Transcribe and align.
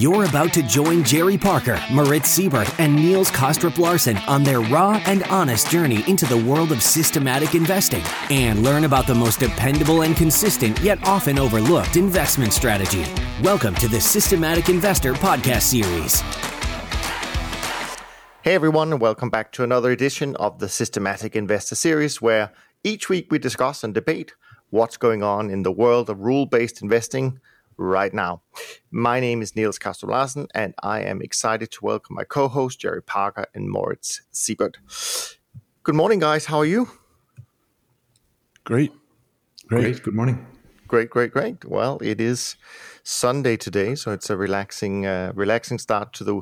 You're 0.00 0.24
about 0.24 0.54
to 0.54 0.62
join 0.62 1.04
Jerry 1.04 1.36
Parker, 1.36 1.78
Moritz 1.92 2.34
Seibert, 2.34 2.74
and 2.78 2.96
Niels 2.96 3.30
Kaastrup 3.30 3.76
Larsen 3.76 4.16
on 4.26 4.42
their 4.42 4.62
raw 4.62 4.98
and 5.04 5.22
honest 5.24 5.70
journey 5.70 6.02
into 6.08 6.24
the 6.24 6.38
world 6.38 6.72
of 6.72 6.82
systematic 6.82 7.54
investing 7.54 8.02
and 8.30 8.62
learn 8.62 8.84
about 8.84 9.06
the 9.06 9.14
most 9.14 9.40
dependable 9.40 10.00
and 10.00 10.16
consistent 10.16 10.80
yet 10.80 11.06
often 11.06 11.38
overlooked 11.38 11.96
investment 11.96 12.54
strategy. 12.54 13.04
Welcome 13.42 13.74
to 13.74 13.88
the 13.88 14.00
Systematic 14.00 14.70
Investor 14.70 15.12
Podcast 15.12 15.64
Series. 15.64 16.22
Hey 18.40 18.54
everyone, 18.54 18.92
and 18.92 19.02
welcome 19.02 19.28
back 19.28 19.52
to 19.52 19.64
another 19.64 19.90
edition 19.90 20.34
of 20.36 20.60
the 20.60 20.70
Systematic 20.70 21.36
Investor 21.36 21.74
Series, 21.74 22.22
where 22.22 22.52
each 22.82 23.10
week 23.10 23.30
we 23.30 23.38
discuss 23.38 23.84
and 23.84 23.92
debate 23.92 24.32
what's 24.70 24.96
going 24.96 25.22
on 25.22 25.50
in 25.50 25.62
the 25.62 25.70
world 25.70 26.08
of 26.08 26.20
rule 26.20 26.46
based 26.46 26.80
investing 26.80 27.38
right 27.80 28.12
now. 28.12 28.42
My 28.90 29.18
name 29.18 29.42
is 29.42 29.56
Niels 29.56 29.78
Kaastrup 29.78 30.10
Larsen, 30.10 30.46
and 30.54 30.74
I 30.82 31.00
am 31.00 31.22
excited 31.22 31.70
to 31.72 31.84
welcome 31.84 32.14
my 32.14 32.24
co 32.24 32.46
host, 32.46 32.78
Jerry 32.78 33.02
Parker 33.02 33.46
and 33.54 33.68
Moritz 33.68 34.20
Seibert. 34.32 34.76
Good 35.82 35.94
morning, 35.94 36.20
guys. 36.20 36.44
How 36.44 36.58
are 36.58 36.66
you? 36.66 36.88
Great. 38.64 38.92
Great. 39.66 39.80
great. 39.80 40.02
Good 40.02 40.14
morning. 40.14 40.46
Great, 40.86 41.08
great, 41.08 41.32
great. 41.32 41.64
Well, 41.64 41.98
it 42.02 42.20
is 42.20 42.56
Sunday 43.02 43.56
today, 43.56 43.94
so 43.94 44.12
it's 44.12 44.28
a 44.28 44.36
relaxing, 44.36 45.06
uh, 45.06 45.32
relaxing 45.34 45.78
start 45.78 46.12
to 46.14 46.24
the 46.24 46.40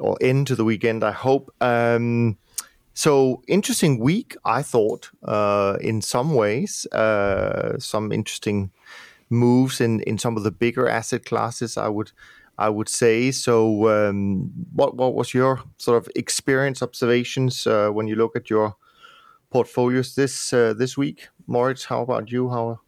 or 0.00 0.16
end 0.20 0.48
to 0.48 0.56
the 0.56 0.64
weekend. 0.64 1.04
I 1.04 1.12
hope. 1.12 1.54
Um, 1.60 2.36
so 2.94 3.42
interesting 3.48 3.98
week, 3.98 4.36
I 4.44 4.62
thought. 4.62 5.10
Uh, 5.22 5.76
in 5.80 6.00
some 6.00 6.34
ways, 6.34 6.86
uh, 6.86 7.78
some 7.78 8.10
interesting 8.10 8.70
moves 9.30 9.80
in 9.80 10.00
in 10.00 10.18
some 10.18 10.36
of 10.36 10.42
the 10.42 10.50
bigger 10.50 10.88
asset 10.88 11.24
classes. 11.24 11.76
I 11.76 11.88
would 11.88 12.12
I 12.58 12.68
would 12.68 12.88
say. 12.88 13.30
So, 13.32 13.88
um, 13.88 14.50
what 14.72 14.96
what 14.96 15.14
was 15.14 15.34
your 15.34 15.62
sort 15.78 15.98
of 15.98 16.08
experience 16.14 16.82
observations 16.82 17.66
uh, 17.66 17.88
when 17.90 18.06
you 18.06 18.16
look 18.16 18.36
at 18.36 18.50
your 18.50 18.76
portfolios 19.50 20.14
this 20.14 20.52
uh, 20.52 20.74
this 20.74 20.96
week, 20.96 21.28
Moritz? 21.46 21.84
How 21.84 22.02
about 22.02 22.30
you? 22.30 22.50
How 22.50 22.80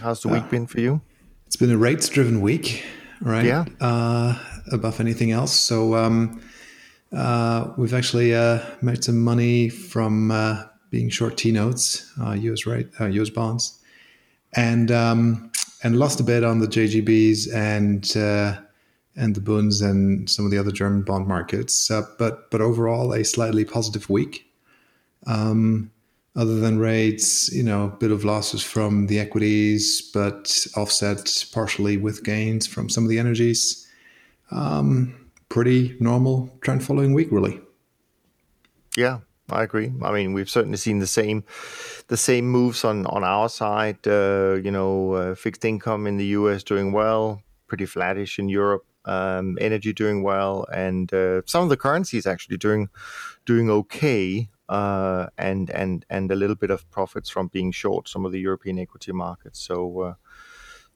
how's 0.00 0.22
the 0.22 0.28
week 0.28 0.44
uh, 0.44 0.48
been 0.48 0.66
for 0.66 0.80
you? 0.80 1.00
It's 1.46 1.56
been 1.56 1.70
a 1.70 1.78
rates 1.78 2.08
driven 2.08 2.40
week, 2.40 2.84
right? 3.20 3.44
Yeah. 3.44 3.64
Uh, 3.80 4.38
above 4.72 5.00
anything 5.00 5.30
else, 5.30 5.52
so 5.52 5.94
um, 5.94 6.40
uh, 7.12 7.72
we've 7.76 7.94
actually 7.94 8.34
uh, 8.34 8.60
made 8.82 9.04
some 9.04 9.22
money 9.22 9.68
from 9.68 10.32
being 10.90 11.08
short 11.10 11.36
T 11.36 11.52
notes, 11.52 12.12
US 12.18 12.66
rate, 12.66 12.88
US 12.98 13.30
bonds, 13.30 13.80
and 14.54 14.90
um, 14.90 15.52
and 15.84 15.98
lost 15.98 16.18
a 16.18 16.24
bit 16.24 16.42
on 16.42 16.58
the 16.58 16.66
JGBs 16.66 17.54
and 17.54 18.16
uh, 18.16 18.60
and 19.16 19.36
the 19.36 19.40
Bunds 19.40 19.80
and 19.80 20.28
some 20.28 20.44
of 20.44 20.50
the 20.50 20.58
other 20.58 20.72
German 20.72 21.02
bond 21.02 21.28
markets. 21.28 21.90
Uh, 21.90 22.02
but 22.18 22.50
but 22.50 22.60
overall, 22.60 23.12
a 23.12 23.24
slightly 23.24 23.64
positive 23.64 24.10
week. 24.10 24.46
Um, 25.26 25.92
other 26.36 26.58
than 26.58 26.78
rates, 26.80 27.52
you 27.52 27.62
know, 27.62 27.84
a 27.84 27.96
bit 27.96 28.10
of 28.10 28.24
losses 28.24 28.60
from 28.60 29.06
the 29.06 29.20
equities, 29.20 30.10
but 30.12 30.66
offset 30.76 31.46
partially 31.52 31.96
with 31.96 32.24
gains 32.24 32.66
from 32.66 32.88
some 32.88 33.04
of 33.04 33.10
the 33.10 33.20
energies. 33.20 33.86
Um, 34.50 35.30
pretty 35.48 35.96
normal 36.00 36.50
trend 36.60 36.82
following 36.82 37.14
week, 37.14 37.28
really. 37.30 37.60
Yeah, 38.96 39.20
I 39.50 39.62
agree. 39.62 39.92
I 40.02 40.12
mean, 40.12 40.32
we've 40.32 40.48
certainly 40.48 40.78
seen 40.78 41.00
the 41.00 41.06
same 41.06 41.44
the 42.08 42.16
same 42.16 42.46
moves 42.46 42.84
on 42.84 43.06
on 43.06 43.24
our 43.24 43.48
side. 43.48 44.06
Uh, 44.06 44.58
you 44.62 44.70
know, 44.70 45.12
uh, 45.12 45.34
fixed 45.34 45.64
income 45.64 46.06
in 46.06 46.16
the 46.16 46.26
U.S. 46.38 46.62
doing 46.62 46.92
well, 46.92 47.42
pretty 47.66 47.86
flattish 47.86 48.38
in 48.38 48.48
Europe. 48.48 48.86
Um, 49.06 49.58
energy 49.60 49.92
doing 49.92 50.22
well, 50.22 50.66
and 50.72 51.12
uh, 51.12 51.42
some 51.44 51.62
of 51.62 51.68
the 51.68 51.76
currencies 51.76 52.26
actually 52.26 52.56
doing 52.56 52.88
doing 53.44 53.70
okay. 53.70 54.48
Uh, 54.66 55.26
and 55.36 55.68
and 55.68 56.06
and 56.08 56.32
a 56.32 56.34
little 56.34 56.56
bit 56.56 56.70
of 56.70 56.90
profits 56.90 57.28
from 57.28 57.48
being 57.48 57.70
short 57.70 58.08
some 58.08 58.24
of 58.24 58.32
the 58.32 58.40
European 58.40 58.78
equity 58.78 59.12
markets. 59.12 59.60
So 59.60 60.00
uh, 60.00 60.14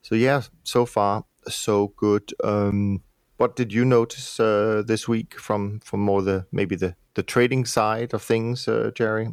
so 0.01 0.15
yeah, 0.15 0.41
so 0.63 0.87
far 0.87 1.25
so 1.47 1.93
good. 1.95 2.33
Um, 2.43 3.03
what 3.37 3.55
did 3.55 3.71
you 3.71 3.85
notice 3.85 4.39
uh, 4.39 4.83
this 4.85 5.07
week 5.07 5.39
from 5.39 5.79
from 5.79 6.01
more 6.01 6.21
the 6.21 6.45
maybe 6.51 6.75
the 6.75 6.95
the 7.19 7.23
trading 7.23 7.65
side 7.65 8.13
of 8.13 8.21
things, 8.21 8.65
uh, 8.65 8.91
Jerry? 8.95 9.27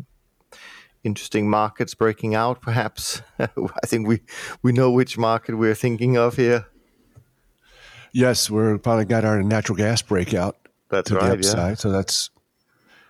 Interesting 1.04 1.48
markets 1.48 1.94
breaking 1.94 2.34
out, 2.34 2.60
perhaps. 2.60 3.22
I 3.38 3.86
think 3.86 4.08
we 4.08 4.22
we 4.60 4.72
know 4.72 4.90
which 4.90 5.16
market 5.16 5.54
we're 5.54 5.76
thinking 5.76 6.16
of 6.16 6.34
here. 6.34 6.66
Yes, 8.12 8.50
we're 8.50 8.78
finally 8.78 9.04
got 9.04 9.24
our 9.24 9.40
natural 9.40 9.76
gas 9.76 10.02
breakout 10.02 10.56
that's 10.88 11.10
to 11.10 11.14
right, 11.14 11.28
the 11.28 11.34
upside. 11.34 11.70
Yeah. 11.70 11.74
So 11.74 11.92
that's 11.92 12.30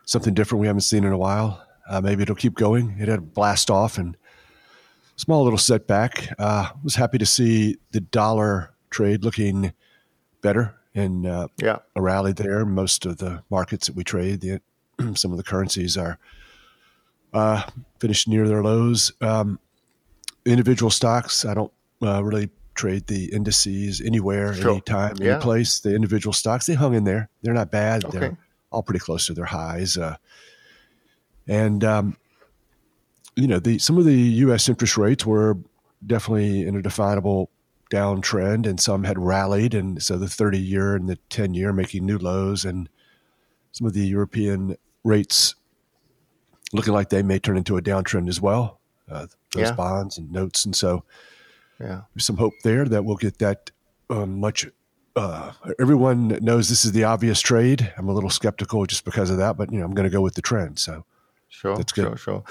something 0.04 0.34
different 0.34 0.60
we 0.60 0.66
haven't 0.66 0.82
seen 0.82 1.04
in 1.04 1.12
a 1.12 1.16
while. 1.16 1.66
Uh, 1.88 2.02
maybe 2.02 2.22
it'll 2.22 2.34
keep 2.34 2.54
going. 2.54 2.96
It 2.98 3.08
had 3.08 3.20
a 3.20 3.22
blast 3.22 3.70
off 3.70 3.96
and 3.96 4.14
small 5.16 5.42
little 5.42 5.58
setback. 5.58 6.34
Uh, 6.38 6.68
was 6.84 6.96
happy 6.96 7.16
to 7.16 7.26
see 7.26 7.78
the 7.92 8.00
dollar 8.00 8.74
trade 8.90 9.24
looking 9.24 9.72
better 10.42 10.74
in 10.96 11.26
uh, 11.26 11.46
yeah. 11.58 11.76
a 11.94 12.00
rally 12.00 12.32
there. 12.32 12.64
Most 12.64 13.06
of 13.06 13.18
the 13.18 13.42
markets 13.50 13.86
that 13.86 13.94
we 13.94 14.02
trade, 14.02 14.40
the, 14.40 14.60
some 15.14 15.30
of 15.30 15.36
the 15.36 15.44
currencies 15.44 15.96
are 15.96 16.18
uh, 17.32 17.62
finished 18.00 18.26
near 18.26 18.48
their 18.48 18.62
lows. 18.62 19.12
Um, 19.20 19.60
individual 20.46 20.90
stocks, 20.90 21.44
I 21.44 21.54
don't 21.54 21.72
uh, 22.02 22.24
really 22.24 22.48
trade 22.74 23.06
the 23.06 23.26
indices 23.26 24.00
anywhere, 24.00 24.54
sure. 24.54 24.70
anytime, 24.72 25.16
yeah. 25.18 25.34
any 25.34 25.42
place. 25.42 25.80
The 25.80 25.94
individual 25.94 26.32
stocks, 26.32 26.66
they 26.66 26.74
hung 26.74 26.94
in 26.94 27.04
there. 27.04 27.28
They're 27.42 27.54
not 27.54 27.70
bad. 27.70 28.04
Okay. 28.06 28.18
They're 28.18 28.38
all 28.72 28.82
pretty 28.82 29.00
close 29.00 29.26
to 29.26 29.34
their 29.34 29.44
highs. 29.44 29.98
Uh, 29.98 30.16
and 31.46 31.84
um, 31.84 32.16
you 33.36 33.46
know, 33.46 33.58
the 33.58 33.78
some 33.78 33.98
of 33.98 34.04
the 34.04 34.14
U.S. 34.14 34.68
interest 34.68 34.96
rates 34.96 35.26
were 35.26 35.58
definitely 36.04 36.66
in 36.66 36.74
a 36.74 36.82
definable 36.82 37.50
downtrend, 37.90 38.66
and 38.66 38.80
some 38.80 39.04
had 39.04 39.18
rallied, 39.18 39.74
and 39.74 40.02
so 40.02 40.16
the 40.16 40.28
30 40.28 40.58
year 40.58 40.94
and 40.94 41.08
the 41.08 41.16
10 41.30 41.54
year 41.54 41.72
making 41.72 42.04
new 42.04 42.18
lows, 42.18 42.64
and 42.64 42.88
some 43.72 43.86
of 43.86 43.92
the 43.92 44.06
European 44.06 44.76
rates 45.04 45.54
looking 46.72 46.92
like 46.92 47.10
they 47.10 47.22
may 47.22 47.38
turn 47.38 47.56
into 47.56 47.76
a 47.76 47.82
downtrend 47.82 48.28
as 48.28 48.40
well. 48.40 48.80
Uh, 49.10 49.26
those 49.52 49.68
yeah. 49.68 49.72
bonds 49.72 50.18
and 50.18 50.32
notes, 50.32 50.64
and 50.64 50.74
so 50.74 51.04
yeah, 51.80 52.02
there's 52.14 52.26
some 52.26 52.36
hope 52.36 52.54
there 52.64 52.84
that 52.86 53.04
we'll 53.04 53.16
get 53.16 53.38
that 53.38 53.70
um, 54.10 54.40
much. 54.40 54.66
Uh, 55.14 55.52
everyone 55.78 56.28
knows 56.42 56.68
this 56.68 56.84
is 56.84 56.92
the 56.92 57.04
obvious 57.04 57.40
trade. 57.40 57.92
I'm 57.96 58.08
a 58.08 58.12
little 58.12 58.30
skeptical 58.30 58.84
just 58.84 59.04
because 59.04 59.30
of 59.30 59.38
that, 59.38 59.56
but 59.56 59.72
you 59.72 59.78
know 59.78 59.84
I'm 59.84 59.94
going 59.94 60.08
to 60.08 60.12
go 60.12 60.20
with 60.20 60.34
the 60.34 60.42
trend. 60.42 60.80
So 60.80 61.04
sure, 61.48 61.76
that's 61.76 61.92
good. 61.92 62.06
sure, 62.06 62.16
sure 62.16 62.44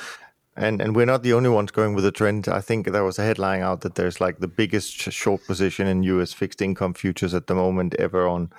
and 0.55 0.81
and 0.81 0.95
we're 0.95 1.05
not 1.05 1.23
the 1.23 1.33
only 1.33 1.49
ones 1.49 1.71
going 1.71 1.93
with 1.93 2.03
the 2.03 2.11
trend. 2.11 2.47
I 2.47 2.61
think 2.61 2.91
there 2.91 3.03
was 3.03 3.19
a 3.19 3.23
headline 3.23 3.61
out 3.61 3.81
that 3.81 3.95
there's 3.95 4.21
like 4.21 4.39
the 4.39 4.47
biggest 4.47 4.93
short 4.93 5.45
position 5.45 5.87
in 5.87 6.03
U.S. 6.03 6.33
fixed 6.33 6.61
income 6.61 6.93
futures 6.93 7.33
at 7.33 7.47
the 7.47 7.55
moment 7.55 7.93
ever 7.95 8.27
on 8.27 8.51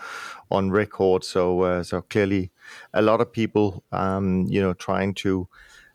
on 0.51 0.71
record. 0.71 1.25
So 1.25 1.63
uh, 1.63 1.83
so 1.83 2.03
clearly, 2.03 2.51
a 2.93 3.03
lot 3.03 3.21
of 3.21 3.33
people, 3.33 3.83
um, 3.93 4.47
you 4.49 4.61
know, 4.61 4.75
trying 4.75 5.15
to 5.15 5.49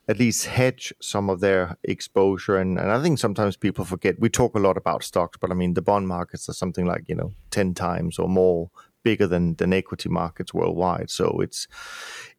at 0.08 0.18
least 0.18 0.48
hedge 0.48 0.92
some 1.00 1.30
of 1.30 1.40
their 1.40 1.78
exposure. 1.84 2.58
And, 2.58 2.80
and 2.80 2.92
I 2.92 3.02
think 3.02 3.20
sometimes 3.20 3.56
people 3.56 3.86
forget. 3.86 4.20
We 4.20 4.30
talk 4.30 4.56
a 4.56 4.60
lot 4.60 4.76
about 4.76 5.04
stocks, 5.04 5.38
but 5.40 5.52
I 5.52 5.54
mean 5.54 5.76
the 5.76 5.82
bond 5.82 6.08
markets 6.08 6.50
are 6.50 6.54
something 6.54 6.86
like 6.86 7.04
you 7.08 7.16
know 7.16 7.34
ten 7.52 7.74
times 7.74 8.18
or 8.18 8.28
more 8.28 8.72
bigger 9.04 9.28
than 9.28 9.56
than 9.56 9.74
equity 9.74 10.10
markets 10.10 10.54
worldwide. 10.54 11.10
So 11.10 11.40
it's 11.42 11.68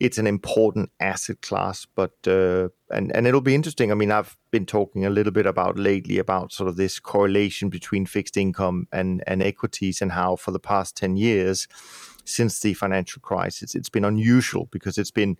it's 0.01 0.19
an 0.19 0.27
important 0.27 0.91
asset 1.01 1.43
class, 1.43 1.87
but 1.95 2.13
uh, 2.27 2.69
and 2.91 3.15
and 3.15 3.27
it'll 3.27 3.41
be 3.41 3.55
interesting. 3.55 3.91
I 3.91 3.95
mean, 3.95 4.13
I've 4.13 4.37
been 4.51 4.67
talking 4.67 5.05
a 5.05 5.11
little 5.11 5.33
bit 5.33 5.47
about 5.47 5.79
lately 5.79 6.19
about 6.19 6.53
sort 6.53 6.69
of 6.69 6.77
this 6.77 6.99
correlation 6.99 7.69
between 7.69 8.07
fixed 8.07 8.37
income 8.37 8.87
and 8.93 9.23
and 9.27 9.43
equities, 9.43 10.03
and 10.03 10.13
how 10.13 10.37
for 10.37 10.51
the 10.51 10.61
past 10.61 10.97
ten 10.97 11.17
years, 11.17 11.69
since 12.25 12.61
the 12.61 12.75
financial 12.75 13.21
crisis, 13.21 13.75
it's 13.75 13.91
been 13.91 14.05
unusual 14.05 14.69
because 14.71 14.99
it's 14.99 15.11
been 15.11 15.37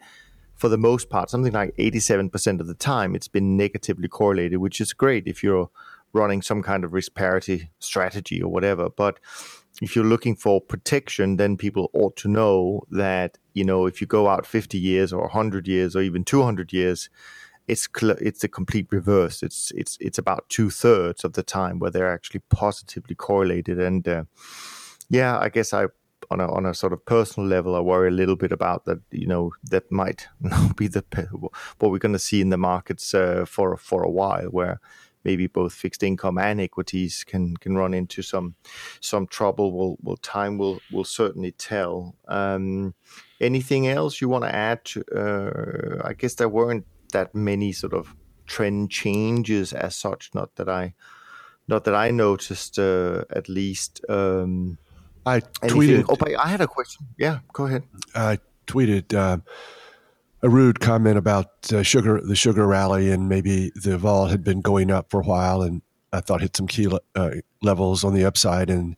for 0.55 0.69
the 0.69 0.79
most 0.79 1.09
part, 1.09 1.29
something 1.29 1.53
like 1.53 1.75
87% 1.77 2.61
of 2.61 2.69
the 2.69 2.75
time, 2.75 3.17
it's 3.17 3.27
been 3.27 3.57
negatively 3.57 4.07
correlated, 4.07 4.59
which 4.59 4.81
is 4.81 4.93
great 4.93 5.27
if 5.27 5.43
you're 5.43 5.69
running 6.13 6.43
some 6.43 6.63
kind 6.63 6.85
of 6.85 6.93
risk 6.93 7.15
parity 7.15 7.71
strategy 7.79 8.41
or 8.43 8.51
whatever. 8.51 8.89
But 8.89 9.19
if 9.81 9.97
you're 9.97 10.05
looking 10.05 10.37
for 10.37 10.61
protection, 10.61 11.37
then 11.37 11.57
people 11.57 11.91
ought 11.95 12.17
to 12.17 12.29
know 12.29 12.83
that 12.91 13.39
you 13.55 13.65
know 13.65 13.87
if 13.87 14.01
you 14.01 14.07
go 14.07 14.29
out 14.29 14.47
50 14.47 14.79
years 14.79 15.13
or 15.13 15.23
100 15.23 15.67
years 15.67 15.97
or 15.97 16.03
even 16.03 16.25
200 16.25 16.73
years, 16.73 17.09
it's 17.69 17.89
cl- 17.97 18.17
it's 18.21 18.41
the 18.41 18.49
complete 18.49 18.89
reverse. 18.91 19.43
It's 19.43 19.71
it's 19.73 19.97
it's 20.01 20.19
about 20.19 20.49
two 20.49 20.71
thirds 20.71 21.25
of 21.25 21.33
the 21.33 21.43
time 21.43 21.79
where 21.79 21.91
they're 21.91 22.13
actually 22.13 22.43
positively 22.51 23.15
correlated. 23.15 23.79
And 23.79 24.07
uh, 24.07 24.25
yeah, 25.09 25.39
I 25.39 25.49
guess 25.49 25.73
I 25.73 25.87
on 26.31 26.41
a 26.41 26.53
on 26.53 26.67
a 26.67 26.75
sort 26.75 26.93
of 26.93 27.05
personal 27.05 27.49
level, 27.49 27.75
I 27.75 27.81
worry 27.81 28.09
a 28.09 28.13
little 28.13 28.37
bit 28.37 28.53
about 28.53 28.85
that. 28.87 29.01
You 29.11 29.27
know, 29.27 29.53
that 29.71 29.91
might 29.91 30.29
not 30.41 30.77
be 30.77 30.89
the 30.89 31.05
what 31.79 31.91
we're 31.91 31.99
going 31.99 32.13
to 32.13 32.19
see 32.19 32.41
in 32.41 32.51
the 32.51 32.59
markets 32.59 33.15
uh, 33.15 33.45
for 33.47 33.77
for 33.77 34.03
a 34.03 34.11
while, 34.11 34.47
where 34.47 34.81
maybe 35.25 35.47
both 35.47 35.73
fixed 35.73 36.03
income 36.03 36.39
and 36.39 36.61
equities 36.61 37.25
can 37.25 37.57
can 37.57 37.77
run 37.77 37.95
into 37.95 38.23
some 38.23 38.55
some 39.01 39.27
trouble. 39.27 39.73
Will 39.73 39.99
will 40.03 40.17
time 40.17 40.59
will 40.59 40.81
will 40.91 41.05
certainly 41.05 41.53
tell. 41.53 42.17
Um, 42.29 42.95
anything 43.41 43.89
else 43.89 44.21
you 44.21 44.29
want 44.29 44.45
to 44.45 44.55
add? 44.55 44.85
To, 44.87 45.05
uh, 45.15 46.07
I 46.09 46.15
guess 46.15 46.35
there 46.35 46.49
weren't 46.49 46.87
that 47.13 47.35
many 47.35 47.73
sort 47.73 47.93
of 47.93 48.15
trend 48.47 48.91
changes 48.91 49.73
as 49.73 49.95
such. 49.97 50.31
Not 50.35 50.57
that 50.57 50.69
I 50.69 50.95
not 51.69 51.85
that 51.85 51.95
I 51.95 52.11
noticed 52.11 52.79
uh, 52.79 53.25
at 53.31 53.49
least. 53.49 54.05
Um, 54.09 54.79
I 55.25 55.41
tweeted. 55.41 56.07
Oh, 56.09 56.17
I 56.39 56.49
had 56.49 56.61
a 56.61 56.67
question. 56.67 57.07
Yeah, 57.17 57.41
go 57.53 57.67
ahead. 57.67 57.85
I 58.15 58.39
tweeted 58.67 59.15
uh, 59.15 59.39
a 60.43 60.49
rude 60.49 60.81
comment 60.81 61.17
about 61.19 61.47
uh, 61.73 61.83
sugar, 61.83 62.21
the 62.21 62.35
sugar 62.37 62.67
rally, 62.67 63.11
and 63.11 63.29
maybe 63.29 63.71
the 63.77 63.97
vol 63.97 64.27
had 64.27 64.43
been 64.43 64.61
going 64.61 64.91
up 64.91 65.11
for 65.11 65.21
a 65.21 65.25
while, 65.25 65.63
and 65.63 65.83
I 66.13 66.21
thought 66.21 66.41
hit 66.41 66.57
some 66.57 66.67
key 66.67 66.89
uh, 67.15 67.31
levels 67.63 68.03
on 68.05 68.13
the 68.15 68.25
upside, 68.25 68.69
and 68.69 68.97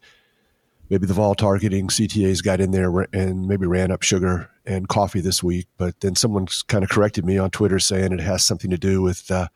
maybe 0.89 1.07
the 1.07 1.15
vol 1.15 1.35
targeting 1.35 1.89
CTAs 1.89 2.43
got 2.43 2.61
in 2.61 2.71
there 2.71 2.91
and 3.13 3.47
maybe 3.47 3.67
ran 3.67 3.91
up 3.91 4.03
sugar 4.03 4.51
and 4.67 4.89
coffee 4.89 5.21
this 5.21 5.43
week. 5.43 5.67
But 5.77 6.01
then 6.01 6.17
someone 6.17 6.47
kind 6.69 6.83
of 6.83 6.91
corrected 6.91 7.25
me 7.25 7.37
on 7.39 7.51
Twitter 7.51 7.79
saying 7.79 8.13
it 8.13 8.21
has 8.21 8.45
something 8.45 8.71
to 8.71 8.79
do 8.79 9.03
with 9.03 9.31
uh, 9.31 9.49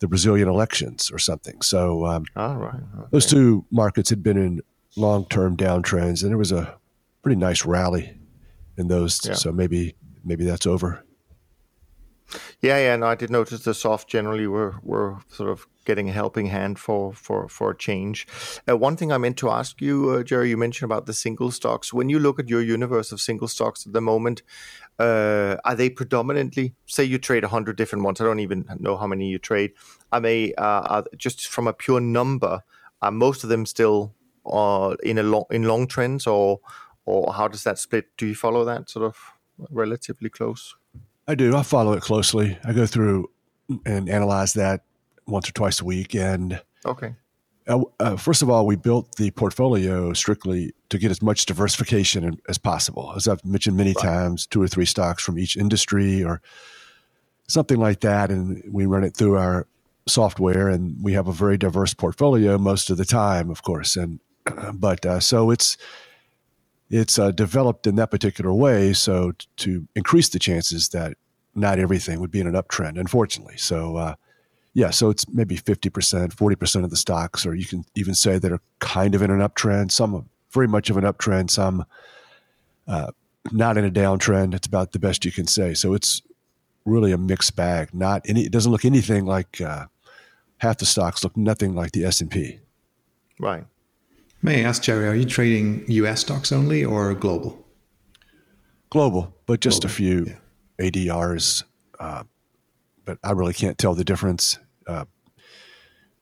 the 0.00 0.08
Brazilian 0.08 0.48
elections 0.48 1.10
or 1.12 1.18
something. 1.18 1.62
So 1.62 2.04
um, 2.06 2.24
Okay. 2.36 2.78
those 3.12 3.26
two 3.26 3.64
markets 3.70 4.10
had 4.10 4.22
been 4.22 4.36
in 4.36 4.60
long 4.96 5.26
term 5.26 5.56
downtrends, 5.56 6.22
and 6.22 6.30
there 6.30 6.38
was 6.38 6.52
a 6.52 6.76
pretty 7.22 7.36
nice 7.36 7.64
rally 7.64 8.18
in 8.76 8.88
those. 8.88 9.20
Yeah. 9.24 9.34
So 9.34 9.52
maybe 9.52 9.94
maybe 10.24 10.44
that's 10.44 10.66
over. 10.66 11.04
Yeah, 12.60 12.78
yeah, 12.78 12.96
no, 12.96 13.06
I 13.06 13.14
did 13.14 13.30
notice 13.30 13.64
the 13.64 13.74
soft 13.74 14.08
generally 14.08 14.46
were 14.46 14.76
were 14.82 15.18
sort 15.28 15.50
of 15.50 15.66
getting 15.84 16.08
a 16.08 16.12
helping 16.12 16.46
hand 16.46 16.78
for 16.78 17.12
for 17.12 17.48
for 17.48 17.70
a 17.70 17.76
change. 17.76 18.26
Uh, 18.68 18.76
one 18.76 18.96
thing 18.96 19.12
I 19.12 19.18
meant 19.18 19.36
to 19.38 19.50
ask 19.50 19.80
you, 19.80 20.10
uh, 20.10 20.22
Jerry, 20.22 20.50
you 20.50 20.56
mentioned 20.56 20.90
about 20.90 21.06
the 21.06 21.12
single 21.12 21.50
stocks. 21.50 21.92
When 21.92 22.08
you 22.08 22.18
look 22.18 22.38
at 22.38 22.48
your 22.48 22.62
universe 22.62 23.12
of 23.12 23.20
single 23.20 23.48
stocks 23.48 23.86
at 23.86 23.92
the 23.92 24.00
moment, 24.00 24.42
uh, 24.98 25.56
are 25.64 25.74
they 25.74 25.90
predominantly? 25.90 26.74
Say 26.86 27.04
you 27.04 27.18
trade 27.18 27.44
hundred 27.44 27.76
different 27.76 28.04
ones. 28.04 28.20
I 28.20 28.24
don't 28.24 28.40
even 28.40 28.64
know 28.78 28.96
how 28.96 29.06
many 29.06 29.28
you 29.28 29.38
trade. 29.38 29.72
Are 30.12 30.20
they 30.20 30.54
uh, 30.54 30.82
are 30.82 31.04
just 31.16 31.48
from 31.48 31.66
a 31.66 31.72
pure 31.72 32.00
number? 32.00 32.62
Are 33.00 33.10
most 33.10 33.42
of 33.42 33.50
them 33.50 33.66
still 33.66 34.14
uh, 34.46 34.94
in 35.02 35.18
a 35.18 35.22
long 35.22 35.44
in 35.50 35.64
long 35.64 35.86
trends, 35.86 36.26
or 36.26 36.60
or 37.04 37.32
how 37.32 37.48
does 37.48 37.64
that 37.64 37.78
split? 37.78 38.16
Do 38.16 38.26
you 38.26 38.34
follow 38.34 38.64
that 38.64 38.88
sort 38.88 39.04
of 39.04 39.16
relatively 39.70 40.30
close? 40.30 40.76
I 41.28 41.34
do. 41.34 41.56
I 41.56 41.62
follow 41.62 41.92
it 41.92 42.02
closely. 42.02 42.58
I 42.64 42.72
go 42.72 42.86
through 42.86 43.30
and 43.86 44.08
analyze 44.08 44.54
that 44.54 44.84
once 45.26 45.48
or 45.48 45.52
twice 45.52 45.80
a 45.80 45.84
week. 45.84 46.14
And 46.14 46.60
Okay. 46.84 47.14
uh, 47.68 47.82
uh, 48.00 48.16
first 48.16 48.42
of 48.42 48.50
all, 48.50 48.66
we 48.66 48.76
built 48.76 49.16
the 49.16 49.30
portfolio 49.30 50.12
strictly 50.12 50.74
to 50.88 50.98
get 50.98 51.10
as 51.10 51.22
much 51.22 51.46
diversification 51.46 52.40
as 52.48 52.58
possible. 52.58 53.12
As 53.16 53.28
I've 53.28 53.44
mentioned 53.44 53.76
many 53.76 53.94
times, 53.94 54.46
two 54.46 54.60
or 54.60 54.68
three 54.68 54.84
stocks 54.84 55.22
from 55.22 55.38
each 55.38 55.56
industry 55.56 56.24
or 56.24 56.42
something 57.46 57.78
like 57.78 58.00
that. 58.00 58.30
And 58.30 58.62
we 58.70 58.86
run 58.86 59.04
it 59.04 59.16
through 59.16 59.36
our 59.36 59.66
software, 60.08 60.68
and 60.68 60.96
we 61.00 61.12
have 61.12 61.28
a 61.28 61.32
very 61.32 61.56
diverse 61.56 61.94
portfolio 61.94 62.58
most 62.58 62.90
of 62.90 62.96
the 62.96 63.04
time, 63.04 63.48
of 63.50 63.62
course. 63.62 63.94
And 63.94 64.18
but 64.74 65.06
uh, 65.06 65.20
so 65.20 65.52
it's 65.52 65.76
it's 66.92 67.18
uh, 67.18 67.30
developed 67.30 67.86
in 67.86 67.96
that 67.96 68.10
particular 68.10 68.52
way, 68.52 68.92
so 68.92 69.32
t- 69.32 69.46
to 69.56 69.88
increase 69.96 70.28
the 70.28 70.38
chances 70.38 70.90
that 70.90 71.16
not 71.54 71.78
everything 71.78 72.20
would 72.20 72.30
be 72.30 72.38
in 72.38 72.46
an 72.46 72.52
uptrend, 72.52 73.00
unfortunately. 73.00 73.56
So, 73.56 73.96
uh, 73.96 74.14
yeah, 74.74 74.90
so 74.90 75.08
it's 75.08 75.26
maybe 75.28 75.56
50%, 75.56 76.34
40% 76.34 76.84
of 76.84 76.90
the 76.90 76.96
stocks, 76.96 77.46
or 77.46 77.54
you 77.54 77.64
can 77.64 77.84
even 77.94 78.14
say 78.14 78.38
that 78.38 78.52
are 78.52 78.60
kind 78.80 79.14
of 79.14 79.22
in 79.22 79.30
an 79.30 79.40
uptrend, 79.40 79.90
some 79.90 80.28
very 80.50 80.68
much 80.68 80.90
of 80.90 80.98
an 80.98 81.04
uptrend, 81.04 81.50
some 81.50 81.86
uh, 82.86 83.10
not 83.50 83.78
in 83.78 83.86
a 83.86 83.90
downtrend. 83.90 84.54
It's 84.54 84.66
about 84.66 84.92
the 84.92 84.98
best 84.98 85.24
you 85.24 85.32
can 85.32 85.46
say. 85.46 85.72
So 85.72 85.94
it's 85.94 86.20
really 86.84 87.12
a 87.12 87.18
mixed 87.18 87.56
bag. 87.56 87.94
Not 87.94 88.22
any, 88.28 88.42
it 88.42 88.52
doesn't 88.52 88.70
look 88.70 88.84
anything 88.84 89.24
like 89.24 89.62
uh, 89.62 89.86
half 90.58 90.76
the 90.76 90.86
stocks 90.86 91.24
look 91.24 91.38
nothing 91.38 91.74
like 91.74 91.92
the 91.92 92.04
S&P. 92.04 92.60
Right. 93.40 93.64
May 94.42 94.64
I 94.64 94.68
ask, 94.68 94.82
Jerry, 94.82 95.06
are 95.06 95.14
you 95.14 95.24
trading 95.24 95.84
US 95.88 96.20
stocks 96.20 96.50
only 96.52 96.84
or 96.84 97.14
global? 97.14 97.62
global, 98.92 99.34
but 99.46 99.60
just 99.60 99.86
a 99.86 99.88
few 99.88 100.26
yeah. 100.78 100.90
ADRs. 100.90 101.64
Uh, 101.98 102.24
but 103.06 103.18
I 103.24 103.32
really 103.32 103.54
can't 103.54 103.78
tell 103.78 103.94
the 103.94 104.04
difference. 104.04 104.58
Uh, 104.86 105.06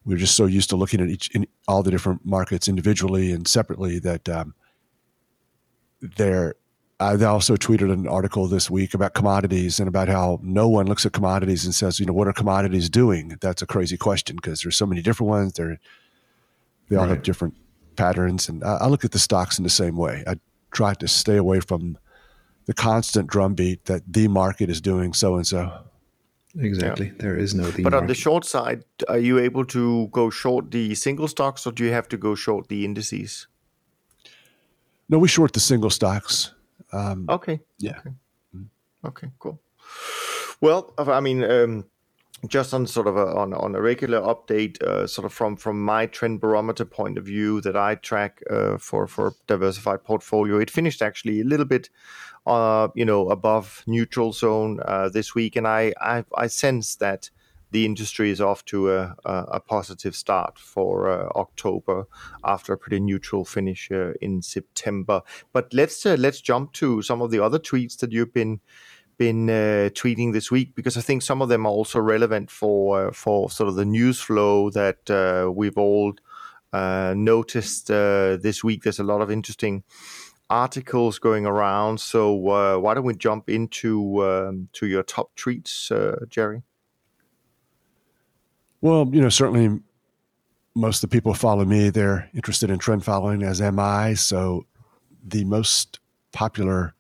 we're 0.04 0.16
just 0.16 0.36
so 0.36 0.46
used 0.46 0.70
to 0.70 0.76
looking 0.76 1.00
at 1.00 1.08
each 1.08 1.34
in 1.34 1.48
all 1.66 1.82
the 1.82 1.90
different 1.90 2.24
markets 2.24 2.68
individually 2.68 3.32
and 3.32 3.46
separately 3.46 3.98
that 3.98 4.28
um, 4.28 4.54
there. 6.00 6.54
I 7.00 7.14
also 7.24 7.56
tweeted 7.56 7.90
an 7.90 8.06
article 8.06 8.46
this 8.46 8.70
week 8.70 8.92
about 8.92 9.14
commodities 9.14 9.80
and 9.80 9.88
about 9.88 10.08
how 10.08 10.38
no 10.42 10.68
one 10.68 10.86
looks 10.86 11.06
at 11.06 11.12
commodities 11.12 11.64
and 11.64 11.74
says, 11.74 11.98
you 11.98 12.04
know, 12.04 12.12
what 12.12 12.28
are 12.28 12.32
commodities 12.34 12.90
doing? 12.90 13.38
That's 13.40 13.62
a 13.62 13.66
crazy 13.66 13.96
question 13.96 14.36
because 14.36 14.60
there's 14.62 14.76
so 14.76 14.84
many 14.84 15.00
different 15.00 15.30
ones. 15.30 15.54
They're 15.54 15.80
they 16.88 16.96
all 16.96 17.06
have 17.06 17.22
different 17.22 17.54
patterns, 17.96 18.48
and 18.48 18.62
I, 18.64 18.76
I 18.76 18.86
look 18.88 19.04
at 19.04 19.12
the 19.12 19.18
stocks 19.18 19.58
in 19.58 19.64
the 19.64 19.70
same 19.70 19.96
way. 19.96 20.24
I 20.26 20.34
try 20.72 20.94
to 20.94 21.08
stay 21.08 21.36
away 21.36 21.60
from 21.60 21.98
the 22.66 22.74
constant 22.74 23.28
drumbeat 23.28 23.84
that 23.86 24.02
the 24.06 24.28
market 24.28 24.70
is 24.70 24.80
doing 24.80 25.12
so 25.12 25.34
and 25.36 25.46
so. 25.46 25.70
Exactly. 26.58 27.12
There 27.18 27.36
is 27.36 27.54
no 27.54 27.70
the 27.70 27.82
But 27.82 27.94
on 27.94 28.06
the 28.06 28.14
short 28.14 28.44
side, 28.44 28.84
are 29.08 29.18
you 29.18 29.38
able 29.38 29.64
to 29.66 30.08
go 30.08 30.30
short 30.30 30.70
the 30.70 30.94
single 30.96 31.28
stocks 31.28 31.66
or 31.66 31.72
do 31.72 31.84
you 31.84 31.92
have 31.92 32.08
to 32.08 32.16
go 32.16 32.34
short 32.34 32.68
the 32.68 32.84
indices? 32.84 33.46
No, 35.08 35.18
we 35.18 35.28
short 35.28 35.52
the 35.52 35.60
single 35.60 35.90
stocks. 35.90 36.52
Um, 36.92 37.26
Okay. 37.28 37.60
yeah. 37.78 38.00
Okay, 39.04 39.30
cool. 39.38 39.60
Well, 40.60 40.92
I 40.98 41.20
mean, 41.20 41.42
um, 41.44 41.84
just 42.46 42.72
on 42.72 42.86
sort 42.86 43.06
of 43.06 43.16
a, 43.16 43.26
on 43.36 43.52
on 43.52 43.74
a 43.74 43.80
regular 43.80 44.20
update, 44.20 44.80
uh, 44.82 45.06
sort 45.06 45.26
of 45.26 45.32
from 45.32 45.56
from 45.56 45.82
my 45.82 46.06
trend 46.06 46.40
barometer 46.40 46.84
point 46.84 47.18
of 47.18 47.24
view 47.24 47.60
that 47.60 47.76
I 47.76 47.96
track 47.96 48.42
uh, 48.50 48.78
for 48.78 49.06
for 49.06 49.34
diversified 49.46 50.04
portfolio, 50.04 50.58
it 50.58 50.70
finished 50.70 51.02
actually 51.02 51.40
a 51.40 51.44
little 51.44 51.66
bit, 51.66 51.90
uh, 52.46 52.88
you 52.94 53.04
know, 53.04 53.28
above 53.30 53.84
neutral 53.86 54.32
zone 54.32 54.80
uh, 54.84 55.08
this 55.08 55.34
week, 55.34 55.56
and 55.56 55.66
I 55.66 55.92
I, 56.00 56.24
I 56.36 56.46
sense 56.46 56.96
that 56.96 57.30
the 57.72 57.84
industry 57.84 58.30
is 58.30 58.40
off 58.40 58.64
to 58.66 58.92
a, 58.92 59.14
a, 59.24 59.60
positive 59.60 60.16
start 60.16 60.58
for 60.58 61.08
uh, 61.08 61.28
October 61.36 62.06
after 62.44 62.72
a 62.72 62.78
pretty 62.78 62.98
neutral 62.98 63.44
finish 63.44 63.90
uh, 63.92 64.12
in 64.20 64.42
September. 64.42 65.22
But 65.52 65.72
let's 65.72 66.04
uh, 66.04 66.16
let's 66.18 66.40
jump 66.40 66.72
to 66.74 67.02
some 67.02 67.22
of 67.22 67.30
the 67.30 67.40
other 67.40 67.58
tweets 67.58 67.98
that 67.98 68.12
you've 68.12 68.34
been 68.34 68.60
been 69.20 69.50
uh, 69.50 69.90
tweeting 69.92 70.32
this 70.32 70.50
week 70.50 70.74
because 70.74 70.96
I 70.96 71.02
think 71.02 71.20
some 71.20 71.42
of 71.42 71.50
them 71.50 71.66
are 71.66 71.72
also 71.72 72.00
relevant 72.00 72.50
for 72.50 73.08
uh, 73.08 73.12
for 73.12 73.50
sort 73.50 73.68
of 73.68 73.74
the 73.74 73.84
news 73.84 74.18
flow 74.18 74.70
that 74.70 75.10
uh, 75.10 75.52
we've 75.52 75.76
all 75.76 76.14
uh, 76.72 77.12
noticed 77.14 77.90
uh, 77.90 78.38
this 78.38 78.64
week. 78.64 78.82
There's 78.82 78.98
a 78.98 79.04
lot 79.04 79.20
of 79.20 79.30
interesting 79.30 79.84
articles 80.48 81.18
going 81.18 81.44
around. 81.44 82.00
So 82.00 82.48
uh, 82.48 82.78
why 82.78 82.94
don't 82.94 83.04
we 83.04 83.14
jump 83.14 83.50
into 83.50 84.24
um, 84.24 84.68
to 84.72 84.86
your 84.86 85.02
top 85.02 85.36
tweets, 85.36 85.92
Jerry? 86.30 86.62
Well, 88.80 89.06
you 89.12 89.20
know, 89.20 89.28
certainly 89.28 89.80
most 90.74 91.04
of 91.04 91.10
the 91.10 91.14
people 91.14 91.34
follow 91.34 91.66
me, 91.66 91.90
they're 91.90 92.30
interested 92.34 92.70
in 92.70 92.78
trend 92.78 93.04
following, 93.04 93.42
as 93.42 93.60
am 93.60 93.78
I. 93.78 94.14
So 94.14 94.64
the 95.22 95.44
most 95.44 96.00
popular 96.32 96.94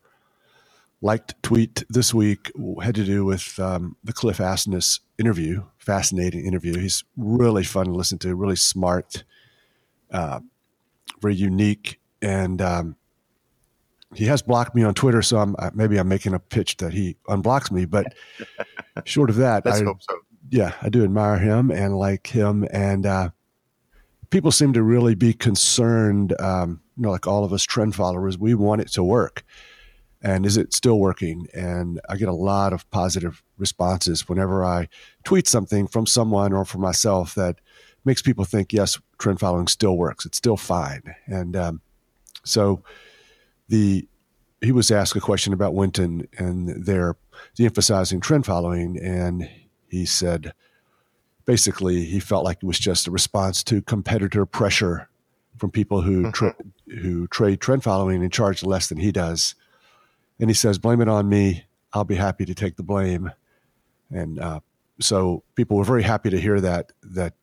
liked 1.02 1.42
tweet 1.42 1.84
this 1.88 2.12
week 2.12 2.52
had 2.82 2.94
to 2.94 3.04
do 3.04 3.24
with 3.24 3.58
um, 3.58 3.96
the 4.04 4.12
Cliff 4.12 4.38
Asness 4.38 5.00
interview. 5.18 5.64
Fascinating 5.78 6.44
interview. 6.44 6.78
He's 6.78 7.04
really 7.16 7.64
fun 7.64 7.86
to 7.86 7.92
listen 7.92 8.18
to, 8.18 8.34
really 8.34 8.56
smart, 8.56 9.24
uh, 10.10 10.40
very 11.20 11.34
unique. 11.34 12.00
And 12.20 12.60
um, 12.60 12.96
he 14.14 14.26
has 14.26 14.42
blocked 14.42 14.74
me 14.74 14.82
on 14.82 14.92
Twitter, 14.92 15.22
so 15.22 15.38
I'm, 15.38 15.56
uh, 15.58 15.70
maybe 15.72 15.96
I'm 15.96 16.08
making 16.08 16.34
a 16.34 16.38
pitch 16.38 16.76
that 16.78 16.92
he 16.92 17.16
unblocks 17.28 17.70
me. 17.70 17.86
But 17.86 18.14
short 19.04 19.30
of 19.30 19.36
that, 19.36 19.64
Let's 19.64 19.80
I, 19.80 19.84
hope 19.84 20.02
so. 20.02 20.18
yeah, 20.50 20.74
I 20.82 20.90
do 20.90 21.02
admire 21.02 21.38
him 21.38 21.70
and 21.70 21.96
like 21.96 22.26
him. 22.26 22.66
And 22.72 23.06
uh, 23.06 23.30
people 24.28 24.52
seem 24.52 24.74
to 24.74 24.82
really 24.82 25.14
be 25.14 25.32
concerned, 25.32 26.38
um, 26.40 26.82
you 26.96 27.04
know, 27.04 27.10
like 27.10 27.26
all 27.26 27.44
of 27.44 27.54
us 27.54 27.62
trend 27.62 27.94
followers, 27.94 28.36
we 28.36 28.54
want 28.54 28.82
it 28.82 28.88
to 28.88 29.02
work. 29.02 29.44
And 30.22 30.44
is 30.44 30.56
it 30.56 30.74
still 30.74 30.98
working? 30.98 31.46
And 31.54 32.00
I 32.08 32.16
get 32.16 32.28
a 32.28 32.34
lot 32.34 32.72
of 32.72 32.88
positive 32.90 33.42
responses 33.56 34.28
whenever 34.28 34.64
I 34.64 34.88
tweet 35.24 35.48
something 35.48 35.86
from 35.86 36.06
someone 36.06 36.52
or 36.52 36.64
from 36.64 36.82
myself 36.82 37.34
that 37.36 37.56
makes 38.04 38.22
people 38.22 38.44
think, 38.44 38.72
yes, 38.72 38.98
trend 39.18 39.40
following 39.40 39.66
still 39.66 39.96
works. 39.96 40.26
It's 40.26 40.38
still 40.38 40.56
fine. 40.56 41.14
And 41.26 41.56
um, 41.56 41.80
so 42.44 42.82
the 43.68 44.06
he 44.60 44.72
was 44.72 44.90
asked 44.90 45.16
a 45.16 45.20
question 45.20 45.54
about 45.54 45.74
Winton 45.74 46.28
and 46.36 46.84
they're 46.84 47.16
de-emphasizing 47.54 48.20
trend 48.20 48.44
following, 48.44 48.98
and 48.98 49.48
he 49.88 50.04
said, 50.04 50.52
basically 51.46 52.04
he 52.04 52.20
felt 52.20 52.44
like 52.44 52.58
it 52.62 52.66
was 52.66 52.78
just 52.78 53.06
a 53.06 53.10
response 53.10 53.64
to 53.64 53.80
competitor 53.82 54.44
pressure 54.44 55.08
from 55.56 55.70
people 55.70 56.02
who 56.02 56.24
mm-hmm. 56.24 56.30
tra- 56.30 56.56
who 57.00 57.26
trade 57.28 57.60
trend 57.60 57.82
following 57.82 58.22
and 58.22 58.32
charge 58.32 58.62
less 58.62 58.88
than 58.88 58.98
he 58.98 59.10
does. 59.10 59.54
And 60.40 60.50
he 60.50 60.54
says, 60.54 60.78
"Blame 60.78 61.00
it 61.00 61.08
on 61.08 61.28
me. 61.28 61.64
I'll 61.92 62.04
be 62.04 62.16
happy 62.16 62.44
to 62.46 62.54
take 62.54 62.76
the 62.76 62.82
blame." 62.82 63.30
And 64.10 64.40
uh, 64.40 64.60
so 65.00 65.42
people 65.54 65.76
were 65.76 65.84
very 65.84 66.02
happy 66.02 66.30
to 66.30 66.40
hear 66.40 66.60
that 66.60 66.92
that 67.02 67.34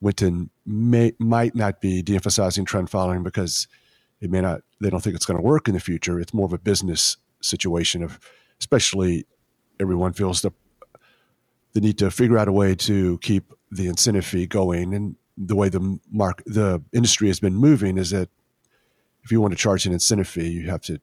Winton 0.00 0.50
may 0.64 1.12
might 1.18 1.54
not 1.54 1.80
be 1.80 2.02
de-emphasizing 2.02 2.64
trend 2.64 2.90
following 2.90 3.22
because 3.22 3.68
it 4.20 4.30
may 4.30 4.40
not. 4.40 4.62
They 4.80 4.90
don't 4.90 5.02
think 5.02 5.16
it's 5.16 5.26
going 5.26 5.38
to 5.38 5.44
work 5.44 5.68
in 5.68 5.74
the 5.74 5.80
future. 5.80 6.20
It's 6.20 6.32
more 6.32 6.46
of 6.46 6.52
a 6.52 6.58
business 6.58 7.16
situation 7.42 8.02
of, 8.02 8.18
especially, 8.58 9.26
everyone 9.78 10.12
feels 10.12 10.42
the 10.42 10.52
the 11.72 11.80
need 11.80 11.98
to 11.98 12.10
figure 12.10 12.38
out 12.38 12.48
a 12.48 12.52
way 12.52 12.74
to 12.74 13.18
keep 13.18 13.52
the 13.70 13.86
incentive 13.86 14.26
fee 14.26 14.46
going. 14.46 14.94
And 14.94 15.16
the 15.36 15.54
way 15.54 15.68
the 15.68 15.98
mark 16.10 16.42
the 16.46 16.82
industry 16.92 17.28
has 17.28 17.40
been 17.40 17.54
moving 17.54 17.96
is 17.98 18.10
that 18.10 18.28
if 19.22 19.30
you 19.30 19.40
want 19.40 19.52
to 19.52 19.58
charge 19.58 19.86
an 19.86 19.92
incentive 19.92 20.28
fee, 20.28 20.48
you 20.48 20.70
have 20.70 20.80
to 20.82 21.00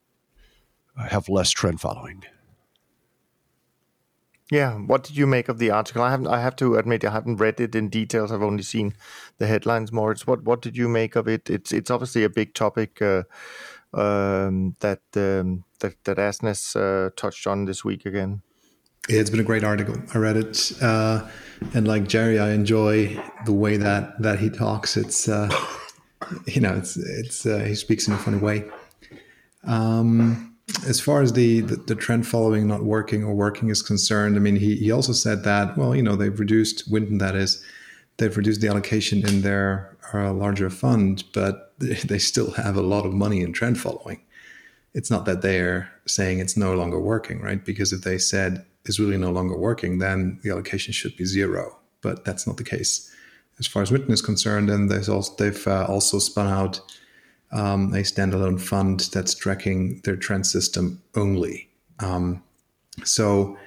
have 0.97 1.29
less 1.29 1.51
trend 1.51 1.81
following. 1.81 2.23
Yeah, 4.49 4.75
what 4.75 5.03
did 5.03 5.17
you 5.17 5.27
make 5.27 5.49
of 5.49 5.57
the 5.57 5.71
article? 5.71 6.01
I 6.01 6.09
haven't. 6.09 6.27
I 6.27 6.39
have 6.39 6.55
to 6.57 6.77
admit, 6.77 7.03
I 7.03 7.11
haven't 7.11 7.37
read 7.37 7.59
it 7.59 7.75
in 7.75 7.89
details. 7.89 8.31
I've 8.31 8.41
only 8.41 8.63
seen 8.63 8.93
the 9.39 9.47
headlines 9.47 9.91
more. 9.91 10.11
It's 10.11 10.25
what 10.25 10.43
what 10.43 10.61
did 10.61 10.77
you 10.77 10.87
make 10.87 11.17
of 11.17 11.27
it? 11.27 11.49
It's 11.49 11.73
it's 11.73 11.91
obviously 11.91 12.23
a 12.23 12.29
big 12.29 12.53
topic 12.53 13.01
uh, 13.01 13.23
um, 13.93 14.77
that 14.79 15.01
um, 15.15 15.65
that 15.79 16.01
that 16.05 16.17
Asness 16.17 16.75
uh, 16.75 17.09
touched 17.17 17.45
on 17.45 17.65
this 17.65 17.83
week 17.83 18.05
again. 18.05 18.41
Yeah, 19.09 19.19
it's 19.19 19.29
been 19.29 19.41
a 19.41 19.43
great 19.43 19.65
article. 19.65 19.95
I 20.13 20.17
read 20.17 20.37
it, 20.37 20.71
uh, 20.81 21.27
and 21.73 21.85
like 21.85 22.07
Jerry, 22.07 22.39
I 22.39 22.51
enjoy 22.51 23.21
the 23.45 23.53
way 23.53 23.75
that 23.75 24.21
that 24.21 24.39
he 24.39 24.49
talks. 24.49 24.95
It's 24.95 25.27
uh, 25.27 25.49
you 26.45 26.61
know, 26.61 26.73
it's 26.73 26.95
it's 26.95 27.45
uh, 27.45 27.59
he 27.59 27.75
speaks 27.75 28.07
in 28.07 28.13
a 28.13 28.17
funny 28.17 28.37
way. 28.37 28.63
Um, 29.65 30.46
as 30.85 30.99
far 30.99 31.21
as 31.21 31.33
the, 31.33 31.61
the, 31.61 31.75
the 31.77 31.95
trend 31.95 32.27
following 32.27 32.67
not 32.67 32.83
working 32.83 33.23
or 33.23 33.33
working 33.33 33.69
is 33.69 33.81
concerned, 33.81 34.35
I 34.35 34.39
mean, 34.39 34.57
he 34.57 34.75
he 34.75 34.91
also 34.91 35.13
said 35.13 35.43
that 35.43 35.77
well, 35.77 35.95
you 35.95 36.03
know, 36.03 36.15
they've 36.15 36.39
reduced 36.39 36.89
Winton. 36.89 37.17
That 37.19 37.35
is, 37.35 37.63
they've 38.17 38.35
reduced 38.35 38.61
the 38.61 38.67
allocation 38.67 39.27
in 39.27 39.41
their 39.41 39.95
uh, 40.13 40.33
larger 40.33 40.69
fund, 40.69 41.23
but 41.33 41.73
they 41.79 42.17
still 42.19 42.51
have 42.51 42.75
a 42.75 42.81
lot 42.81 43.05
of 43.05 43.13
money 43.13 43.41
in 43.41 43.53
trend 43.53 43.79
following. 43.79 44.21
It's 44.93 45.11
not 45.11 45.25
that 45.25 45.41
they're 45.41 45.91
saying 46.07 46.39
it's 46.39 46.57
no 46.57 46.73
longer 46.73 46.99
working, 46.99 47.41
right? 47.41 47.63
Because 47.63 47.93
if 47.93 48.01
they 48.01 48.17
said 48.17 48.65
is 48.85 48.99
really 48.99 49.17
no 49.17 49.31
longer 49.31 49.57
working, 49.57 49.99
then 49.99 50.39
the 50.43 50.49
allocation 50.49 50.93
should 50.93 51.15
be 51.17 51.25
zero. 51.25 51.77
But 52.01 52.25
that's 52.25 52.47
not 52.47 52.57
the 52.57 52.63
case 52.63 53.13
as 53.59 53.67
far 53.67 53.81
as 53.81 53.91
Winton 53.91 54.11
is 54.11 54.21
concerned. 54.21 54.69
And 54.69 54.91
also, 55.09 55.35
they've 55.35 55.67
uh, 55.67 55.85
also 55.87 56.19
spun 56.19 56.47
out 56.47 56.79
um, 57.51 57.93
a 57.93 57.99
standalone 57.99 58.59
fund 58.59 59.09
that's 59.13 59.33
tracking 59.33 60.01
their 60.03 60.15
trend 60.15 60.45
system 60.45 61.01
only. 61.15 61.69
Um, 61.99 62.43
so, 63.03 63.57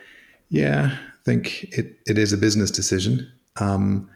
yeah, 0.48 0.96
I 0.96 1.24
think 1.24 1.64
it, 1.64 1.98
it 2.06 2.18
is 2.18 2.32
a 2.32 2.36
business 2.36 2.70
decision. 2.70 3.30
Um, 3.56 4.08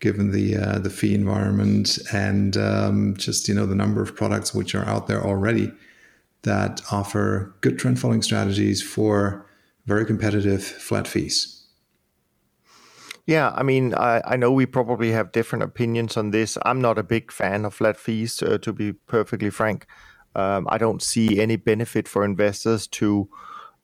given 0.00 0.32
the 0.32 0.56
uh, 0.56 0.78
the 0.78 0.90
fee 0.90 1.14
environment 1.14 1.98
and 2.12 2.56
um, 2.56 3.14
just 3.16 3.46
you 3.48 3.54
know 3.54 3.66
the 3.66 3.74
number 3.74 4.02
of 4.02 4.16
products 4.16 4.54
which 4.54 4.74
are 4.74 4.84
out 4.86 5.06
there 5.06 5.22
already 5.22 5.70
that 6.42 6.80
offer 6.90 7.54
good 7.60 7.78
trend 7.78 8.00
following 8.00 8.22
strategies 8.22 8.82
for 8.82 9.46
very 9.86 10.04
competitive 10.04 10.64
flat 10.64 11.06
fees. 11.06 11.59
Yeah, 13.30 13.52
I 13.54 13.62
mean, 13.62 13.94
I, 13.94 14.20
I 14.24 14.36
know 14.36 14.50
we 14.50 14.66
probably 14.66 15.12
have 15.12 15.30
different 15.30 15.62
opinions 15.62 16.16
on 16.16 16.32
this. 16.32 16.58
I'm 16.62 16.80
not 16.80 16.98
a 16.98 17.04
big 17.04 17.30
fan 17.30 17.64
of 17.64 17.72
flat 17.72 17.96
fees, 17.96 18.42
uh, 18.42 18.58
to 18.58 18.72
be 18.72 18.92
perfectly 18.92 19.50
frank. 19.50 19.86
Um, 20.34 20.66
I 20.68 20.78
don't 20.78 21.00
see 21.00 21.40
any 21.40 21.54
benefit 21.54 22.08
for 22.08 22.24
investors 22.24 22.88
to 22.88 23.28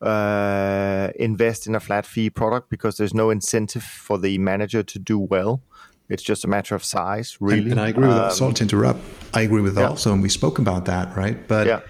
uh, 0.03 1.11
invest 1.15 1.69
in 1.69 1.77
a 1.77 1.81
flat 1.81 2.07
fee 2.07 2.29
product 2.29 2.71
because 2.71 2.97
there's 2.97 3.15
no 3.15 3.31
incentive 3.31 3.85
for 3.85 4.19
the 4.19 4.37
manager 4.39 4.83
to 4.83 4.99
do 4.99 5.17
well. 5.17 5.63
It's 6.09 6.25
just 6.25 6.45
a 6.45 6.49
matter 6.49 6.75
of 6.75 6.83
size, 6.83 7.37
really. 7.39 7.71
And, 7.71 7.73
and 7.73 7.81
I 7.81 7.91
agree 7.91 8.09
with 8.09 8.17
um, 8.17 8.23
that. 8.23 8.33
Sorry 8.33 8.55
to 8.55 8.65
interrupt. 8.65 8.99
I 9.33 9.43
agree 9.43 9.63
with 9.63 9.79
yeah. 9.79 9.91
also, 9.91 10.13
and 10.13 10.23
we 10.23 10.29
spoke 10.29 10.59
about 10.59 10.87
that, 10.87 11.17
right? 11.17 11.47
But 11.47 11.69
yeah. 11.69 11.81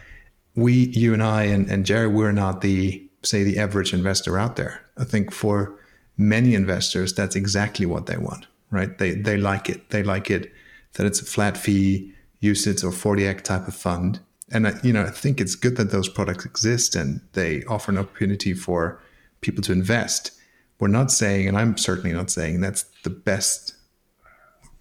we, 0.56 0.74
you 0.74 1.14
and 1.14 1.22
I, 1.22 1.44
and, 1.44 1.70
and 1.70 1.86
Jerry, 1.86 2.08
we're 2.08 2.32
not 2.32 2.60
the 2.60 3.02
say 3.22 3.44
the 3.44 3.58
average 3.58 3.94
investor 3.94 4.38
out 4.38 4.56
there. 4.56 4.82
I 4.98 5.04
think 5.04 5.32
for 5.32 5.80
many 6.16 6.54
investors, 6.54 7.12
that's 7.14 7.36
exactly 7.36 7.86
what 7.86 8.06
they 8.06 8.16
want, 8.16 8.46
right? 8.70 8.96
They 8.98 9.14
they 9.14 9.36
like 9.36 9.68
it. 9.68 9.90
They 9.90 10.02
like 10.02 10.30
it 10.30 10.52
that 10.94 11.06
it's 11.06 11.20
a 11.20 11.24
flat 11.24 11.56
fee 11.56 12.12
UCITS 12.42 12.84
or 12.84 12.92
40 12.92 13.26
Act 13.26 13.44
type 13.44 13.68
of 13.68 13.74
fund. 13.74 14.20
And 14.50 14.68
I, 14.68 14.74
you 14.82 14.92
know, 14.92 15.02
I 15.02 15.10
think 15.10 15.40
it's 15.40 15.54
good 15.54 15.76
that 15.76 15.90
those 15.90 16.08
products 16.08 16.44
exist 16.44 16.94
and 16.94 17.20
they 17.32 17.64
offer 17.64 17.90
an 17.90 17.98
opportunity 17.98 18.54
for 18.54 19.00
people 19.40 19.62
to 19.62 19.72
invest. 19.72 20.32
We're 20.78 20.88
not 20.88 21.10
saying, 21.10 21.48
and 21.48 21.56
I'm 21.56 21.76
certainly 21.76 22.12
not 22.12 22.30
saying 22.30 22.60
that's 22.60 22.84
the 23.02 23.10
best, 23.10 23.74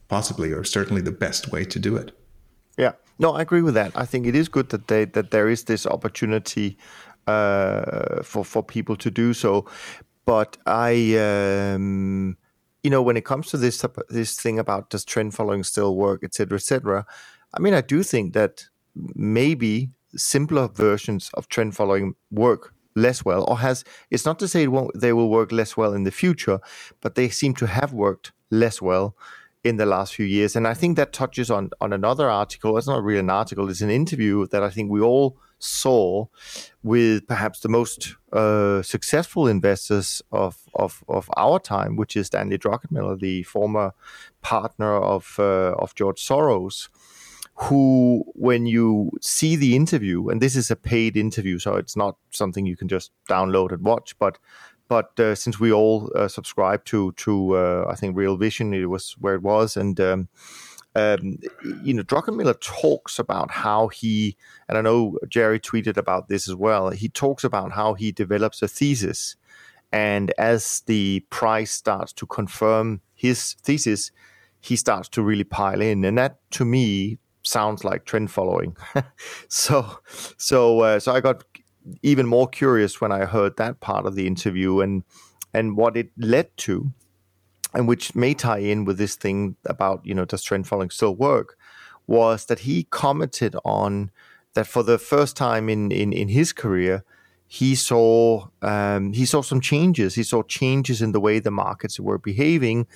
possibly 0.07 0.51
or 0.51 0.63
certainly 0.63 1.01
the 1.01 1.11
best 1.11 1.51
way 1.51 1.65
to 1.65 1.79
do 1.79 1.95
it. 1.95 2.11
Yeah, 2.77 2.93
no, 3.17 3.33
I 3.33 3.41
agree 3.41 3.61
with 3.61 3.73
that. 3.75 3.91
I 3.95 4.05
think 4.05 4.27
it 4.27 4.35
is 4.35 4.49
good 4.49 4.69
that 4.69 4.87
they 4.87 5.05
that 5.05 5.31
there 5.31 5.49
is 5.49 5.63
this 5.63 5.87
opportunity 5.87 6.77
uh, 7.27 8.21
for 8.23 8.43
for 8.43 8.61
people 8.61 8.97
to 8.97 9.09
do 9.09 9.33
so. 9.33 9.65
But 10.25 10.57
I, 10.65 11.15
um, 11.17 12.37
you 12.83 12.89
know, 12.89 13.01
when 13.01 13.17
it 13.17 13.25
comes 13.25 13.47
to 13.49 13.57
this 13.57 13.85
this 14.09 14.39
thing 14.39 14.59
about 14.59 14.89
does 14.89 15.05
trend 15.05 15.33
following 15.35 15.63
still 15.63 15.95
work, 15.95 16.23
etc., 16.23 16.57
etc. 16.57 17.05
I 17.53 17.59
mean, 17.59 17.73
I 17.73 17.81
do 17.81 18.03
think 18.03 18.33
that 18.33 18.65
maybe 18.95 19.89
simpler 20.15 20.67
versions 20.67 21.29
of 21.35 21.47
trend 21.47 21.75
following 21.75 22.15
work 22.31 22.73
less 22.95 23.23
well, 23.23 23.45
or 23.47 23.59
has. 23.59 23.83
It's 24.09 24.25
not 24.25 24.39
to 24.39 24.47
say 24.47 24.63
it 24.63 24.71
won't, 24.71 24.99
they 24.99 25.13
will 25.13 25.29
work 25.29 25.51
less 25.51 25.77
well 25.77 25.93
in 25.93 26.03
the 26.03 26.11
future, 26.11 26.59
but 27.01 27.15
they 27.15 27.29
seem 27.29 27.53
to 27.55 27.67
have 27.67 27.93
worked 27.93 28.31
less 28.49 28.81
well 28.81 29.15
in 29.63 29.77
the 29.77 29.85
last 29.85 30.15
few 30.15 30.25
years. 30.25 30.55
And 30.55 30.67
I 30.67 30.73
think 30.73 30.95
that 30.95 31.13
touches 31.13 31.51
on 31.51 31.71
on 31.81 31.93
another 31.93 32.29
article. 32.29 32.77
It's 32.77 32.87
not 32.87 33.03
really 33.03 33.19
an 33.19 33.29
article; 33.29 33.69
it's 33.69 33.81
an 33.81 33.89
interview 33.89 34.47
that 34.47 34.63
I 34.63 34.69
think 34.69 34.89
we 34.89 35.01
all 35.01 35.37
saw 35.59 36.25
with 36.83 37.27
perhaps 37.27 37.59
the 37.61 37.69
most 37.69 38.15
uh, 38.33 38.81
successful 38.81 39.47
investors 39.47 40.21
of, 40.31 40.57
of, 40.75 41.03
of 41.07 41.29
our 41.37 41.59
time, 41.59 41.95
which 41.95 42.15
is 42.15 42.27
Stanley 42.27 42.57
Druckenmiller, 42.57 43.19
the 43.19 43.43
former 43.43 43.93
partner 44.41 44.95
of 44.95 45.35
uh, 45.39 45.73
of 45.73 45.95
George 45.95 46.21
Soros, 46.21 46.89
who, 47.55 48.23
when 48.35 48.65
you 48.65 49.11
see 49.21 49.55
the 49.55 49.75
interview, 49.75 50.29
and 50.29 50.41
this 50.41 50.55
is 50.55 50.69
a 50.69 50.75
paid 50.75 51.15
interview, 51.15 51.57
so 51.57 51.75
it's 51.75 51.95
not 51.95 52.17
something 52.31 52.65
you 52.65 52.75
can 52.75 52.87
just 52.87 53.11
download 53.29 53.71
and 53.71 53.83
watch, 53.83 54.17
but 54.19 54.37
but 54.87 55.19
uh, 55.19 55.33
since 55.33 55.59
we 55.59 55.71
all 55.71 56.11
uh, 56.15 56.27
subscribe 56.27 56.85
to 56.85 57.11
to 57.13 57.55
uh, 57.55 57.85
I 57.89 57.95
think 57.95 58.15
Real 58.15 58.37
Vision, 58.37 58.73
it 58.73 58.85
was 58.85 59.15
where 59.19 59.35
it 59.35 59.41
was, 59.41 59.77
and 59.77 59.99
um, 59.99 60.27
um, 60.95 61.39
you 61.83 61.93
know, 61.93 62.03
Druckenmiller 62.03 62.59
talks 62.61 63.19
about 63.19 63.51
how 63.51 63.89
he, 63.89 64.37
and 64.69 64.77
I 64.77 64.81
know 64.81 65.17
Jerry 65.27 65.59
tweeted 65.59 65.97
about 65.97 66.29
this 66.29 66.47
as 66.47 66.55
well. 66.55 66.89
He 66.89 67.09
talks 67.09 67.43
about 67.43 67.73
how 67.73 67.93
he 67.93 68.11
develops 68.11 68.61
a 68.61 68.67
thesis, 68.67 69.35
and 69.91 70.33
as 70.37 70.81
the 70.85 71.25
price 71.29 71.71
starts 71.71 72.13
to 72.13 72.25
confirm 72.25 73.01
his 73.13 73.53
thesis, 73.61 74.11
he 74.61 74.75
starts 74.75 75.09
to 75.09 75.21
really 75.21 75.43
pile 75.43 75.81
in, 75.81 76.05
and 76.05 76.17
that 76.17 76.39
to 76.51 76.65
me 76.65 77.17
sounds 77.43 77.83
like 77.83 78.05
trend 78.05 78.31
following. 78.31 78.75
so, 79.49 79.99
so, 80.37 80.79
uh, 80.79 80.99
so 80.99 81.13
I 81.13 81.19
got 81.19 81.43
even 82.01 82.25
more 82.25 82.47
curious 82.47 82.99
when 82.99 83.11
I 83.11 83.25
heard 83.25 83.57
that 83.57 83.79
part 83.79 84.05
of 84.05 84.15
the 84.15 84.27
interview 84.27 84.79
and 84.79 85.03
and 85.53 85.77
what 85.77 85.95
it 85.95 86.09
led 86.17 86.55
to 86.57 86.91
and 87.75 87.87
which 87.87 88.15
may 88.15 88.33
tie 88.33 88.59
in 88.59 88.85
with 88.85 88.97
this 88.97 89.15
thing 89.15 89.55
about 89.65 90.05
you 90.05 90.13
know 90.13 90.25
does 90.25 90.43
trend 90.43 90.67
following 90.67 90.89
still 90.89 91.15
work 91.15 91.57
was 92.07 92.45
that 92.45 92.59
he 92.59 92.83
commented 92.83 93.55
on 93.63 94.09
that 94.53 94.65
for 94.65 94.83
the 94.83 94.97
first 94.97 95.35
time 95.35 95.69
in 95.69 95.91
in, 95.91 96.13
in 96.13 96.29
his 96.29 96.53
career 96.53 97.03
he 97.47 97.75
saw 97.75 98.47
um, 98.61 99.13
he 99.13 99.25
saw 99.25 99.41
some 99.41 99.61
changes. 99.61 100.15
He 100.15 100.23
saw 100.23 100.43
changes 100.43 101.01
in 101.01 101.11
the 101.11 101.19
way 101.19 101.39
the 101.39 101.51
markets 101.51 101.99
were 101.99 102.17
behaving 102.17 102.87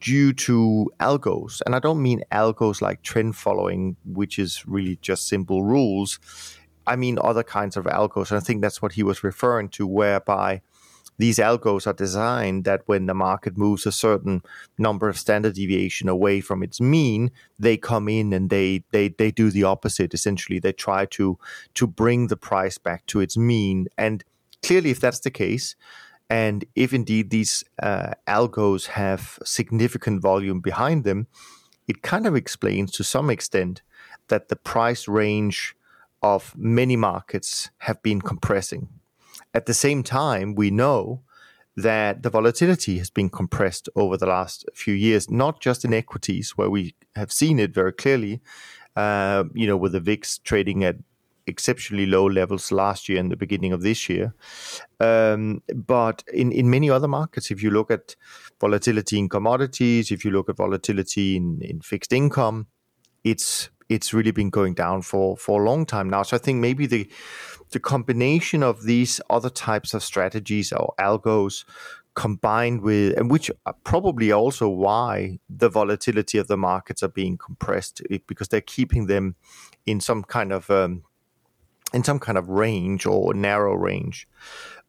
due 0.00 0.32
to 0.32 0.90
algos. 1.00 1.62
And 1.64 1.74
i 1.74 1.78
don't 1.78 2.02
mean 2.02 2.22
algos 2.30 2.82
like 2.82 3.02
trend 3.02 3.36
following 3.36 3.96
which 4.04 4.38
is 4.38 4.66
really 4.66 4.98
just 5.00 5.28
simple 5.28 5.62
rules. 5.62 6.18
I 6.86 6.96
mean 6.96 7.18
other 7.22 7.42
kinds 7.42 7.76
of 7.76 7.84
algos. 7.84 8.30
And 8.30 8.38
i 8.38 8.40
think 8.40 8.60
that's 8.60 8.82
what 8.82 8.92
he 8.92 9.02
was 9.02 9.24
referring 9.24 9.68
to 9.70 9.86
whereby 9.86 10.60
these 11.18 11.38
algos 11.38 11.86
are 11.86 11.92
designed 11.92 12.64
that 12.64 12.82
when 12.86 13.06
the 13.06 13.14
market 13.14 13.56
moves 13.56 13.86
a 13.86 13.92
certain 13.92 14.42
number 14.78 15.08
of 15.08 15.18
standard 15.18 15.54
deviation 15.54 16.08
away 16.08 16.40
from 16.40 16.62
its 16.62 16.80
mean, 16.80 17.30
they 17.58 17.76
come 17.76 18.08
in 18.08 18.32
and 18.32 18.50
they 18.50 18.84
they 18.90 19.08
they 19.08 19.30
do 19.30 19.50
the 19.50 19.64
opposite. 19.64 20.14
Essentially, 20.14 20.58
they 20.58 20.72
try 20.72 21.06
to 21.06 21.38
to 21.74 21.86
bring 21.86 22.28
the 22.28 22.36
price 22.36 22.78
back 22.78 23.06
to 23.06 23.20
its 23.20 23.36
mean. 23.36 23.86
And 23.96 24.24
clearly, 24.62 24.90
if 24.90 25.00
that's 25.00 25.20
the 25.20 25.30
case, 25.30 25.76
And 26.30 26.64
if 26.74 26.92
indeed 26.92 27.30
these 27.30 27.64
uh, 27.82 28.12
algos 28.26 28.86
have 28.86 29.38
significant 29.44 30.22
volume 30.22 30.60
behind 30.60 31.04
them, 31.04 31.26
it 31.86 32.02
kind 32.02 32.26
of 32.26 32.34
explains 32.34 32.90
to 32.92 33.04
some 33.04 33.30
extent 33.30 33.82
that 34.28 34.48
the 34.48 34.56
price 34.56 35.06
range 35.06 35.76
of 36.22 36.54
many 36.56 36.96
markets 36.96 37.70
have 37.78 38.02
been 38.02 38.20
compressing. 38.22 38.88
At 39.54 39.66
the 39.66 39.74
same 39.74 40.02
time, 40.02 40.54
we 40.54 40.70
know 40.70 41.22
that 41.76 42.22
the 42.22 42.30
volatility 42.30 42.98
has 42.98 43.10
been 43.10 43.28
compressed 43.28 43.88
over 43.96 44.16
the 44.16 44.26
last 44.26 44.64
few 44.74 44.94
years, 44.94 45.30
not 45.30 45.60
just 45.60 45.84
in 45.84 45.94
equities, 45.94 46.52
where 46.56 46.70
we 46.70 46.94
have 47.16 47.32
seen 47.32 47.58
it 47.58 47.74
very 47.74 47.92
clearly, 47.92 48.40
uh, 48.96 49.44
you 49.54 49.66
know, 49.66 49.76
with 49.76 49.92
the 49.92 50.00
VIX 50.00 50.38
trading 50.38 50.84
at 50.84 50.96
exceptionally 51.46 52.06
low 52.06 52.24
levels 52.26 52.72
last 52.72 53.08
year 53.08 53.18
and 53.18 53.30
the 53.30 53.36
beginning 53.36 53.72
of 53.72 53.82
this 53.82 54.08
year. 54.08 54.34
Um, 55.00 55.62
but 55.74 56.24
in, 56.32 56.52
in 56.52 56.70
many 56.70 56.90
other 56.90 57.08
markets, 57.08 57.50
if 57.50 57.62
you 57.62 57.70
look 57.70 57.90
at 57.90 58.16
volatility 58.60 59.18
in 59.18 59.28
commodities, 59.28 60.10
if 60.10 60.24
you 60.24 60.30
look 60.30 60.48
at 60.48 60.56
volatility 60.56 61.36
in, 61.36 61.60
in 61.60 61.80
fixed 61.80 62.12
income, 62.12 62.68
it's 63.24 63.70
it's 63.90 64.14
really 64.14 64.30
been 64.30 64.50
going 64.50 64.74
down 64.74 65.02
for 65.02 65.36
for 65.36 65.60
a 65.60 65.64
long 65.64 65.84
time 65.84 66.08
now. 66.08 66.22
So 66.22 66.36
I 66.36 66.38
think 66.38 66.60
maybe 66.60 66.86
the 66.86 67.08
the 67.74 67.80
combination 67.80 68.62
of 68.62 68.84
these 68.84 69.20
other 69.28 69.50
types 69.50 69.92
of 69.92 70.02
strategies 70.02 70.72
or 70.72 70.94
algos 70.98 71.64
combined 72.14 72.80
with 72.80 73.18
and 73.18 73.30
which 73.30 73.50
are 73.66 73.74
probably 73.82 74.30
also 74.30 74.68
why 74.68 75.38
the 75.50 75.68
volatility 75.68 76.38
of 76.38 76.46
the 76.46 76.56
markets 76.56 77.02
are 77.02 77.08
being 77.08 77.36
compressed 77.36 78.00
because 78.28 78.46
they're 78.48 78.60
keeping 78.60 79.06
them 79.06 79.34
in 79.84 80.00
some 80.00 80.22
kind 80.22 80.52
of 80.52 80.70
um, 80.70 81.02
in 81.92 82.04
some 82.04 82.20
kind 82.20 82.38
of 82.38 82.48
range 82.48 83.04
or 83.06 83.34
narrow 83.34 83.74
range 83.74 84.28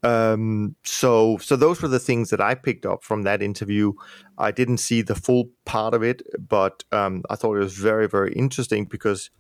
um, 0.04 0.76
so 0.84 1.38
so 1.40 1.56
those 1.56 1.82
were 1.82 1.88
the 1.88 2.00
things 2.00 2.30
that 2.30 2.40
I 2.40 2.54
picked 2.54 2.86
up 2.86 3.04
from 3.04 3.24
that 3.24 3.42
interview. 3.42 3.94
I 4.38 4.52
didn't 4.52 4.78
see 4.78 5.02
the 5.02 5.16
full 5.16 5.50
part 5.66 5.96
of 5.96 6.04
it, 6.04 6.22
but 6.38 6.84
um, 6.92 7.24
I 7.32 7.36
thought 7.36 7.56
it 7.56 7.60
was 7.60 7.76
very 7.76 8.08
very 8.08 8.32
interesting 8.34 8.86
because 8.86 9.32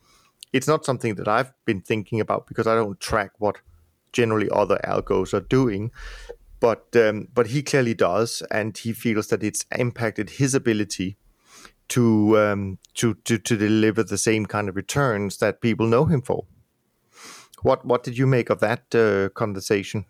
it's 0.55 0.69
not 0.69 0.85
something 0.85 1.15
that 1.15 1.27
I've 1.27 1.51
been 1.65 1.81
thinking 1.81 2.21
about 2.21 2.47
because 2.47 2.65
I 2.65 2.75
don't 2.75 2.97
track 3.01 3.31
what 3.39 3.57
generally 4.13 4.49
other 4.49 4.79
algos 4.85 5.33
are 5.33 5.41
doing. 5.41 5.91
But 6.61 6.95
um, 6.95 7.27
but 7.33 7.47
he 7.47 7.61
clearly 7.61 7.93
does, 7.93 8.41
and 8.49 8.77
he 8.77 8.93
feels 8.93 9.27
that 9.27 9.43
it's 9.43 9.65
impacted 9.77 10.29
his 10.29 10.55
ability 10.55 11.17
to 11.89 12.39
um, 12.39 12.77
to 12.93 13.15
to 13.25 13.37
to 13.37 13.57
deliver 13.57 14.01
the 14.01 14.17
same 14.17 14.45
kind 14.45 14.69
of 14.69 14.77
returns 14.77 15.37
that 15.37 15.59
people 15.59 15.87
know 15.87 16.05
him 16.05 16.21
for. 16.21 16.45
What 17.61 17.85
what 17.85 18.03
did 18.03 18.17
you 18.17 18.25
make 18.25 18.49
of 18.49 18.61
that 18.61 18.95
uh, 18.95 19.29
conversation? 19.35 20.05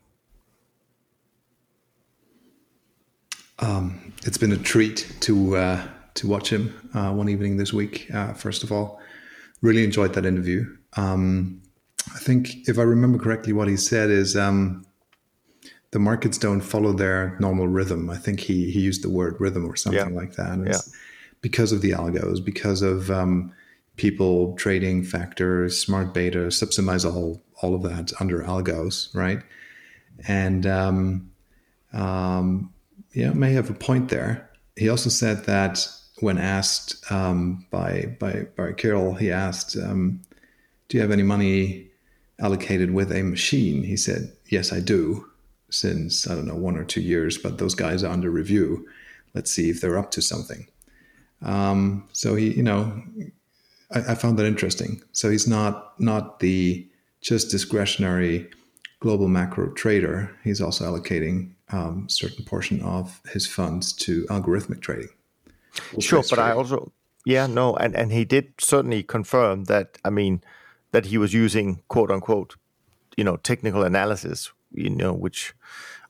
Um, 3.58 4.14
it's 4.24 4.38
been 4.38 4.52
a 4.52 4.58
treat 4.58 5.12
to 5.22 5.58
uh, 5.58 5.88
to 6.14 6.28
watch 6.28 6.52
him 6.52 6.72
uh, 6.94 7.12
one 7.12 7.30
evening 7.30 7.58
this 7.58 7.74
week. 7.74 8.14
Uh, 8.14 8.34
first 8.34 8.64
of 8.64 8.72
all, 8.72 9.02
really 9.62 9.84
enjoyed 9.84 10.14
that 10.14 10.26
interview. 10.26 10.66
Um, 10.98 11.62
I 12.14 12.20
think 12.20 12.68
if 12.68 12.78
I 12.78 12.84
remember 12.84 13.18
correctly, 13.18 13.54
what 13.54 13.68
he 13.68 13.78
said 13.78 14.10
is 14.10 14.36
um, 14.38 14.86
the 15.92 16.00
markets 16.00 16.38
don't 16.38 16.62
follow 16.62 16.94
their 16.94 17.38
normal 17.40 17.68
rhythm. 17.68 18.10
I 18.10 18.18
think 18.18 18.40
he 18.40 18.72
he 18.72 18.80
used 18.80 19.04
the 19.04 19.10
word 19.10 19.38
rhythm 19.40 19.66
or 19.66 19.76
something 19.76 20.14
yeah. 20.14 20.16
like 20.16 20.34
that. 20.34 20.60
Yeah. 20.66 20.80
because 21.42 21.72
of 21.72 21.82
the 21.82 21.92
algos, 21.92 22.44
because 22.44 22.82
of 22.82 23.12
um, 23.12 23.54
people 23.98 24.56
trading 24.56 25.04
factors, 25.04 25.80
smart 25.80 26.14
beta, 26.14 26.48
subsumize 26.48 27.06
all 27.06 27.42
all 27.62 27.76
of 27.76 27.84
that 27.84 28.12
under 28.20 28.42
algos, 28.44 29.14
right? 29.16 29.42
And 30.28 30.66
um, 30.66 31.32
um, 31.94 32.74
yeah, 33.14 33.32
may 33.32 33.54
have 33.54 33.70
a 33.70 33.74
point 33.74 34.10
there. 34.10 34.50
He 34.76 34.90
also 34.90 35.10
said 35.10 35.46
that 35.46 35.88
when 36.20 36.38
asked 36.38 37.12
um, 37.12 37.66
by 37.72 38.16
by 38.20 38.48
Barry 38.56 38.74
Carroll, 38.74 39.16
he 39.16 39.32
asked, 39.32 39.76
um, 39.78 40.22
"Do 40.88 40.98
you 40.98 41.02
have 41.02 41.12
any 41.12 41.24
money 41.24 41.90
allocated 42.40 42.92
with 42.92 43.12
a 43.12 43.24
machine?" 43.24 43.84
He 43.84 43.98
said, 43.98 44.32
"Yes, 44.48 44.72
I 44.72 44.80
do." 44.80 45.28
Since 45.72 46.28
I 46.30 46.36
don't 46.36 46.48
know 46.48 46.56
one 46.56 46.78
or 46.78 46.86
two 46.86 47.02
years, 47.02 47.38
but 47.38 47.58
those 47.58 47.76
guys 47.76 48.04
are 48.04 48.12
under 48.12 48.30
review. 48.30 48.88
Let's 49.34 49.52
see 49.52 49.70
if 49.70 49.82
they're 49.82 49.98
up 49.98 50.12
to 50.12 50.22
something. 50.22 50.68
Um, 51.42 52.08
so 52.14 52.36
he, 52.36 52.54
you 52.54 52.64
know, 52.64 53.04
I, 53.92 54.00
I 54.12 54.16
found 54.16 54.40
that 54.40 54.46
interesting. 54.46 55.02
So 55.12 55.30
he's 55.30 55.48
not 55.48 56.00
not 56.00 56.40
the 56.40 56.88
just 57.22 57.52
discretionary 57.52 58.50
global 59.00 59.28
macro 59.28 59.72
trader. 59.74 60.34
He's 60.44 60.62
also 60.62 60.86
allocating 60.86 61.52
um, 61.70 62.08
certain 62.08 62.46
portion 62.46 62.82
of 62.82 63.20
his 63.34 63.48
funds 63.48 63.92
to 63.94 64.26
algorithmic 64.28 64.82
trading. 64.82 65.10
Sure, 66.00 66.24
but. 66.30 66.40
I 66.40 66.52
also 66.52 66.92
yeah 67.26 67.48
no, 67.48 67.76
and 67.76 67.96
and 67.96 68.12
he 68.12 68.26
did 68.26 68.54
certainly 68.60 69.04
confirm 69.04 69.66
that. 69.66 69.98
I 70.04 70.10
mean 70.10 70.42
that 70.92 71.08
he 71.08 71.18
was 71.18 71.34
using 71.34 71.82
quote 71.88 72.12
unquote, 72.12 72.56
you 73.18 73.24
know, 73.24 73.38
technical 73.38 73.84
analysis. 73.84 74.52
You 74.72 74.90
know, 74.90 75.14
which 75.14 75.54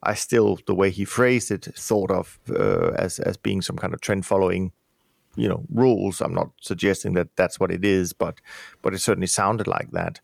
I 0.01 0.15
still 0.15 0.59
the 0.65 0.75
way 0.75 0.89
he 0.89 1.05
phrased 1.05 1.51
it 1.51 1.65
thought 1.75 2.11
of 2.11 2.39
uh, 2.49 2.91
as 2.97 3.19
as 3.19 3.37
being 3.37 3.61
some 3.61 3.77
kind 3.77 3.93
of 3.93 4.01
trend 4.01 4.25
following 4.25 4.71
you 5.35 5.47
know 5.47 5.63
rules 5.69 6.21
i'm 6.21 6.33
not 6.33 6.49
suggesting 6.61 7.13
that 7.13 7.35
that's 7.35 7.59
what 7.59 7.71
it 7.71 7.83
is 7.83 8.13
but 8.13 8.39
but 8.81 8.93
it 8.93 8.99
certainly 8.99 9.27
sounded 9.27 9.67
like 9.67 9.91
that 9.91 10.19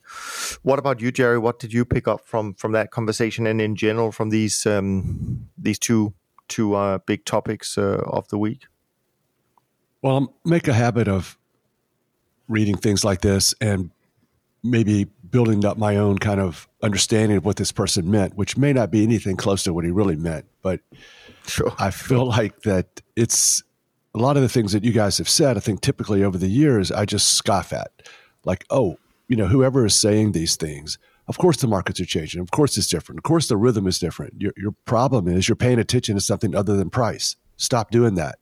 what 0.63 0.79
about 0.79 1.01
you 1.01 1.11
jerry 1.11 1.37
what 1.37 1.59
did 1.59 1.73
you 1.73 1.85
pick 1.85 2.07
up 2.07 2.25
from 2.25 2.53
from 2.53 2.71
that 2.71 2.91
conversation 2.91 3.45
and 3.45 3.61
in 3.61 3.75
general 3.75 4.11
from 4.11 4.29
these 4.29 4.65
um 4.65 5.49
these 5.57 5.79
two 5.79 6.13
two 6.47 6.75
uh, 6.75 6.97
big 7.05 7.23
topics 7.23 7.77
uh, 7.77 8.01
of 8.05 8.27
the 8.27 8.37
week 8.37 8.65
well 10.01 10.33
make 10.45 10.67
a 10.67 10.73
habit 10.73 11.07
of 11.07 11.37
reading 12.47 12.77
things 12.77 13.03
like 13.03 13.21
this 13.21 13.53
and 13.61 13.91
maybe 14.63 15.05
building 15.29 15.65
up 15.65 15.77
my 15.77 15.95
own 15.95 16.17
kind 16.17 16.39
of 16.39 16.67
understanding 16.83 17.37
of 17.37 17.45
what 17.45 17.55
this 17.55 17.71
person 17.71 18.09
meant 18.11 18.35
which 18.35 18.57
may 18.57 18.73
not 18.73 18.91
be 18.91 19.03
anything 19.03 19.35
close 19.35 19.63
to 19.63 19.73
what 19.73 19.85
he 19.85 19.91
really 19.91 20.15
meant 20.15 20.45
but 20.61 20.81
sure 21.47 21.73
i 21.79 21.89
feel 21.89 22.25
like 22.25 22.61
that 22.61 23.01
it's 23.15 23.63
a 24.13 24.19
lot 24.19 24.35
of 24.35 24.43
the 24.43 24.49
things 24.49 24.73
that 24.73 24.83
you 24.83 24.91
guys 24.91 25.17
have 25.17 25.29
said, 25.29 25.57
I 25.57 25.61
think 25.61 25.81
typically 25.81 26.23
over 26.23 26.37
the 26.37 26.47
years, 26.47 26.91
I 26.91 27.05
just 27.05 27.33
scoff 27.35 27.71
at. 27.71 27.91
Like, 28.43 28.65
oh, 28.69 28.97
you 29.27 29.35
know, 29.35 29.47
whoever 29.47 29.85
is 29.85 29.95
saying 29.95 30.33
these 30.33 30.55
things, 30.55 30.97
of 31.27 31.37
course 31.37 31.57
the 31.57 31.67
markets 31.67 31.99
are 32.01 32.05
changing. 32.05 32.41
Of 32.41 32.51
course 32.51 32.77
it's 32.77 32.87
different. 32.87 33.19
Of 33.19 33.23
course 33.23 33.47
the 33.47 33.57
rhythm 33.57 33.87
is 33.87 33.99
different. 33.99 34.41
Your, 34.41 34.51
your 34.57 34.71
problem 34.85 35.27
is 35.27 35.47
you're 35.47 35.55
paying 35.55 35.79
attention 35.79 36.15
to 36.15 36.21
something 36.21 36.55
other 36.55 36.75
than 36.75 36.89
price. 36.89 37.37
Stop 37.55 37.91
doing 37.91 38.15
that. 38.15 38.39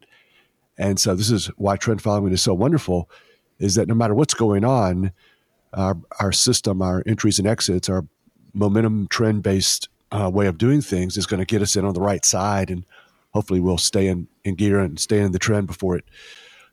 And 0.79 0.99
so 0.99 1.13
this 1.13 1.29
is 1.29 1.47
why 1.57 1.75
trend 1.75 2.01
following 2.01 2.33
is 2.33 2.41
so 2.41 2.53
wonderful, 2.53 3.09
is 3.59 3.75
that 3.75 3.87
no 3.87 3.93
matter 3.93 4.15
what's 4.15 4.33
going 4.33 4.63
on, 4.63 5.11
our, 5.73 5.97
our 6.19 6.31
system, 6.31 6.81
our 6.81 7.03
entries 7.05 7.37
and 7.37 7.47
exits, 7.47 7.89
our 7.89 8.05
momentum 8.53 9.07
trend 9.09 9.43
based 9.43 9.89
uh, 10.11 10.29
way 10.33 10.47
of 10.47 10.57
doing 10.57 10.81
things 10.81 11.17
is 11.17 11.27
going 11.27 11.39
to 11.39 11.45
get 11.45 11.61
us 11.61 11.75
in 11.75 11.85
on 11.85 11.93
the 11.93 12.01
right 12.01 12.25
side 12.25 12.71
and 12.71 12.83
hopefully 13.31 13.59
we'll 13.59 13.77
stay 13.77 14.07
in, 14.07 14.27
in 14.43 14.55
gear 14.55 14.79
and 14.79 14.99
stay 14.99 15.19
in 15.19 15.31
the 15.31 15.37
trend 15.37 15.67
before 15.67 15.95
it 15.95 16.05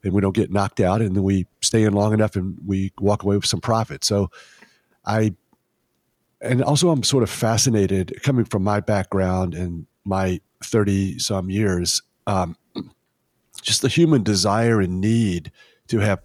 and 0.03 0.15
we 0.15 0.23
don't 0.23 0.35
get 0.35 0.51
knocked 0.51 0.81
out 0.81 1.03
and 1.03 1.15
then 1.15 1.23
we 1.23 1.47
stay 1.61 1.83
in 1.83 1.93
long 1.93 2.15
enough 2.15 2.37
and 2.37 2.57
we 2.65 2.93
walk 2.99 3.25
away 3.25 3.37
with 3.37 3.45
some 3.45 3.61
profit. 3.61 4.05
So 4.05 4.31
I 5.05 5.35
and 6.41 6.63
also 6.63 6.91
I'm 6.91 7.03
sort 7.03 7.23
of 7.23 7.31
fascinated 7.31 8.23
coming 8.23 8.45
from 8.45 8.63
my 8.63 8.81
background 8.81 9.55
and 9.55 9.87
my 10.05 10.41
30 10.63 11.19
some 11.19 11.51
years 11.51 12.03
um, 12.27 12.57
just 13.61 13.83
the 13.83 13.89
human 13.89 14.23
desire 14.23 14.81
and 14.81 15.01
need 15.01 15.51
to 15.89 15.99
have 15.99 16.21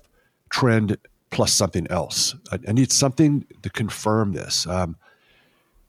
trend 0.49 0.97
plus 1.29 1.53
something 1.53 1.87
else. 1.89 2.35
I, 2.51 2.59
I 2.67 2.71
need 2.73 2.91
something 2.91 3.45
to 3.61 3.69
confirm 3.69 4.33
this. 4.33 4.67
Um, 4.67 4.97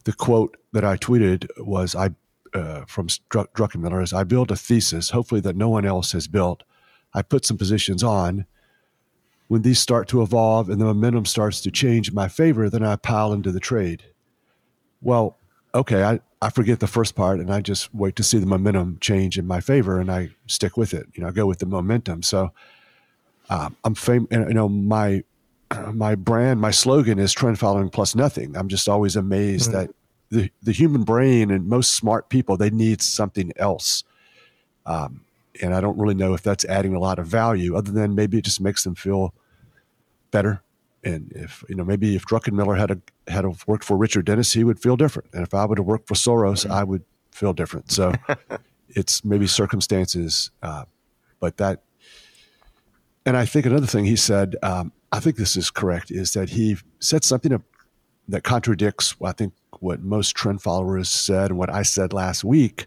the 0.04 0.12
quote 0.12 0.56
that 0.72 0.84
I 0.84 0.96
tweeted 0.96 1.46
was 1.58 1.94
I 1.94 2.10
uh, 2.54 2.84
from 2.86 3.06
Druckenmiller 3.06 4.02
is 4.02 4.12
I 4.12 4.24
build 4.24 4.50
a 4.50 4.56
thesis, 4.56 5.10
hopefully 5.10 5.40
that 5.40 5.56
no 5.56 5.68
one 5.68 5.86
else 5.86 6.12
has 6.12 6.28
built. 6.28 6.64
I 7.14 7.22
put 7.22 7.44
some 7.44 7.56
positions 7.56 8.02
on. 8.02 8.46
When 9.48 9.62
these 9.62 9.80
start 9.80 10.08
to 10.08 10.22
evolve 10.22 10.70
and 10.70 10.80
the 10.80 10.86
momentum 10.86 11.26
starts 11.26 11.60
to 11.62 11.70
change 11.70 12.08
in 12.08 12.14
my 12.14 12.28
favor, 12.28 12.70
then 12.70 12.82
I 12.82 12.96
pile 12.96 13.32
into 13.32 13.52
the 13.52 13.60
trade. 13.60 14.04
Well, 15.02 15.38
okay, 15.74 16.04
I, 16.04 16.20
I 16.40 16.50
forget 16.50 16.80
the 16.80 16.86
first 16.86 17.14
part 17.14 17.40
and 17.40 17.52
I 17.52 17.60
just 17.60 17.94
wait 17.94 18.16
to 18.16 18.22
see 18.22 18.38
the 18.38 18.46
momentum 18.46 18.98
change 19.00 19.38
in 19.38 19.46
my 19.46 19.60
favor 19.60 20.00
and 20.00 20.10
I 20.10 20.30
stick 20.46 20.76
with 20.76 20.92
it. 20.92 21.06
You 21.14 21.22
know, 21.22 21.28
I 21.28 21.32
go 21.32 21.46
with 21.46 21.58
the 21.58 21.66
momentum. 21.66 22.22
So 22.22 22.52
um, 23.50 23.76
I'm 23.84 23.94
fam- 23.94 24.28
you 24.30 24.54
know, 24.54 24.68
my 24.68 25.24
my 25.92 26.14
brand, 26.14 26.60
my 26.60 26.70
slogan 26.70 27.18
is 27.18 27.32
trend 27.32 27.58
following 27.58 27.88
plus 27.88 28.14
nothing. 28.14 28.56
I'm 28.56 28.68
just 28.68 28.88
always 28.88 29.16
amazed 29.16 29.70
mm-hmm. 29.70 29.78
that 29.78 29.90
the, 30.30 30.50
the 30.62 30.72
human 30.72 31.04
brain 31.04 31.50
and 31.50 31.68
most 31.68 31.92
smart 31.92 32.28
people, 32.28 32.56
they 32.56 32.70
need 32.70 33.02
something 33.02 33.52
else. 33.56 34.04
Um, 34.86 35.24
and 35.60 35.74
I 35.74 35.80
don't 35.80 35.98
really 35.98 36.14
know 36.14 36.34
if 36.34 36.42
that's 36.42 36.64
adding 36.64 36.94
a 36.94 36.98
lot 36.98 37.18
of 37.18 37.26
value 37.26 37.76
other 37.76 37.92
than 37.92 38.14
maybe 38.14 38.38
it 38.38 38.44
just 38.44 38.60
makes 38.60 38.84
them 38.84 38.94
feel 38.94 39.34
better. 40.30 40.62
And 41.04 41.32
if, 41.34 41.64
you 41.68 41.74
know, 41.74 41.84
maybe 41.84 42.14
if 42.14 42.24
Druckenmiller 42.26 42.78
had 42.78 42.90
a, 42.90 43.30
had 43.30 43.44
a 43.44 43.52
worked 43.66 43.84
for 43.84 43.96
Richard 43.96 44.26
Dennis, 44.26 44.52
he 44.52 44.64
would 44.64 44.78
feel 44.78 44.96
different. 44.96 45.30
And 45.32 45.42
if 45.42 45.52
I 45.52 45.64
would 45.64 45.78
have 45.78 45.86
worked 45.86 46.06
for 46.06 46.14
Soros, 46.14 46.64
mm-hmm. 46.64 46.72
I 46.72 46.84
would 46.84 47.02
feel 47.32 47.52
different. 47.52 47.90
So 47.90 48.12
it's 48.88 49.24
maybe 49.24 49.46
circumstances, 49.46 50.50
uh, 50.62 50.84
but 51.40 51.56
that. 51.56 51.82
And 53.24 53.36
I 53.36 53.44
think 53.44 53.66
another 53.66 53.86
thing 53.86 54.04
he 54.04 54.16
said, 54.16 54.56
um, 54.62 54.92
I 55.12 55.20
think 55.20 55.36
this 55.36 55.56
is 55.56 55.70
correct, 55.70 56.10
is 56.10 56.32
that 56.32 56.50
he 56.50 56.76
said 56.98 57.22
something 57.22 57.62
that 58.28 58.42
contradicts, 58.42 59.14
I 59.22 59.32
think, 59.32 59.52
what 59.78 60.00
most 60.00 60.34
trend 60.36 60.62
followers 60.62 61.08
said 61.08 61.50
and 61.50 61.58
what 61.58 61.70
I 61.72 61.82
said 61.82 62.12
last 62.12 62.44
week 62.44 62.86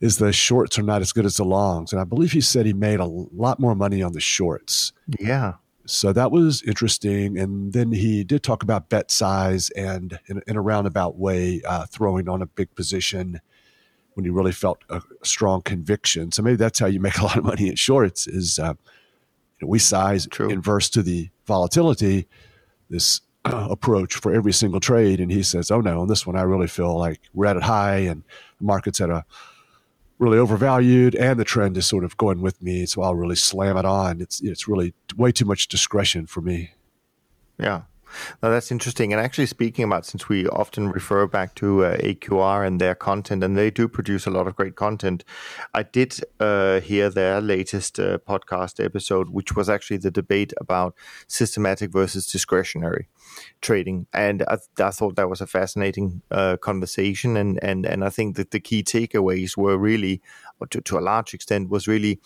is 0.00 0.18
the 0.18 0.32
shorts 0.32 0.78
are 0.78 0.82
not 0.82 1.02
as 1.02 1.12
good 1.12 1.26
as 1.26 1.36
the 1.36 1.44
longs. 1.44 1.92
And 1.92 2.00
I 2.00 2.04
believe 2.04 2.32
he 2.32 2.40
said 2.40 2.66
he 2.66 2.72
made 2.72 3.00
a 3.00 3.04
lot 3.04 3.58
more 3.58 3.74
money 3.74 4.02
on 4.02 4.12
the 4.12 4.20
shorts. 4.20 4.92
Yeah. 5.18 5.54
So 5.88 6.12
that 6.12 6.30
was 6.30 6.62
interesting. 6.62 7.38
And 7.38 7.72
then 7.72 7.92
he 7.92 8.22
did 8.22 8.42
talk 8.42 8.62
about 8.62 8.90
bet 8.90 9.10
size 9.10 9.70
and 9.70 10.18
in, 10.26 10.42
in 10.46 10.56
a 10.56 10.60
roundabout 10.60 11.16
way, 11.16 11.62
uh, 11.66 11.86
throwing 11.86 12.28
on 12.28 12.42
a 12.42 12.46
big 12.46 12.74
position 12.74 13.40
when 14.12 14.24
he 14.24 14.30
really 14.30 14.52
felt 14.52 14.82
a, 14.90 15.00
strong 15.22 15.62
conviction. 15.62 16.30
So 16.30 16.42
maybe 16.42 16.56
that's 16.56 16.78
how 16.78 16.86
you 16.86 17.00
make 17.00 17.18
a 17.18 17.24
lot 17.24 17.38
of 17.38 17.44
money 17.44 17.68
in 17.68 17.76
shorts 17.76 18.26
is 18.26 18.58
uh, 18.58 18.74
you 19.58 19.66
know, 19.66 19.68
we 19.68 19.78
size 19.78 20.26
True. 20.30 20.50
inverse 20.50 20.90
to 20.90 21.02
the 21.02 21.30
volatility, 21.46 22.28
this 22.90 23.22
uh, 23.46 23.68
approach 23.70 24.16
for 24.16 24.32
every 24.34 24.52
single 24.52 24.80
trade. 24.80 25.20
And 25.20 25.32
he 25.32 25.42
says, 25.42 25.70
oh 25.70 25.80
no, 25.80 26.02
on 26.02 26.08
this 26.08 26.26
one, 26.26 26.36
I 26.36 26.42
really 26.42 26.66
feel 26.66 26.98
like 26.98 27.20
we're 27.32 27.46
at 27.46 27.56
a 27.56 27.60
high 27.60 28.00
and 28.00 28.22
the 28.58 28.64
market's 28.64 29.00
at 29.00 29.08
a 29.08 29.24
really 30.18 30.38
overvalued 30.38 31.14
and 31.14 31.38
the 31.38 31.44
trend 31.44 31.76
is 31.76 31.86
sort 31.86 32.04
of 32.04 32.16
going 32.16 32.40
with 32.40 32.60
me. 32.60 32.86
So 32.86 33.02
I'll 33.02 33.14
really 33.14 33.36
slam 33.36 33.76
it 33.76 33.84
on. 33.84 34.20
It's, 34.20 34.40
it's 34.40 34.66
really 34.66 34.94
way 35.16 35.32
too 35.32 35.44
much 35.44 35.68
discretion 35.68 36.26
for 36.26 36.40
me. 36.40 36.72
Yeah. 37.58 37.82
Now 38.42 38.50
that's 38.50 38.70
interesting. 38.70 39.12
And 39.12 39.20
actually, 39.20 39.46
speaking 39.46 39.84
about 39.84 40.06
since 40.06 40.28
we 40.28 40.46
often 40.48 40.90
refer 40.90 41.26
back 41.26 41.54
to 41.56 41.84
uh, 41.84 41.96
AQR 41.98 42.66
and 42.66 42.80
their 42.80 42.94
content, 42.94 43.42
and 43.44 43.56
they 43.56 43.70
do 43.70 43.88
produce 43.88 44.26
a 44.26 44.30
lot 44.30 44.46
of 44.46 44.56
great 44.56 44.76
content, 44.76 45.24
I 45.74 45.82
did 45.82 46.20
uh, 46.40 46.80
hear 46.80 47.10
their 47.10 47.40
latest 47.40 47.98
uh, 47.98 48.18
podcast 48.18 48.84
episode, 48.84 49.30
which 49.30 49.56
was 49.56 49.68
actually 49.68 49.98
the 49.98 50.10
debate 50.10 50.52
about 50.60 50.94
systematic 51.26 51.92
versus 51.92 52.26
discretionary 52.26 53.08
trading, 53.60 54.06
and 54.12 54.42
I, 54.48 54.58
I 54.78 54.90
thought 54.90 55.16
that 55.16 55.28
was 55.28 55.40
a 55.40 55.46
fascinating 55.46 56.22
uh, 56.30 56.56
conversation. 56.56 57.36
And 57.36 57.58
and 57.62 57.86
and 57.86 58.04
I 58.04 58.10
think 58.10 58.36
that 58.36 58.50
the 58.50 58.60
key 58.60 58.82
takeaways 58.82 59.56
were 59.56 59.76
really, 59.76 60.20
to, 60.70 60.80
to 60.80 60.98
a 60.98 61.00
large 61.00 61.34
extent, 61.34 61.68
was 61.68 61.88
really 61.88 62.20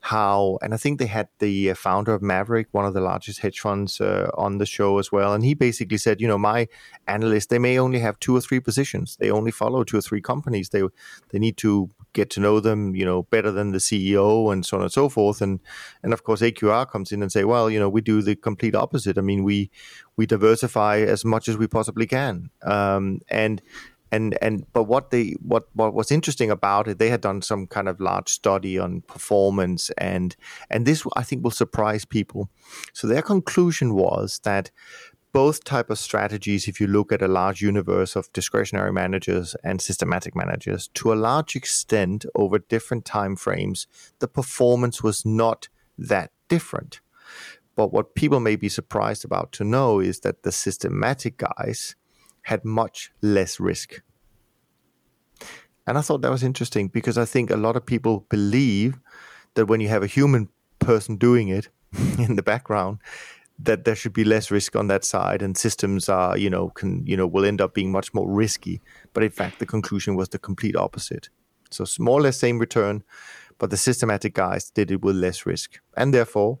how. 0.00 0.58
And 0.62 0.74
I 0.74 0.76
think 0.76 0.98
they 0.98 1.06
had 1.06 1.28
the 1.38 1.70
uh, 1.70 1.74
founder 1.74 2.14
of 2.14 2.22
Maverick, 2.22 2.68
one 2.72 2.84
of 2.84 2.94
the 2.94 3.00
largest 3.00 3.40
hedge 3.40 3.60
funds, 3.60 4.00
uh, 4.00 4.30
on 4.34 4.58
the 4.58 4.66
show 4.66 4.98
as 4.98 5.10
well, 5.12 5.34
and 5.34 5.44
he 5.44 5.54
basically 5.54 5.98
said, 5.98 6.20
you 6.20 6.28
know, 6.28 6.38
my 6.38 6.68
analysts 7.06 7.46
they 7.46 7.58
may 7.58 7.78
only 7.78 7.98
have 7.98 8.18
two 8.20 8.36
or 8.36 8.40
three 8.40 8.60
positions, 8.60 9.16
they 9.18 9.30
only 9.30 9.50
follow 9.50 9.84
two 9.84 9.98
or 9.98 10.02
three 10.02 10.20
companies, 10.20 10.70
they 10.70 10.82
they 11.30 11.38
need 11.38 11.56
to 11.58 11.88
get 12.12 12.30
to 12.30 12.40
know 12.40 12.60
them, 12.60 12.94
you 12.94 13.04
know, 13.04 13.22
better 13.24 13.50
than 13.50 13.72
the 13.72 13.78
CEO 13.78 14.52
and 14.52 14.64
so 14.64 14.76
on 14.76 14.82
and 14.82 14.92
so 14.92 15.08
forth. 15.08 15.40
And 15.40 15.60
and 16.02 16.12
of 16.12 16.24
course 16.24 16.40
AQR 16.40 16.90
comes 16.90 17.12
in 17.12 17.22
and 17.22 17.30
say, 17.30 17.44
well, 17.44 17.70
you 17.70 17.78
know, 17.78 17.88
we 17.88 18.00
do 18.00 18.22
the 18.22 18.36
complete 18.36 18.74
opposite. 18.74 19.18
I 19.18 19.20
mean, 19.20 19.44
we 19.44 19.70
we 20.16 20.26
diversify 20.26 20.98
as 21.00 21.24
much 21.24 21.48
as 21.48 21.56
we 21.56 21.66
possibly 21.66 22.06
can. 22.06 22.50
Um, 22.62 23.20
and 23.28 23.62
and 24.10 24.38
and 24.42 24.64
but 24.72 24.84
what 24.84 25.10
they 25.10 25.34
what 25.40 25.68
what 25.74 25.94
was 25.94 26.10
interesting 26.10 26.50
about 26.50 26.88
it, 26.88 26.98
they 26.98 27.10
had 27.10 27.20
done 27.20 27.42
some 27.42 27.66
kind 27.66 27.88
of 27.88 28.00
large 28.00 28.28
study 28.28 28.78
on 28.78 29.02
performance 29.02 29.90
and 29.98 30.36
and 30.70 30.86
this 30.86 31.04
I 31.16 31.22
think 31.22 31.44
will 31.44 31.50
surprise 31.50 32.04
people. 32.04 32.48
So 32.92 33.06
their 33.06 33.22
conclusion 33.22 33.94
was 33.94 34.40
that 34.44 34.70
both 35.32 35.62
type 35.64 35.90
of 35.90 35.98
strategies 35.98 36.68
if 36.68 36.80
you 36.80 36.86
look 36.86 37.12
at 37.12 37.22
a 37.22 37.28
large 37.28 37.60
universe 37.60 38.16
of 38.16 38.32
discretionary 38.32 38.92
managers 38.92 39.54
and 39.62 39.80
systematic 39.80 40.34
managers 40.34 40.88
to 40.94 41.12
a 41.12 41.14
large 41.14 41.54
extent 41.54 42.24
over 42.34 42.58
different 42.58 43.04
time 43.04 43.36
frames 43.36 43.86
the 44.20 44.28
performance 44.28 45.02
was 45.02 45.26
not 45.26 45.68
that 45.98 46.30
different 46.48 47.00
but 47.76 47.92
what 47.92 48.16
people 48.16 48.40
may 48.40 48.56
be 48.56 48.68
surprised 48.68 49.24
about 49.24 49.52
to 49.52 49.62
know 49.62 50.00
is 50.00 50.20
that 50.20 50.42
the 50.42 50.50
systematic 50.50 51.36
guys 51.36 51.94
had 52.48 52.64
much 52.64 53.12
less 53.20 53.60
risk. 53.60 54.02
And 55.86 55.96
i 55.98 56.02
thought 56.02 56.22
that 56.22 56.30
was 56.30 56.42
interesting 56.42 56.88
because 56.88 57.16
i 57.24 57.24
think 57.24 57.50
a 57.50 57.62
lot 57.66 57.76
of 57.76 57.84
people 57.94 58.26
believe 58.36 58.92
that 59.54 59.66
when 59.70 59.80
you 59.80 59.88
have 59.88 60.02
a 60.02 60.14
human 60.18 60.48
person 60.78 61.16
doing 61.16 61.48
it 61.48 61.68
in 62.26 62.36
the 62.36 62.42
background 62.42 62.98
that 63.68 63.84
there 63.84 63.96
should 64.00 64.12
be 64.12 64.24
less 64.24 64.50
risk 64.50 64.76
on 64.76 64.86
that 64.88 65.04
side 65.04 65.40
and 65.42 65.56
systems 65.56 66.08
are 66.08 66.36
you 66.44 66.50
know 66.54 66.64
can 66.80 66.92
you 67.10 67.16
know 67.18 67.26
will 67.26 67.44
end 67.44 67.60
up 67.60 67.72
being 67.74 67.90
much 67.98 68.14
more 68.14 68.28
risky. 68.42 68.80
But 69.14 69.24
in 69.28 69.32
fact 69.40 69.58
the 69.58 69.66
conclusion 69.74 70.12
was 70.20 70.28
the 70.28 70.38
complete 70.38 70.76
opposite. 70.76 71.28
So 71.70 71.84
more 71.98 72.18
or 72.18 72.22
less 72.26 72.38
same 72.38 72.58
return 72.66 73.02
but 73.58 73.70
the 73.70 73.76
systematic 73.88 74.34
guys 74.34 74.70
did 74.78 74.90
it 74.90 75.02
with 75.02 75.16
less 75.16 75.46
risk. 75.52 75.80
And 76.00 76.14
therefore 76.14 76.52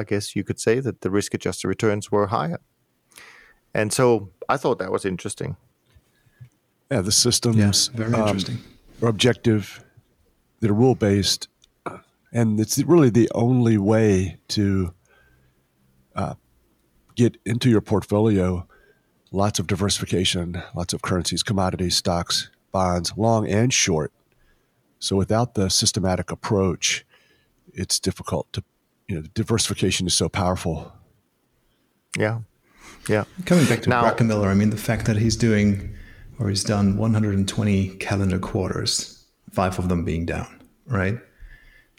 i 0.00 0.02
guess 0.10 0.34
you 0.36 0.44
could 0.48 0.60
say 0.66 0.80
that 0.86 1.00
the 1.02 1.10
risk 1.18 1.34
adjusted 1.34 1.68
returns 1.68 2.10
were 2.10 2.26
higher 2.38 2.60
and 3.76 3.92
so 3.92 4.28
i 4.48 4.56
thought 4.56 4.78
that 4.78 4.90
was 4.90 5.04
interesting 5.04 5.56
yeah 6.90 7.00
the 7.00 7.12
systems 7.12 7.56
yeah, 7.92 7.98
very 7.98 8.14
um, 8.14 8.20
interesting 8.22 8.58
are 9.02 9.08
objective 9.08 9.84
they're 10.60 10.72
rule 10.72 10.94
based 10.94 11.48
and 12.32 12.58
it's 12.60 12.78
really 12.78 13.10
the 13.10 13.30
only 13.34 13.78
way 13.78 14.36
to 14.48 14.92
uh, 16.14 16.34
get 17.14 17.38
into 17.44 17.70
your 17.70 17.80
portfolio 17.80 18.66
lots 19.32 19.58
of 19.58 19.66
diversification, 19.66 20.62
lots 20.74 20.92
of 20.92 21.02
currencies, 21.02 21.42
commodities, 21.42 21.96
stocks, 21.96 22.50
bonds, 22.72 23.12
long 23.16 23.48
and 23.48 23.72
short. 23.72 24.12
So 24.98 25.16
without 25.16 25.54
the 25.54 25.68
systematic 25.68 26.30
approach, 26.30 27.04
it's 27.74 28.00
difficult 28.00 28.50
to, 28.54 28.64
you 29.08 29.16
know, 29.16 29.22
diversification 29.34 30.06
is 30.06 30.14
so 30.14 30.28
powerful. 30.28 30.92
Yeah. 32.18 32.40
Yeah. 33.08 33.24
Coming 33.44 33.66
back 33.66 33.82
to 33.82 33.88
now, 33.88 34.02
Druckenmiller, 34.02 34.48
I 34.48 34.54
mean, 34.54 34.70
the 34.70 34.76
fact 34.76 35.06
that 35.06 35.16
he's 35.16 35.36
doing, 35.36 35.94
or 36.38 36.48
he's 36.48 36.64
done 36.64 36.96
120 36.96 37.88
calendar 37.96 38.38
quarters, 38.38 39.24
five 39.52 39.78
of 39.78 39.88
them 39.88 40.04
being 40.04 40.26
down, 40.26 40.62
right? 40.86 41.18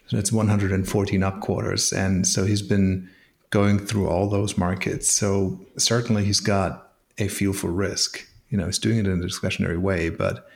So 0.07 0.17
it's 0.17 0.31
114 0.31 1.23
up 1.23 1.41
quarters. 1.41 1.91
And 1.91 2.27
so 2.27 2.45
he's 2.45 2.61
been 2.61 3.09
going 3.49 3.79
through 3.79 4.07
all 4.07 4.29
those 4.29 4.57
markets. 4.57 5.11
So 5.11 5.59
certainly 5.77 6.25
he's 6.25 6.39
got 6.39 6.93
a 7.17 7.27
feel 7.27 7.53
for 7.53 7.71
risk. 7.71 8.27
You 8.49 8.57
know, 8.57 8.65
he's 8.65 8.79
doing 8.79 8.99
it 8.99 9.07
in 9.07 9.19
a 9.19 9.21
discretionary 9.21 9.77
way, 9.77 10.09
but 10.09 10.47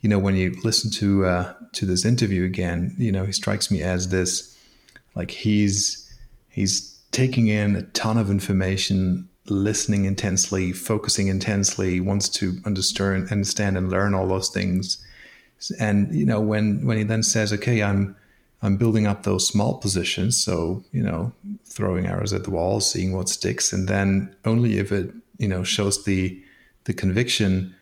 you 0.00 0.08
know, 0.08 0.18
when 0.18 0.36
you 0.36 0.56
listen 0.62 0.90
to 0.92 1.24
uh, 1.24 1.54
to 1.72 1.86
this 1.86 2.04
interview 2.04 2.44
again, 2.44 2.94
you 2.98 3.10
know, 3.10 3.24
he 3.24 3.32
strikes 3.32 3.70
me 3.70 3.82
as 3.82 4.08
this 4.10 4.56
like 5.14 5.30
he's 5.30 6.12
he's 6.48 6.98
taking 7.12 7.48
in 7.48 7.76
a 7.76 7.82
ton 7.82 8.18
of 8.18 8.30
information, 8.30 9.28
listening 9.48 10.04
intensely, 10.04 10.72
focusing 10.72 11.28
intensely, 11.28 12.00
wants 12.00 12.28
to 12.30 12.58
understand 12.64 13.30
understand 13.30 13.76
and 13.76 13.90
learn 13.90 14.14
all 14.14 14.28
those 14.28 14.48
things. 14.48 15.04
And 15.78 16.14
you 16.14 16.26
know, 16.26 16.40
when 16.40 16.84
when 16.84 16.98
he 16.98 17.04
then 17.04 17.22
says, 17.22 17.52
"Okay, 17.52 17.82
I'm 17.82 18.16
I'm 18.62 18.76
building 18.76 19.06
up 19.06 19.22
those 19.22 19.46
small 19.46 19.78
positions. 19.78 20.36
So, 20.36 20.82
you 20.92 21.02
know, 21.02 21.32
throwing 21.64 22.06
arrows 22.06 22.32
at 22.32 22.44
the 22.44 22.50
wall, 22.50 22.80
seeing 22.80 23.12
what 23.12 23.28
sticks. 23.28 23.72
And 23.72 23.88
then 23.88 24.34
only 24.44 24.78
if 24.78 24.90
it, 24.92 25.12
you 25.38 25.48
know, 25.48 25.62
shows 25.62 26.04
the, 26.04 26.42
the 26.84 26.94
conviction 26.94 27.74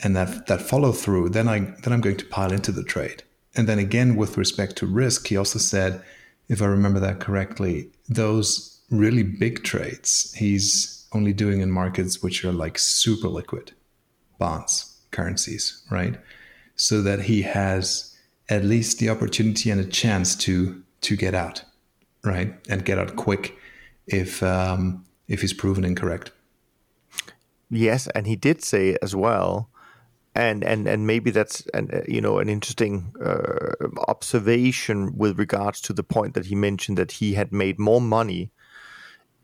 and 0.00 0.16
that, 0.16 0.46
that 0.46 0.62
follow 0.62 0.92
through, 0.92 1.30
then 1.30 1.48
I, 1.48 1.60
then 1.60 1.92
I'm 1.92 2.00
going 2.00 2.16
to 2.16 2.26
pile 2.26 2.52
into 2.52 2.72
the 2.72 2.84
trade. 2.84 3.22
And 3.56 3.68
then 3.68 3.78
again, 3.78 4.16
with 4.16 4.36
respect 4.36 4.76
to 4.76 4.86
risk, 4.86 5.28
he 5.28 5.36
also 5.36 5.58
said, 5.58 6.02
if 6.48 6.62
I 6.62 6.66
remember 6.66 7.00
that 7.00 7.20
correctly, 7.20 7.90
those 8.08 8.80
really 8.90 9.22
big 9.22 9.64
trades, 9.64 10.32
he's 10.34 10.97
only 11.12 11.32
doing 11.32 11.60
in 11.60 11.70
markets 11.70 12.22
which 12.22 12.44
are 12.44 12.52
like 12.52 12.78
super 12.78 13.28
liquid 13.28 13.72
bonds, 14.38 15.00
currencies, 15.10 15.82
right? 15.90 16.18
So 16.76 17.02
that 17.02 17.22
he 17.22 17.42
has 17.42 18.16
at 18.48 18.64
least 18.64 18.98
the 18.98 19.10
opportunity 19.10 19.70
and 19.70 19.80
a 19.80 19.84
chance 19.84 20.36
to 20.36 20.82
to 21.00 21.16
get 21.16 21.34
out, 21.34 21.64
right, 22.24 22.54
and 22.68 22.84
get 22.84 22.98
out 22.98 23.16
quick 23.16 23.56
if 24.06 24.42
um, 24.42 25.04
if 25.28 25.40
he's 25.40 25.52
proven 25.52 25.84
incorrect. 25.84 26.32
Yes, 27.70 28.08
and 28.08 28.26
he 28.26 28.36
did 28.36 28.62
say 28.62 28.96
as 29.02 29.14
well, 29.14 29.68
and 30.34 30.64
and 30.64 30.86
and 30.86 31.06
maybe 31.06 31.30
that's 31.30 31.66
an 31.74 31.90
uh, 31.92 32.00
you 32.08 32.20
know 32.20 32.38
an 32.38 32.48
interesting 32.48 33.12
uh, 33.22 33.86
observation 34.08 35.16
with 35.16 35.38
regards 35.38 35.80
to 35.82 35.92
the 35.92 36.02
point 36.02 36.34
that 36.34 36.46
he 36.46 36.54
mentioned 36.54 36.96
that 36.98 37.12
he 37.12 37.34
had 37.34 37.52
made 37.52 37.78
more 37.78 38.00
money 38.00 38.50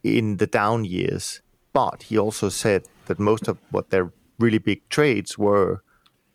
in 0.03 0.37
the 0.39 0.47
down 0.47 0.85
years, 0.85 1.41
but 1.75 2.05
he 2.05 2.17
also 2.17 2.49
said 2.49 2.89
that 3.07 3.19
most 3.19 3.47
of 3.49 3.59
what 3.71 3.91
their 3.91 4.11
really 4.39 4.59
big 4.59 4.89
trades 4.89 5.37
were 5.37 5.83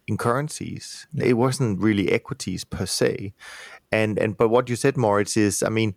in 0.08 0.18
currencies. 0.18 1.08
It 1.18 1.34
wasn't 1.34 1.80
really 1.80 2.12
equities 2.12 2.64
per 2.64 2.86
se. 2.86 3.34
And 3.92 4.20
and 4.20 4.38
but 4.38 4.50
what 4.50 4.70
you 4.70 4.76
said, 4.76 4.98
Moritz, 4.98 5.36
is 5.38 5.64
I 5.64 5.70
mean, 5.70 5.96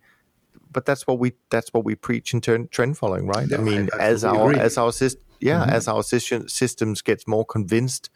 but 0.70 0.86
that's 0.86 1.06
what 1.06 1.18
we 1.18 1.32
that's 1.50 1.74
what 1.74 1.84
we 1.84 1.94
preach 1.94 2.32
in 2.32 2.40
turn, 2.40 2.68
trend 2.68 2.96
following, 2.96 3.26
right? 3.26 3.52
I 3.52 3.58
mean, 3.58 3.90
I, 3.92 3.98
as 3.98 4.24
our 4.24 4.50
agree. 4.50 4.60
as 4.60 4.78
our 4.78 4.92
system, 4.92 5.22
yeah, 5.40 5.62
mm-hmm. 5.62 5.70
as 5.70 5.88
our 5.88 6.02
system, 6.02 6.48
systems 6.48 7.02
gets 7.02 7.26
more 7.26 7.44
convinced 7.44 8.08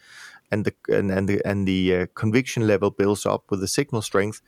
and 0.51 0.65
the 0.65 0.75
and, 0.89 1.11
and 1.11 1.29
the 1.29 1.45
and 1.45 1.67
the 1.67 1.97
uh, 1.97 2.07
conviction 2.15 2.67
level 2.67 2.91
builds 2.91 3.27
up 3.27 3.51
with 3.51 3.61
the 3.61 3.69
signal 3.69 4.03
strength, 4.03 4.41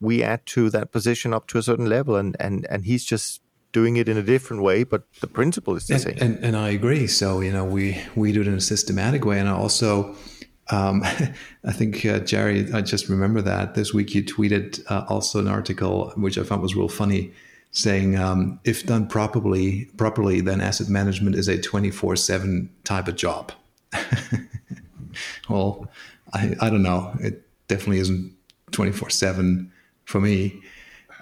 we 0.00 0.22
add 0.22 0.44
to 0.46 0.70
that 0.70 0.92
position 0.92 1.32
up 1.32 1.46
to 1.48 1.58
a 1.58 1.62
certain 1.62 1.88
level, 1.88 2.16
and 2.16 2.36
and 2.38 2.66
and 2.70 2.84
he's 2.84 3.04
just 3.04 3.42
doing 3.76 3.98
it 3.98 4.08
in 4.08 4.16
a 4.16 4.22
different 4.22 4.62
way, 4.62 4.84
but 4.84 5.02
the 5.20 5.26
principle 5.26 5.76
is 5.76 5.86
the 5.86 5.94
and, 5.94 6.02
same. 6.02 6.18
And, 6.18 6.34
and 6.42 6.56
I 6.56 6.70
agree. 6.70 7.06
So 7.06 7.42
you 7.42 7.52
know, 7.52 7.66
we 7.76 7.84
we 8.14 8.32
do 8.32 8.40
it 8.40 8.46
in 8.46 8.54
a 8.54 8.66
systematic 8.72 9.24
way, 9.24 9.38
and 9.38 9.48
I 9.48 9.52
also. 9.52 10.16
Um, 10.68 11.02
I 11.70 11.72
think 11.78 12.04
uh, 12.04 12.18
Jerry, 12.20 12.72
I 12.72 12.80
just 12.80 13.08
remember 13.08 13.40
that 13.42 13.74
this 13.74 13.94
week 13.94 14.14
you 14.14 14.22
tweeted 14.24 14.68
uh, 14.90 15.04
also 15.08 15.38
an 15.38 15.46
article 15.46 16.12
which 16.16 16.38
I 16.38 16.42
found 16.42 16.62
was 16.62 16.74
real 16.74 16.88
funny, 16.88 17.32
saying 17.70 18.16
um, 18.16 18.58
if 18.64 18.84
done 18.84 19.06
properly, 19.06 19.88
properly, 19.96 20.40
then 20.40 20.60
asset 20.60 20.88
management 20.88 21.36
is 21.36 21.48
a 21.48 21.60
twenty 21.60 21.90
four 21.90 22.16
seven 22.16 22.70
type 22.82 23.08
of 23.08 23.16
job. 23.16 23.52
well, 25.48 25.88
I, 26.32 26.56
I 26.60 26.70
don't 26.70 26.82
know. 26.82 27.14
It 27.20 27.34
definitely 27.68 28.00
isn't 28.00 28.32
twenty 28.72 28.92
four 28.92 29.10
seven 29.10 29.70
for 30.04 30.20
me. 30.20 30.62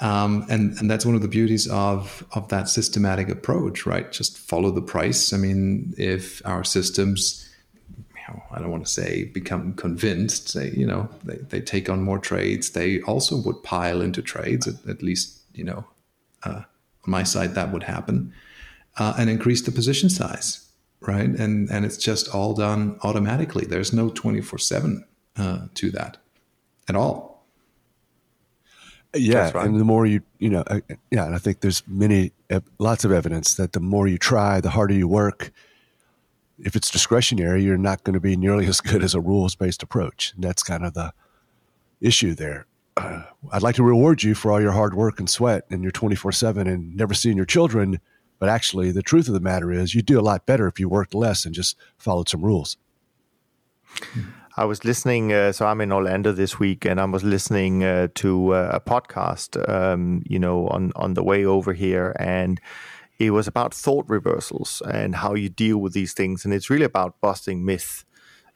Um, 0.05 0.45
and 0.51 0.79
and 0.79 0.91
that's 0.91 1.07
one 1.07 1.15
of 1.15 1.23
the 1.23 1.29
beauties 1.29 1.67
of 1.67 2.23
of 2.33 2.49
that 2.49 2.69
systematic 2.69 3.31
approach, 3.31 3.87
right? 3.87 4.13
Just 4.13 4.37
follow 4.37 4.71
the 4.71 4.83
price. 4.83 5.33
I 5.33 5.39
mean, 5.39 5.95
if 5.97 6.43
our 6.45 6.63
systems, 6.63 7.49
you 7.97 8.23
know, 8.29 8.43
I 8.53 8.59
don't 8.59 8.71
want 8.71 8.85
to 8.85 8.93
say 8.93 9.25
become 9.25 9.73
convinced, 9.73 10.51
say 10.51 10.73
you 10.77 10.87
know 10.87 11.09
they, 11.25 11.37
they 11.37 11.61
take 11.63 11.89
on 11.89 12.03
more 12.03 12.19
trades, 12.19 12.71
they 12.71 13.01
also 13.03 13.39
would 13.39 13.63
pile 13.63 14.03
into 14.03 14.21
trades. 14.21 14.69
At, 14.69 14.75
at 14.87 15.03
least 15.03 15.41
you 15.55 15.65
know, 15.65 15.87
uh, 16.43 16.65
on 17.05 17.07
my 17.07 17.23
side 17.23 17.55
that 17.55 17.73
would 17.73 17.85
happen, 17.85 18.31
uh, 18.99 19.15
and 19.19 19.31
increase 19.31 19.63
the 19.63 19.73
position 19.73 20.11
size, 20.11 20.69
right? 21.01 21.31
And 21.31 21.71
and 21.71 21.87
it's 21.87 21.97
just 21.97 22.29
all 22.29 22.53
done 22.53 22.99
automatically. 23.03 23.65
There's 23.65 23.95
no 23.95 24.11
twenty 24.11 24.43
four 24.43 24.59
seven 24.59 25.07
uh, 25.39 25.69
to 25.77 25.91
that 25.93 26.19
at 26.91 26.95
all. 26.95 27.34
Yeah, 29.15 29.51
right. 29.55 29.67
and 29.67 29.79
the 29.79 29.85
more 29.85 30.07
you 30.07 30.23
you 30.39 30.51
know, 30.51 30.65
uh, 30.67 30.81
yeah, 31.11 31.25
and 31.27 31.35
I 31.35 31.39
think 31.39 31.61
there's 31.61 31.83
many 31.87 32.33
lots 32.79 33.05
of 33.05 33.13
evidence 33.13 33.55
that 33.55 33.73
the 33.73 33.81
more 33.81 34.07
you 34.07 34.19
try, 34.19 34.61
the 34.61 34.71
harder 34.71 34.95
you 34.95 35.09
work. 35.09 35.53
If 36.59 36.77
it's 36.77 36.91
discretionary, 36.91 37.63
you're 37.65 37.77
not 37.77 38.05
going 38.05 38.15
to 38.15 38.21
be 38.21 38.37
nearly 38.37 38.67
as 38.73 38.81
good 38.81 39.03
as 39.03 39.15
a 39.15 39.21
rules 39.21 39.55
based 39.55 39.83
approach. 39.83 40.33
And 40.35 40.45
that's 40.45 40.63
kind 40.63 40.85
of 40.85 40.95
the 40.95 41.13
issue 42.01 42.35
there. 42.35 42.67
Uh, 42.97 43.25
I'd 43.51 43.63
like 43.63 43.75
to 43.77 43.83
reward 43.83 44.23
you 44.23 44.35
for 44.35 44.53
all 44.53 44.61
your 44.61 44.73
hard 44.73 44.95
work 44.95 45.19
and 45.19 45.29
sweat 45.29 45.65
and 45.71 45.83
your 45.83 45.91
24 45.91 46.33
7 46.33 46.67
and 46.67 46.97
never 46.97 47.15
seeing 47.15 47.37
your 47.37 47.47
children. 47.47 48.01
But 48.39 48.49
actually, 48.49 48.91
the 48.91 49.03
truth 49.03 49.29
of 49.29 49.35
the 49.35 49.41
matter 49.41 49.73
is, 49.73 49.95
you'd 49.95 50.07
do 50.07 50.19
a 50.19 50.23
lot 50.23 50.45
better 50.45 50.67
if 50.67 50.79
you 50.79 50.89
worked 50.89 51.15
less 51.15 51.45
and 51.45 51.55
just 51.55 51.77
followed 51.99 52.29
some 52.29 52.45
rules. 52.45 52.77
I 54.57 54.67
was 54.67 54.85
listening. 54.85 55.33
Uh, 55.33 55.51
so 55.51 55.67
I'm 55.67 55.81
in 55.81 55.91
Orlando 55.91 56.31
this 56.31 56.61
week, 56.61 56.85
and 56.85 57.01
I 57.01 57.05
was 57.07 57.25
listening 57.25 57.83
uh, 57.83 58.07
to 58.15 58.55
uh, 58.55 58.71
a 58.75 58.81
podcast, 58.81 59.59
um, 59.69 60.23
you 60.27 60.39
know, 60.39 60.69
on 60.69 60.93
on 60.95 61.15
the 61.15 61.25
way 61.25 61.45
over 61.45 61.73
here, 61.73 62.15
and 62.21 62.61
it 63.19 63.33
was 63.33 63.49
about 63.49 63.75
thought 63.75 64.05
reversals 64.09 64.81
and 64.89 65.17
how 65.17 65.35
you 65.35 65.49
deal 65.49 65.79
with 65.79 65.93
these 65.93 66.13
things, 66.13 66.45
and 66.45 66.55
it's 66.55 66.71
really 66.71 66.85
about 66.85 67.21
busting 67.21 67.65
myth. 67.65 68.05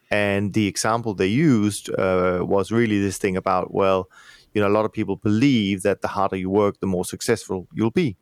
And 0.09 0.55
the 0.55 0.69
example 0.69 1.15
they 1.15 1.27
used 1.27 1.91
uh, 1.91 2.43
was 2.43 2.71
really 2.71 3.01
this 3.01 3.19
thing 3.19 3.37
about, 3.37 3.75
well, 3.75 4.09
you 4.55 4.61
know, 4.61 4.69
a 4.69 4.77
lot 4.79 4.85
of 4.85 4.93
people 4.93 5.17
believe 5.17 5.83
that 5.83 6.01
the 6.01 6.09
harder 6.09 6.37
you 6.37 6.49
work, 6.49 6.79
the 6.81 6.87
more 6.87 7.05
successful 7.05 7.67
you'll 7.75 7.91
be 7.91 8.17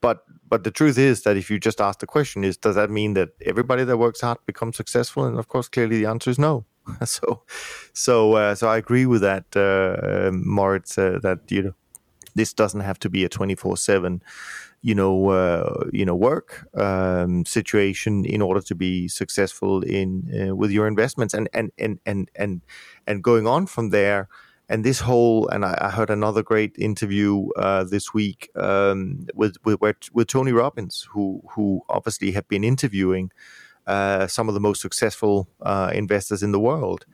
but 0.00 0.24
but 0.54 0.62
the 0.62 0.70
truth 0.70 0.98
is 0.98 1.22
that 1.22 1.36
if 1.36 1.50
you 1.50 1.58
just 1.58 1.80
ask 1.80 1.98
the 1.98 2.06
question 2.06 2.44
is 2.44 2.56
does 2.56 2.76
that 2.76 2.88
mean 2.88 3.14
that 3.14 3.30
everybody 3.44 3.82
that 3.82 3.96
works 3.96 4.20
hard 4.20 4.38
becomes 4.46 4.76
successful? 4.76 5.24
And 5.24 5.36
of 5.36 5.48
course 5.48 5.68
clearly 5.68 5.98
the 5.98 6.06
answer 6.06 6.30
is 6.30 6.38
no. 6.38 6.64
So 7.04 7.42
so 7.92 8.14
uh, 8.34 8.54
so 8.54 8.68
i 8.68 8.76
agree 8.76 9.06
with 9.12 9.22
that 9.30 9.46
uh, 9.56 10.30
moritz 10.56 10.96
uh, 10.96 11.18
that 11.26 11.40
you 11.54 11.62
know 11.62 11.74
this 12.36 12.54
doesn't 12.54 12.84
have 12.90 12.98
to 13.00 13.08
be 13.08 13.24
a 13.24 13.28
24/7 13.28 14.20
you 14.88 14.94
know 14.94 15.14
uh, 15.40 15.88
you 15.92 16.04
know 16.08 16.14
work 16.14 16.48
um, 16.86 17.44
situation 17.58 18.24
in 18.24 18.40
order 18.48 18.62
to 18.70 18.74
be 18.74 19.08
successful 19.08 19.82
in 19.82 20.08
uh, 20.38 20.54
with 20.60 20.70
your 20.70 20.86
investments. 20.86 21.34
And 21.34 21.48
and 21.58 21.72
and 21.84 21.98
and 22.06 22.30
and 22.42 22.60
and 23.08 23.24
going 23.24 23.46
on 23.46 23.66
from 23.66 23.90
there 23.90 24.28
and 24.68 24.84
this 24.84 25.00
whole 25.00 25.48
and 25.48 25.64
I, 25.64 25.76
I 25.80 25.90
heard 25.90 26.10
another 26.10 26.42
great 26.42 26.76
interview 26.78 27.48
uh, 27.56 27.84
this 27.84 28.14
week 28.14 28.50
um, 28.56 29.26
with, 29.34 29.56
with 29.64 29.80
with 30.12 30.28
Tony 30.28 30.52
Robbins, 30.52 31.06
who 31.10 31.42
who 31.50 31.82
obviously 31.88 32.32
have 32.32 32.48
been 32.48 32.64
interviewing 32.64 33.30
uh, 33.86 34.26
some 34.26 34.48
of 34.48 34.54
the 34.54 34.60
most 34.60 34.80
successful 34.80 35.48
uh, 35.60 35.90
investors 35.94 36.42
in 36.42 36.52
the 36.52 36.60
world 36.60 37.04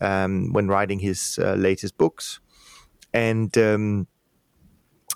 um, 0.00 0.52
when 0.52 0.68
writing 0.68 0.98
his 0.98 1.38
uh, 1.42 1.54
latest 1.54 1.96
books, 1.96 2.40
and 3.14 3.56
um, 3.56 4.06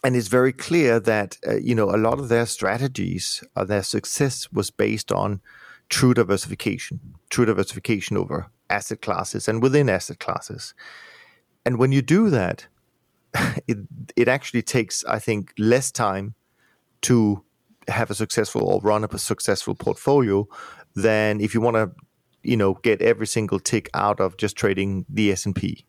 and 0.03 0.17
it's 0.17 0.29
very 0.29 0.53
clear 0.53 0.99
that 0.99 1.37
uh, 1.47 1.57
you 1.57 1.75
know 1.75 1.91
a 1.91 1.99
lot 1.99 2.19
of 2.19 2.29
their 2.29 2.47
strategies, 2.47 3.45
uh, 3.55 3.65
their 3.65 3.83
success 3.83 4.51
was 4.51 4.71
based 4.71 5.13
on 5.13 5.43
true 5.91 6.15
diversification, 6.15 7.01
true 7.29 7.45
diversification 7.45 8.17
over 8.17 8.51
asset 8.71 9.03
classes 9.03 9.47
and 9.47 9.63
within 9.63 9.91
asset 9.91 10.19
classes 10.19 10.73
and 11.65 11.79
when 11.79 11.93
you 11.93 12.03
do 12.03 12.31
that, 12.31 12.67
it 13.67 13.79
it 14.17 14.29
actually 14.29 14.63
takes, 14.63 15.05
I 15.05 15.19
think, 15.19 15.53
less 15.59 15.91
time 15.91 16.35
to 17.03 17.43
have 17.89 18.11
a 18.11 18.15
successful 18.15 18.63
or 18.63 18.81
run 18.81 19.05
up 19.05 19.15
a 19.15 19.19
successful 19.19 19.75
portfolio 19.75 20.47
than 20.95 21.41
if 21.41 21.53
you 21.55 21.61
want 21.61 21.75
to, 21.77 21.91
you 22.43 22.57
know, 22.57 22.75
get 22.75 23.03
every 23.03 23.27
single 23.27 23.59
tick 23.59 23.89
out 23.95 24.21
of 24.21 24.37
just 24.37 24.57
trading 24.57 25.05
the 25.09 25.33
S 25.33 25.47
and 25.47 25.55
P. 25.57 25.85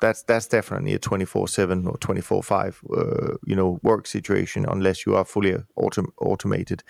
That's 0.00 0.22
that's 0.24 0.46
definitely 0.46 0.92
a 0.92 0.98
twenty 0.98 1.24
four 1.24 1.48
seven 1.48 1.86
or 1.86 1.96
twenty 1.98 2.20
four 2.20 2.42
five, 2.42 2.82
uh, 2.94 3.36
you 3.46 3.56
know, 3.56 3.78
work 3.82 4.06
situation 4.06 4.66
unless 4.68 5.06
you 5.06 5.16
are 5.16 5.24
fully 5.24 5.56
autom- 5.78 6.12
automated. 6.20 6.82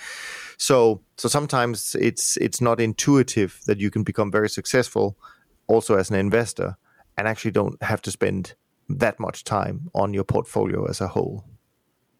So 0.57 1.03
so 1.16 1.29
sometimes 1.29 1.95
it's 1.95 2.37
it's 2.38 2.61
not 2.61 2.81
intuitive 2.81 3.61
that 3.66 3.79
you 3.79 3.90
can 3.90 4.03
become 4.03 4.33
very 4.33 4.49
successful, 4.49 5.16
also 5.69 5.97
as 5.97 6.11
an 6.11 6.16
investor 6.16 6.77
and 7.17 7.29
actually 7.29 7.51
don't 7.51 7.83
have 7.83 8.03
to 8.03 8.11
spend 8.11 8.55
that 8.89 9.19
much 9.19 9.45
time 9.45 9.91
on 9.95 10.15
your 10.15 10.25
portfolio 10.25 10.87
as 10.87 11.01
a 11.01 11.09
whole. 11.09 11.45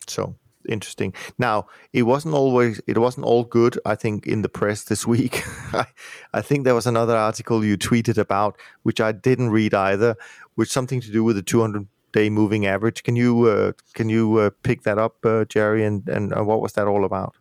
So 0.07 0.37
interesting. 0.69 1.15
Now, 1.39 1.67
it 1.93 2.03
wasn't 2.03 2.35
always 2.35 2.81
it 2.87 2.99
wasn't 2.99 3.27
all 3.27 3.45
good. 3.45 3.79
I 3.87 3.95
think 3.95 4.27
in 4.27 4.43
the 4.43 4.49
press 4.49 4.85
this 4.85 5.07
week, 5.07 5.43
I, 5.73 5.87
I 6.33 6.43
think 6.43 6.65
there 6.65 6.75
was 6.75 6.87
another 6.87 7.17
article 7.17 7.65
you 7.65 7.77
tweeted 7.77 8.19
about 8.19 8.59
which 8.83 9.01
I 9.01 9.13
didn't 9.13 9.51
read 9.51 9.75
either, 9.75 10.17
which 10.55 10.71
something 10.71 11.01
to 11.01 11.11
do 11.11 11.25
with 11.25 11.37
the 11.37 11.43
200 11.43 11.87
day 12.13 12.31
moving 12.31 12.67
average. 12.67 13.03
Can 13.03 13.17
you 13.17 13.47
uh, 13.47 13.73
can 13.95 14.09
you 14.09 14.37
uh, 14.39 14.51
pick 14.63 14.83
that 14.83 14.99
up, 14.99 15.25
uh, 15.25 15.45
Jerry? 15.45 15.85
And 15.85 16.09
and 16.09 16.37
uh, 16.37 16.45
what 16.45 16.61
was 16.61 16.73
that 16.73 16.87
all 16.87 17.05
about? 17.05 17.35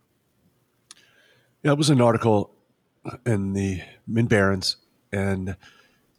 Yeah, 1.62 1.72
it 1.72 1.78
was 1.78 1.90
an 1.90 2.00
article 2.00 2.52
in 3.24 3.54
the 3.54 3.82
Min 4.06 4.26
Barron's, 4.26 4.76
and 5.12 5.56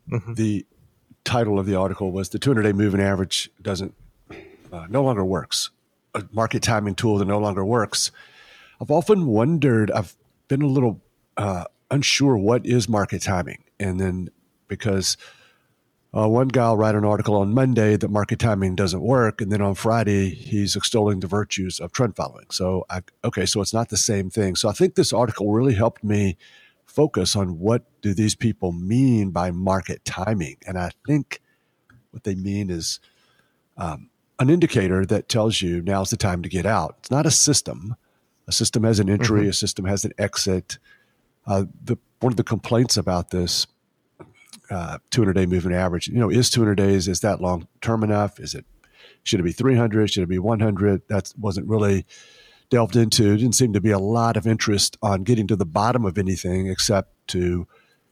mm-hmm. 0.10 0.34
the 0.34 0.65
title 1.27 1.59
of 1.59 1.65
the 1.65 1.75
article 1.75 2.11
was 2.11 2.29
the 2.29 2.39
200 2.39 2.63
day 2.63 2.71
moving 2.71 3.01
average 3.01 3.51
doesn't 3.61 3.93
uh, 4.71 4.87
no 4.89 5.03
longer 5.03 5.25
works. 5.25 5.69
A 6.15 6.23
market 6.31 6.63
timing 6.63 6.95
tool 6.95 7.17
that 7.17 7.25
no 7.25 7.37
longer 7.37 7.65
works. 7.65 8.11
I've 8.81 8.89
often 8.91 9.27
wondered 9.27 9.91
i've 9.91 10.15
been 10.47 10.61
a 10.61 10.67
little 10.67 11.01
uh, 11.35 11.65
unsure 11.91 12.37
what 12.37 12.65
is 12.65 12.87
market 12.87 13.21
timing. 13.21 13.63
And 13.79 13.99
then 13.99 14.29
because 14.69 15.17
uh, 16.17 16.27
one 16.27 16.47
guy 16.47 16.69
will 16.69 16.77
write 16.77 16.95
an 16.95 17.03
article 17.03 17.35
on 17.35 17.53
monday 17.53 17.97
that 17.97 18.09
market 18.09 18.39
timing 18.39 18.75
doesn't 18.75 19.01
work. 19.01 19.41
And 19.41 19.51
then 19.51 19.61
on 19.61 19.75
friday 19.75 20.29
he's 20.29 20.77
extolling 20.77 21.19
the 21.19 21.27
virtues 21.27 21.81
of 21.81 21.91
trend 21.91 22.15
following. 22.15 22.45
So 22.51 22.85
I, 22.89 23.01
okay 23.25 23.45
so 23.45 23.59
it's 23.59 23.73
not 23.73 23.89
the 23.89 23.97
same 23.97 24.29
thing. 24.29 24.55
So 24.55 24.69
i 24.69 24.71
think 24.71 24.95
this 24.95 25.11
article 25.11 25.51
really 25.51 25.75
helped 25.75 26.05
me 26.05 26.37
focus 26.97 27.36
on 27.36 27.60
what 27.60 27.83
do 28.01 28.12
these 28.12 28.33
people 28.33 28.71
mean 28.71 29.29
by 29.29 29.51
market 29.51 30.03
timing. 30.03 30.57
And 30.65 30.79
I 30.79 30.89
think 31.05 31.39
what 32.10 32.23
they 32.23 32.33
mean 32.33 32.71
is 32.71 32.99
um, 33.77 34.10
an 34.39 34.49
indicator 34.49 35.05
that 35.05 35.29
tells 35.29 35.62
you 35.62 35.83
now's 35.83 36.10
the 36.10 36.17
time 36.17 36.41
to 36.41 36.49
get 36.49 36.65
out. 36.65 36.95
It's 36.97 37.12
not 37.12 37.27
a 37.27 37.31
system. 37.31 37.95
A 38.47 38.51
system 38.51 38.83
has 38.83 38.99
an 38.99 39.12
entry, 39.12 39.41
mm-hmm. 39.41 39.49
a 39.51 39.53
system 39.53 39.86
has 39.86 40.05
an 40.05 40.13
exit. 40.17 40.79
Uh, 41.45 41.65
the 41.83 41.97
one 42.19 42.33
of 42.33 42.38
the 42.38 42.43
complaints 42.43 42.97
about 42.97 43.29
this 43.29 43.67
uh, 44.71 44.97
200 45.12 45.33
day 45.33 45.45
moving 45.45 45.75
average, 45.75 46.07
you 46.07 46.17
know, 46.17 46.31
is 46.31 46.49
200 46.49 46.73
days 46.73 47.07
is 47.07 47.19
that 47.19 47.39
long 47.39 47.67
term 47.79 48.03
enough? 48.03 48.39
Is 48.39 48.55
it 48.55 48.65
should 49.21 49.39
it 49.39 49.43
be 49.43 49.51
300? 49.51 50.10
Should 50.10 50.23
it 50.23 50.29
be 50.29 50.39
100? 50.39 51.03
That 51.10 51.31
wasn't 51.38 51.67
really 51.67 52.07
delved 52.69 52.95
into. 52.95 53.38
Didn't 53.38 53.56
seem 53.56 53.73
to 53.73 53.82
be 53.82 53.91
a 53.91 53.99
lot 53.99 54.38
of 54.38 54.47
interest 54.47 54.97
on 55.01 55.23
getting 55.23 55.47
to 55.47 55.56
the 55.56 55.65
bottom 55.65 56.06
of 56.06 56.17
anything 56.17 56.67
except 56.67 57.27
to 57.30 57.67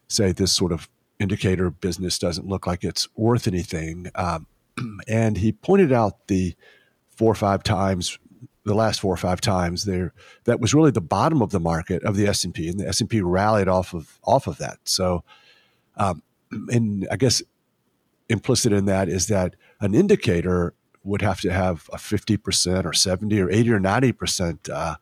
say 0.08 0.32
this 0.32 0.54
sort 0.54 0.72
of 0.72 0.90
indicator 1.20 1.70
business 1.70 2.20
doesn't 2.20 2.48
look 2.48 2.68
like 2.68 2.84
it's 2.84 3.08
worth 3.16 3.48
anything. 3.48 4.12
Um, 4.16 4.48
and 5.08 5.38
he 5.38 5.52
pointed 5.52 5.92
out 5.92 6.28
the 6.28 6.56
four 7.10 7.32
or 7.32 7.36
five 7.36 7.64
times, 7.64 8.20
the 8.64 8.74
last 8.76 9.00
four 9.00 9.14
or 9.14 9.18
five 9.18 9.42
times 9.42 9.86
there, 9.86 10.14
that 10.46 10.60
was 10.60 10.74
really 10.74 10.92
the 10.92 11.02
bottom 11.02 11.42
of 11.42 11.52
the 11.52 11.60
market 11.60 12.04
of 12.04 12.16
the 12.16 12.28
S 12.28 12.44
and 12.44 12.54
the 12.54 12.86
S 12.88 13.00
and 13.00 13.10
P 13.10 13.22
rallied 13.22 13.68
off 13.68 13.94
of 13.94 14.20
off 14.24 14.48
of 14.48 14.58
that. 14.58 14.80
So 14.84 15.24
Um, 15.98 16.22
and 16.70 17.08
I 17.12 17.18
guess 17.18 17.42
implicit 18.30 18.74
in 18.74 18.86
that 18.86 19.08
is 19.10 19.28
that 19.28 19.56
an 19.80 19.94
indicator 19.94 20.74
would 21.06 21.22
have 21.22 21.40
to 21.42 21.52
have 21.52 21.90
a 21.94 21.98
50% 21.98 22.86
or 22.86 22.94
70 22.94 23.40
or 23.40 23.50
80 23.50 23.72
or 23.72 23.80
90% 23.80 24.70
uh, 24.70 24.96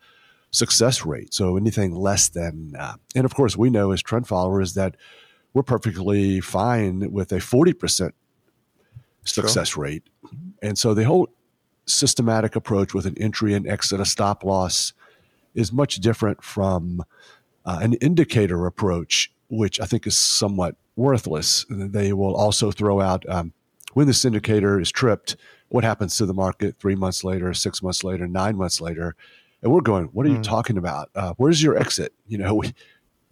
success 0.52 1.06
rate. 1.06 1.34
So 1.34 1.58
anything 1.58 1.96
less 1.96 2.30
than, 2.30 2.74
uh, 2.78 2.96
and 3.16 3.26
of 3.26 3.34
course, 3.34 3.58
we 3.58 3.70
know 3.70 3.92
as 3.92 4.02
trend 4.02 4.28
followers 4.28 4.74
that 4.74 4.96
we're 5.54 5.64
perfectly 5.64 6.42
fine 6.42 7.12
with 7.12 7.32
a 7.32 7.38
40% 7.38 8.12
success 9.24 9.70
sure. 9.70 9.84
rate. 9.84 10.04
And 10.62 10.78
so 10.78 10.94
the 10.94 11.06
whole 11.06 11.30
systematic 11.86 12.56
approach 12.56 12.94
with 12.94 13.06
an 13.06 13.18
entry 13.18 13.54
and 13.54 13.68
exit, 13.68 14.00
a 14.00 14.06
stop 14.06 14.44
loss, 14.44 14.94
is 15.56 15.72
much 15.72 15.96
different 15.98 16.44
from 16.44 17.04
uh, 17.66 17.80
an 17.82 17.94
indicator 17.94 18.66
approach, 18.66 19.32
which 19.50 19.80
I 19.80 19.86
think 19.86 20.08
is 20.08 20.18
somewhat 20.18 20.76
worthless. 20.96 21.66
They 21.70 22.14
will 22.14 22.36
also 22.36 22.72
throw 22.72 23.02
out 23.02 23.28
um, 23.30 23.54
when 23.94 24.08
this 24.08 24.26
indicator 24.26 24.80
is 24.80 24.92
tripped, 24.92 25.36
what 25.74 25.84
happens 25.84 26.16
to 26.16 26.28
the 26.28 26.36
market 26.36 26.76
three 26.78 26.94
months 26.94 27.24
later, 27.24 27.52
six 27.52 27.82
months 27.82 28.04
later, 28.04 28.28
nine 28.28 28.56
months 28.56 28.80
later. 28.80 29.16
And 29.64 29.72
we're 29.72 29.82
going, 29.82 30.06
what 30.14 30.28
are 30.28 30.30
mm. 30.30 30.38
you 30.38 30.44
talking 30.44 30.78
about? 30.78 31.10
Uh, 31.16 31.34
where's 31.38 31.64
your 31.64 31.76
exit? 31.76 32.14
You 32.28 32.38
know, 32.38 32.54
we, 32.54 32.76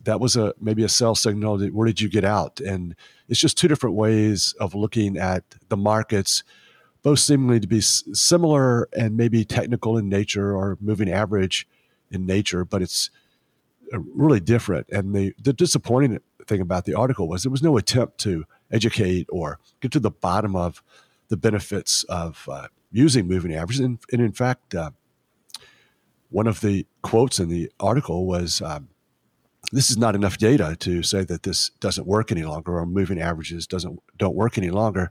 that 0.05 0.19
was 0.19 0.35
a 0.35 0.51
maybe 0.59 0.83
a 0.83 0.89
sell 0.89 1.13
signal. 1.13 1.59
Where 1.69 1.85
did 1.85 2.01
you 2.01 2.09
get 2.09 2.25
out? 2.25 2.59
And 2.59 2.95
it's 3.29 3.39
just 3.39 3.59
two 3.59 3.67
different 3.67 3.95
ways 3.95 4.53
of 4.59 4.73
looking 4.73 5.17
at 5.17 5.43
the 5.69 5.77
markets, 5.77 6.43
both 7.03 7.19
seemingly 7.19 7.59
to 7.59 7.67
be 7.67 7.77
s- 7.77 8.03
similar 8.13 8.89
and 8.97 9.15
maybe 9.15 9.45
technical 9.45 9.95
in 9.95 10.09
nature 10.09 10.55
or 10.55 10.79
moving 10.81 11.11
average 11.11 11.67
in 12.09 12.25
nature, 12.25 12.65
but 12.65 12.81
it's 12.81 13.11
uh, 13.93 13.99
really 13.99 14.39
different. 14.39 14.89
And 14.89 15.13
the 15.13 15.35
the 15.39 15.53
disappointing 15.53 16.19
thing 16.47 16.59
about 16.59 16.85
the 16.85 16.95
article 16.95 17.27
was 17.27 17.43
there 17.43 17.51
was 17.51 17.61
no 17.61 17.77
attempt 17.77 18.17
to 18.21 18.45
educate 18.71 19.27
or 19.29 19.59
get 19.79 19.91
to 19.91 19.99
the 19.99 20.09
bottom 20.09 20.55
of 20.55 20.81
the 21.31 21.37
benefits 21.37 22.03
of 22.03 22.47
uh, 22.51 22.67
using 22.91 23.25
moving 23.25 23.53
averages. 23.53 23.79
And, 23.79 23.97
and 24.11 24.21
in 24.21 24.33
fact, 24.33 24.75
uh, 24.75 24.91
one 26.29 26.45
of 26.45 26.59
the 26.59 26.85
quotes 27.01 27.39
in 27.39 27.47
the 27.47 27.71
article 27.79 28.25
was 28.25 28.61
um, 28.61 28.89
this 29.71 29.89
is 29.89 29.97
not 29.97 30.13
enough 30.13 30.37
data 30.37 30.75
to 30.81 31.01
say 31.01 31.23
that 31.23 31.43
this 31.43 31.69
doesn't 31.79 32.05
work 32.05 32.33
any 32.33 32.43
longer 32.43 32.77
or 32.77 32.85
moving 32.85 33.19
averages 33.21 33.65
doesn't 33.65 33.97
don't 34.17 34.35
work 34.35 34.57
any 34.57 34.71
longer. 34.71 35.09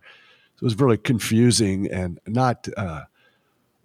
So 0.56 0.64
it 0.64 0.66
was 0.66 0.78
really 0.78 0.98
confusing 0.98 1.90
and 1.90 2.20
not 2.26 2.68
uh, 2.76 3.04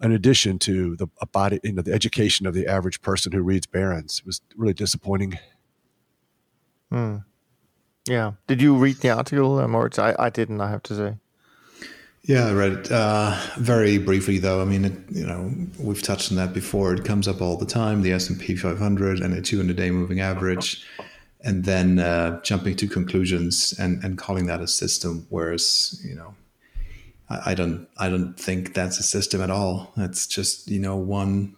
an 0.00 0.12
addition 0.12 0.58
to 0.58 0.94
the 0.96 1.06
body, 1.32 1.58
you 1.64 1.72
know, 1.72 1.80
the 1.80 1.94
education 1.94 2.46
of 2.46 2.52
the 2.52 2.66
average 2.66 3.00
person 3.00 3.32
who 3.32 3.40
reads 3.40 3.66
Barron's. 3.66 4.18
It 4.18 4.26
was 4.26 4.42
really 4.56 4.74
disappointing. 4.74 5.38
Hmm. 6.92 7.16
Yeah. 8.06 8.32
Did 8.46 8.60
you 8.60 8.76
read 8.76 8.98
the 8.98 9.08
article, 9.08 9.58
uh, 9.58 9.66
Moritz? 9.66 9.98
I, 9.98 10.14
I 10.18 10.28
didn't. 10.28 10.60
I 10.60 10.68
have 10.68 10.82
to 10.84 10.94
say. 10.94 11.16
Yeah, 12.26 12.48
I 12.48 12.52
read 12.54 12.72
it 12.72 12.90
uh, 12.90 13.40
very 13.56 13.98
briefly, 13.98 14.38
though. 14.38 14.60
I 14.60 14.64
mean, 14.64 14.84
it, 14.84 14.94
you 15.10 15.24
know, 15.24 15.54
we've 15.78 16.02
touched 16.02 16.32
on 16.32 16.36
that 16.38 16.52
before. 16.52 16.92
It 16.92 17.04
comes 17.04 17.28
up 17.28 17.40
all 17.40 17.56
the 17.56 17.66
time: 17.66 18.02
the 18.02 18.10
S 18.10 18.28
and 18.28 18.38
P 18.38 18.56
500 18.56 19.20
and 19.20 19.32
a 19.32 19.40
200-day 19.40 19.92
moving 19.92 20.18
average, 20.18 20.84
and 21.42 21.64
then 21.64 22.00
uh, 22.00 22.42
jumping 22.42 22.74
to 22.76 22.88
conclusions 22.88 23.72
and, 23.78 24.02
and 24.02 24.18
calling 24.18 24.46
that 24.46 24.60
a 24.60 24.66
system. 24.66 25.24
Whereas, 25.30 26.00
you 26.04 26.16
know, 26.16 26.34
I, 27.30 27.52
I 27.52 27.54
don't, 27.54 27.86
I 27.96 28.08
don't 28.08 28.34
think 28.34 28.74
that's 28.74 28.98
a 28.98 29.04
system 29.04 29.40
at 29.40 29.50
all. 29.50 29.92
That's 29.96 30.26
just 30.26 30.68
you 30.68 30.80
know 30.80 30.96
one 30.96 31.54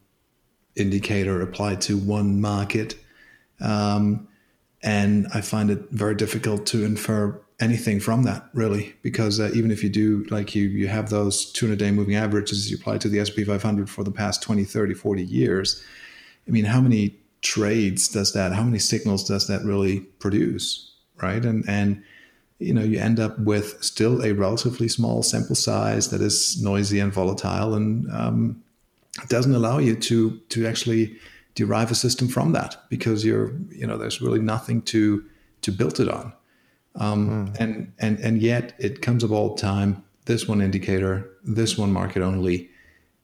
indicator 0.76 1.40
applied 1.40 1.80
to 1.82 1.96
one 1.96 2.42
market, 2.42 2.94
um, 3.58 4.28
and 4.82 5.28
I 5.32 5.40
find 5.40 5.70
it 5.70 5.88
very 5.92 6.14
difficult 6.14 6.66
to 6.66 6.84
infer 6.84 7.40
anything 7.60 7.98
from 7.98 8.22
that 8.22 8.48
really 8.54 8.94
because 9.02 9.40
uh, 9.40 9.50
even 9.52 9.70
if 9.70 9.82
you 9.82 9.88
do 9.88 10.24
like 10.30 10.54
you 10.54 10.68
you 10.68 10.86
have 10.86 11.10
those 11.10 11.50
200 11.52 11.76
day 11.76 11.90
moving 11.90 12.14
averages 12.14 12.70
you 12.70 12.76
apply 12.76 12.96
to 12.96 13.08
the 13.08 13.18
S&P 13.18 13.42
500 13.44 13.90
for 13.90 14.04
the 14.04 14.12
past 14.12 14.42
20 14.42 14.62
30 14.62 14.94
40 14.94 15.24
years 15.24 15.82
i 16.46 16.52
mean 16.52 16.64
how 16.64 16.80
many 16.80 17.16
trades 17.42 18.06
does 18.06 18.32
that 18.32 18.52
how 18.52 18.62
many 18.62 18.78
signals 18.78 19.24
does 19.24 19.48
that 19.48 19.64
really 19.64 20.00
produce 20.20 20.88
right? 21.22 21.44
And 21.44 21.64
and 21.68 22.02
you 22.58 22.74
know 22.74 22.82
you 22.82 22.98
end 22.98 23.20
up 23.20 23.38
with 23.38 23.82
still 23.82 24.24
a 24.24 24.32
relatively 24.32 24.88
small 24.88 25.22
sample 25.22 25.54
size 25.54 26.10
that 26.10 26.20
is 26.20 26.60
noisy 26.62 26.98
and 26.98 27.12
volatile 27.12 27.74
and 27.74 28.10
um, 28.12 28.62
doesn't 29.28 29.54
allow 29.54 29.78
you 29.78 29.94
to 29.96 30.38
to 30.48 30.66
actually 30.66 31.16
derive 31.54 31.90
a 31.90 31.94
system 31.94 32.28
from 32.28 32.52
that 32.52 32.76
because 32.88 33.24
you're 33.24 33.52
you 33.70 33.86
know 33.86 33.96
there's 33.96 34.20
really 34.20 34.40
nothing 34.40 34.82
to 34.82 35.24
to 35.62 35.72
build 35.72 36.00
it 36.00 36.08
on 36.08 36.32
um, 36.94 37.48
mm. 37.48 37.60
and 37.60 37.92
and 37.98 38.18
and 38.20 38.42
yet 38.42 38.74
it 38.78 39.02
comes 39.02 39.24
up 39.24 39.30
all 39.30 39.54
the 39.54 39.60
time. 39.60 40.04
This 40.24 40.46
one 40.46 40.60
indicator, 40.60 41.30
this 41.42 41.78
one 41.78 41.92
market 41.92 42.22
only, 42.22 42.68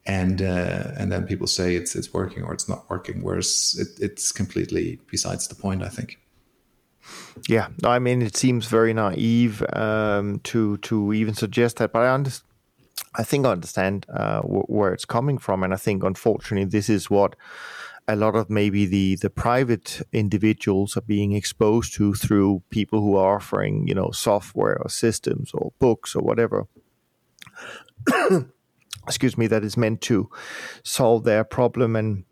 and 0.07 0.40
uh, 0.40 0.92
and 0.96 1.12
then 1.12 1.27
people 1.27 1.46
say 1.46 1.74
it's 1.74 1.94
it's 1.94 2.12
working 2.12 2.42
or 2.44 2.53
it's 2.53 2.68
not 2.68 2.88
working. 2.88 3.22
Whereas 3.22 3.77
it, 3.79 4.03
it's 4.03 4.33
completely 4.33 5.00
besides 5.11 5.48
the 5.48 5.55
point. 5.55 5.83
I 5.83 5.88
think. 5.88 6.18
Yeah, 7.48 7.68
I 7.85 7.98
mean, 7.98 8.22
it 8.22 8.37
seems 8.37 8.66
very 8.66 8.94
naive 8.94 9.62
um, 9.74 10.40
to 10.44 10.79
to 10.79 11.12
even 11.12 11.35
suggest 11.35 11.77
that, 11.77 11.92
but 11.92 12.03
I 12.03 12.14
understand. 12.14 12.50
I 13.16 13.24
think 13.24 13.46
I 13.46 13.50
understand 13.50 14.07
uh, 14.12 14.40
w- 14.40 14.66
where 14.66 14.92
it's 14.92 15.05
coming 15.05 15.38
from, 15.38 15.62
and 15.62 15.74
I 15.74 15.77
think 15.77 16.03
unfortunately 16.03 16.64
this 16.64 16.88
is 16.88 17.11
what 17.11 17.37
a 18.06 18.16
lot 18.16 18.36
of 18.36 18.50
maybe 18.50 18.86
the 18.86 19.16
the 19.16 19.30
private 19.30 20.02
individuals 20.12 20.96
are 20.96 21.02
being 21.02 21.32
exposed 21.32 21.94
to 21.94 22.14
through 22.14 22.62
people 22.70 23.00
who 23.00 23.16
are 23.16 23.36
offering 23.36 23.86
you 23.88 23.94
know 23.94 24.10
software 24.10 24.78
or 24.82 24.88
systems 24.88 25.52
or 25.54 25.72
books 25.78 26.14
or 26.14 26.22
whatever 26.22 26.66
excuse 29.06 29.38
me 29.38 29.46
that 29.46 29.64
is 29.64 29.76
meant 29.76 30.00
to 30.00 30.28
solve 30.82 31.24
their 31.24 31.44
problem 31.44 31.96
and 31.96 32.24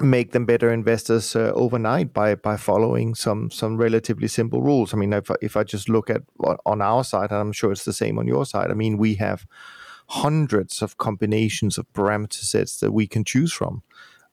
make 0.00 0.32
them 0.32 0.46
better 0.46 0.72
investors 0.72 1.34
uh, 1.34 1.52
overnight 1.54 2.12
by 2.12 2.34
by 2.34 2.56
following 2.56 3.14
some 3.14 3.50
some 3.50 3.76
relatively 3.76 4.28
simple 4.28 4.62
rules. 4.62 4.94
I 4.94 4.96
mean, 4.96 5.12
if 5.12 5.30
if 5.42 5.56
I 5.56 5.64
just 5.64 5.88
look 5.88 6.10
at 6.10 6.22
on 6.64 6.80
our 6.80 7.04
side, 7.04 7.30
and 7.30 7.40
I'm 7.40 7.52
sure 7.52 7.72
it's 7.72 7.84
the 7.84 7.92
same 7.92 8.18
on 8.18 8.26
your 8.26 8.46
side. 8.46 8.70
I 8.70 8.74
mean, 8.74 8.98
we 8.98 9.14
have 9.14 9.46
hundreds 10.10 10.82
of 10.82 10.96
combinations 10.96 11.78
of 11.78 11.92
parameter 11.92 12.34
sets 12.34 12.80
that 12.80 12.92
we 12.92 13.06
can 13.06 13.24
choose 13.24 13.52
from. 13.52 13.82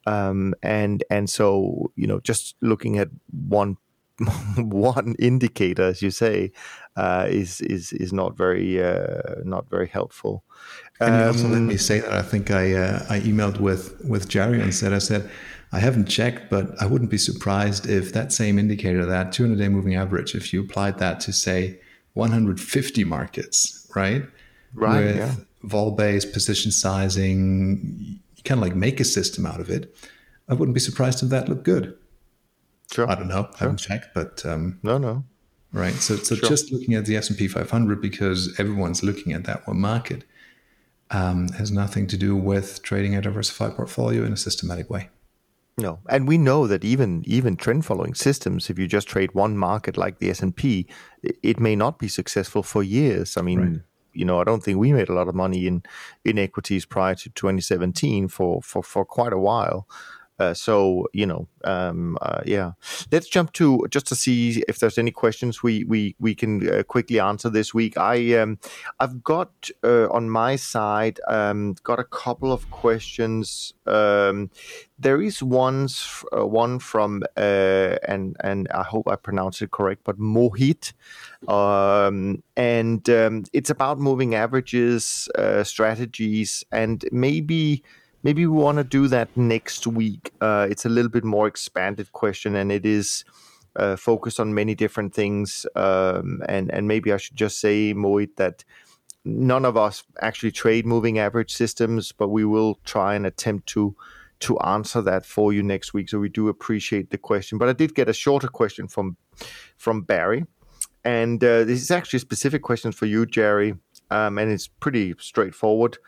Um, 0.05 0.53
and 0.61 1.03
and 1.09 1.29
so 1.29 1.91
you 1.95 2.07
know, 2.07 2.19
just 2.19 2.55
looking 2.61 2.97
at 2.97 3.09
one 3.31 3.77
one 4.57 5.15
indicator, 5.19 5.83
as 5.83 6.01
you 6.01 6.11
say, 6.11 6.51
uh, 6.95 7.25
is 7.29 7.61
is 7.61 7.91
is 7.93 8.13
not 8.13 8.37
very 8.37 8.83
uh, 8.83 9.41
not 9.43 9.69
very 9.69 9.87
helpful. 9.87 10.43
And 10.99 11.15
um, 11.15 11.27
also 11.27 11.47
let 11.49 11.61
me 11.61 11.77
say 11.77 11.99
that 11.99 12.13
I 12.13 12.21
think 12.21 12.51
I 12.51 12.73
uh, 12.73 13.05
I 13.09 13.19
emailed 13.19 13.59
with 13.59 13.99
with 14.05 14.29
Jerry 14.29 14.61
and 14.61 14.73
said 14.73 14.93
I 14.93 14.99
said 14.99 15.29
I 15.71 15.79
haven't 15.79 16.05
checked, 16.05 16.49
but 16.49 16.81
I 16.81 16.85
wouldn't 16.85 17.11
be 17.11 17.17
surprised 17.17 17.89
if 17.89 18.13
that 18.13 18.31
same 18.31 18.57
indicator, 18.57 19.05
that 19.05 19.33
200 19.33 19.57
day 19.57 19.67
moving 19.67 19.95
average, 19.95 20.33
if 20.33 20.53
you 20.53 20.61
applied 20.61 20.99
that 20.99 21.19
to 21.21 21.33
say 21.33 21.79
150 22.13 23.03
markets, 23.03 23.85
right? 23.93 24.23
Right. 24.73 25.05
With 25.05 25.17
yeah. 25.17 25.35
vol 25.63 25.91
based 25.91 26.31
position 26.31 26.71
sizing, 26.71 28.21
kind 28.45 28.59
of 28.59 28.63
like 28.63 28.75
make 28.75 28.99
a 28.99 29.03
system 29.03 29.45
out 29.45 29.59
of 29.59 29.69
it. 29.69 29.95
I 30.47 30.53
wouldn't 30.53 30.75
be 30.75 30.79
surprised 30.79 31.23
if 31.23 31.29
that 31.29 31.49
looked 31.49 31.63
good. 31.63 31.97
Sure. 32.91 33.09
I 33.09 33.15
don't 33.15 33.27
know. 33.27 33.43
Sure. 33.43 33.51
I 33.55 33.57
haven't 33.59 33.77
checked, 33.77 34.13
but 34.13 34.45
um, 34.45 34.79
no, 34.83 34.97
no. 34.97 35.23
Right. 35.73 35.93
So, 35.93 36.15
so 36.15 36.35
sure. 36.35 36.47
just 36.47 36.71
looking 36.71 36.93
at 36.93 37.05
the 37.05 37.17
S 37.17 37.29
and 37.29 37.37
P 37.37 37.47
500 37.47 38.01
because 38.01 38.57
everyone's 38.59 39.03
looking 39.03 39.33
at 39.33 39.43
that 39.45 39.67
one 39.67 39.79
market 39.79 40.23
um, 41.11 41.49
has 41.49 41.71
nothing 41.71 42.07
to 42.07 42.17
do 42.17 42.35
with 42.35 42.81
trading 42.83 43.15
a 43.15 43.21
diversified 43.21 43.75
portfolio 43.75 44.23
in 44.23 44.31
a 44.31 44.37
systematic 44.37 44.89
way. 44.89 45.09
No, 45.77 45.99
and 46.07 46.25
we 46.25 46.37
know 46.37 46.67
that 46.67 46.85
even 46.85 47.21
even 47.25 47.57
trend 47.57 47.83
following 47.85 48.13
systems, 48.13 48.69
if 48.69 48.79
you 48.79 48.87
just 48.87 49.09
trade 49.09 49.33
one 49.33 49.57
market 49.57 49.97
like 49.97 50.19
the 50.19 50.29
S 50.29 50.41
and 50.41 50.55
P, 50.55 50.87
it 51.21 51.59
may 51.59 51.75
not 51.75 51.99
be 51.99 52.07
successful 52.07 52.63
for 52.63 52.81
years. 52.81 53.35
I 53.35 53.41
mean, 53.41 53.59
right 53.59 53.81
you 54.15 54.25
know, 54.25 54.39
I 54.39 54.43
don't 54.43 54.63
think 54.63 54.77
we 54.79 54.93
made 54.93 55.09
a 55.09 55.13
lot 55.13 55.27
of 55.27 55.35
money 55.35 55.67
in 55.67 55.83
in 56.23 56.39
equities 56.39 56.85
prior 56.85 57.15
to 57.15 57.29
2017 57.29 58.27
for 58.27 58.61
for 58.61 58.83
for 58.83 59.05
quite 59.05 59.33
a 59.33 59.37
while. 59.37 59.87
Uh, 60.37 60.53
so 60.53 61.07
you 61.13 61.25
know, 61.25 61.47
um, 61.63 62.17
uh, 62.21 62.41
yeah. 62.45 62.71
Let's 63.11 63.27
jump 63.27 63.53
to 63.53 63.85
just 63.89 64.07
to 64.07 64.15
see 64.15 64.63
if 64.67 64.79
there's 64.79 64.97
any 64.97 65.11
questions 65.11 65.63
we 65.63 65.85
we 65.85 66.15
we 66.19 66.35
can 66.35 66.67
uh, 66.69 66.83
quickly 66.83 67.19
answer 67.19 67.49
this 67.49 67.73
week. 67.73 67.97
I 67.97 68.35
um, 68.37 68.59
I've 68.99 69.23
got 69.23 69.69
uh, 69.83 70.09
on 70.09 70.29
my 70.29 70.57
side 70.57 71.19
um, 71.27 71.75
got 71.83 71.99
a 71.99 72.03
couple 72.03 72.51
of 72.51 72.69
questions. 72.69 73.73
Um, 73.85 74.49
there 74.99 75.21
is 75.21 75.41
one's 75.41 76.23
uh, 76.37 76.45
one 76.45 76.79
from 76.79 77.23
uh, 77.37 77.95
and 78.07 78.35
and 78.41 78.67
I 78.73 78.83
hope 78.83 79.07
I 79.07 79.15
pronounced 79.15 79.61
it 79.61 79.71
correct, 79.71 80.01
but 80.03 80.19
Mohit, 80.19 80.91
um, 81.47 82.43
and 82.57 83.09
um, 83.09 83.43
it's 83.53 83.69
about 83.69 83.99
moving 83.99 84.35
averages 84.35 85.29
strategies 85.63 86.63
and 86.71 87.05
maybe 87.11 87.83
maybe 88.25 88.47
we 88.47 88.57
want 88.57 88.79
to 88.79 88.83
do 88.83 89.07
that 89.07 89.29
next 89.37 89.85
week. 89.85 90.33
Uh, 90.41 90.67
it's 90.69 90.83
a 90.83 90.89
little 90.89 91.11
bit 91.11 91.23
more 91.23 91.47
expanded 91.47 92.11
question, 92.11 92.55
and 92.55 92.71
it 92.71 92.85
is 92.85 93.23
uh, 93.75 93.95
focused 93.95 94.39
on 94.39 94.53
many 94.53 94.73
different 94.73 95.13
things. 95.13 95.65
Um, 95.75 96.41
and 96.49 96.73
and 96.73 96.87
maybe 96.87 97.13
I 97.13 97.17
should 97.17 97.37
just 97.37 97.59
say, 97.59 97.93
Moit, 97.93 98.35
that 98.37 98.65
none 99.23 99.63
of 99.63 99.77
us 99.77 100.03
actually 100.21 100.51
trade 100.51 100.85
moving 100.85 101.19
average 101.19 101.53
systems, 101.53 102.11
but 102.11 102.29
we 102.29 102.43
will 102.43 102.79
try 102.83 103.15
and 103.15 103.25
attempt 103.25 103.67
to 103.69 103.95
to 104.39 104.59
answer 104.59 105.01
that 105.01 105.25
for 105.25 105.53
you 105.53 105.63
next 105.63 105.93
week. 105.93 106.09
So 106.09 106.19
we 106.19 106.29
do 106.29 106.49
appreciate 106.49 107.09
the 107.11 107.17
question. 107.17 107.57
But 107.57 107.69
I 107.69 107.73
did 107.73 107.95
get 107.95 108.09
a 108.09 108.13
shorter 108.13 108.47
question 108.47 108.87
from 108.87 109.17
from 109.77 110.01
Barry, 110.01 110.45
and 111.03 111.43
uh, 111.43 111.63
this 111.63 111.81
is 111.81 111.91
actually 111.91 112.17
a 112.17 112.27
specific 112.29 112.63
question 112.63 112.91
for 112.91 113.05
you, 113.05 113.27
Jerry, 113.27 113.75
um, 114.09 114.39
and 114.39 114.51
it's 114.51 114.67
pretty 114.67 115.13
straightforward. 115.19 115.99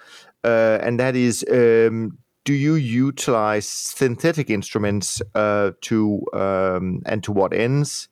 Uh, 0.48 0.80
and 0.82 0.98
that 0.98 1.16
is, 1.16 1.44
um, 1.52 2.18
do 2.46 2.54
you 2.54 2.76
utilize 2.76 3.68
synthetic 3.68 4.50
instruments 4.50 5.22
uh, 5.36 5.72
to 5.82 6.26
um, 6.32 7.02
and 7.06 7.22
to 7.24 7.34
what 7.34 7.54
ends? 7.54 8.08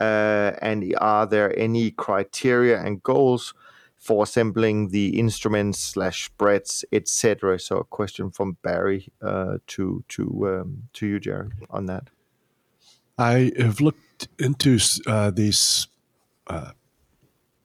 Uh, 0.00 0.50
and 0.60 0.94
are 1.00 1.26
there 1.26 1.56
any 1.58 1.92
criteria 1.92 2.82
and 2.82 3.02
goals 3.02 3.54
for 4.06 4.24
assembling 4.24 4.88
the 4.88 5.18
instruments 5.18 5.78
slash 5.78 6.26
spreads, 6.26 6.84
etc. 6.92 7.58
So 7.58 7.78
a 7.78 7.84
question 7.84 8.30
from 8.30 8.56
Barry 8.62 9.08
uh, 9.22 9.58
to 9.68 10.04
to 10.08 10.22
um, 10.48 10.82
to 10.94 11.06
you, 11.06 11.20
Jerry, 11.20 11.50
on 11.70 11.86
that. 11.86 12.10
I 13.18 13.52
have 13.58 13.80
looked 13.80 14.28
into 14.38 14.78
uh, 15.06 15.30
these 15.30 15.88
uh, 16.46 16.72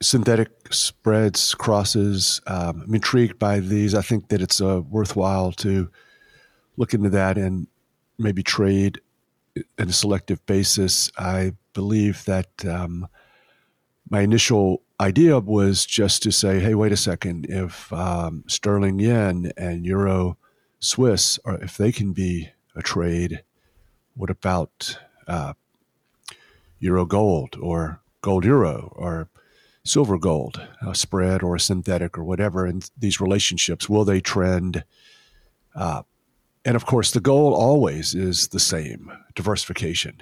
synthetic 0.02 0.74
spreads, 0.74 1.54
crosses. 1.54 2.42
Um, 2.48 2.84
I'm 2.86 2.96
intrigued 2.96 3.38
by 3.40 3.60
these. 3.60 3.94
I 3.94 4.02
think 4.02 4.30
that 4.30 4.42
it's 4.42 4.60
uh, 4.60 4.82
worthwhile 4.90 5.52
to 5.54 5.90
look 6.78 6.94
into 6.94 7.10
that 7.10 7.38
and 7.38 7.68
maybe 8.18 8.44
trade 8.44 9.00
in 9.56 9.90
a 9.90 9.94
selective 9.94 10.46
basis. 10.46 11.12
I 11.18 11.54
believe 11.74 12.26
that 12.26 12.66
um, 12.66 13.08
my 14.10 14.22
initial 14.22 14.82
idea 15.00 15.40
was 15.40 15.86
just 15.86 16.24
to 16.24 16.32
say, 16.32 16.60
hey, 16.60 16.76
wait 16.76 16.92
a 16.92 16.98
second, 16.98 17.46
if 17.50 17.92
um, 17.94 18.44
sterling 18.48 19.00
yen 19.00 19.52
and 19.58 19.86
euro 19.86 20.38
Swiss, 20.80 21.40
or 21.46 21.56
if 21.62 21.78
they 21.78 21.92
can 21.92 22.12
be 22.12 22.50
a 22.76 22.82
trade, 22.82 23.44
what 24.16 24.30
about 24.30 24.98
uh, 25.28 25.54
euro 26.80 27.06
gold 27.06 27.56
or 27.62 28.02
gold 28.22 28.46
euro 28.46 28.92
or 28.96 29.30
silver 29.84 30.18
gold, 30.18 30.62
a 30.86 30.96
spread 30.96 31.44
or 31.44 31.56
a 31.56 31.60
synthetic 31.60 32.18
or 32.18 32.24
whatever? 32.24 32.66
And 32.66 32.90
these 32.98 33.22
relationships, 33.22 33.90
will 33.90 34.06
they 34.06 34.22
trend? 34.22 34.84
Uh, 35.76 36.04
and 36.64 36.76
of 36.76 36.86
course, 36.86 37.12
the 37.12 37.20
goal 37.20 37.54
always 37.54 38.14
is 38.14 38.50
the 38.50 38.60
same 38.60 39.12
diversification. 39.36 40.22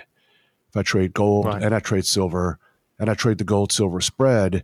If 0.69 0.77
I 0.77 0.83
trade 0.83 1.13
gold 1.13 1.45
right. 1.45 1.63
and 1.63 1.73
I 1.73 1.79
trade 1.79 2.05
silver, 2.05 2.59
and 2.99 3.09
I 3.09 3.13
trade 3.13 3.37
the 3.37 3.43
gold 3.43 3.71
silver 3.71 4.01
spread, 4.01 4.63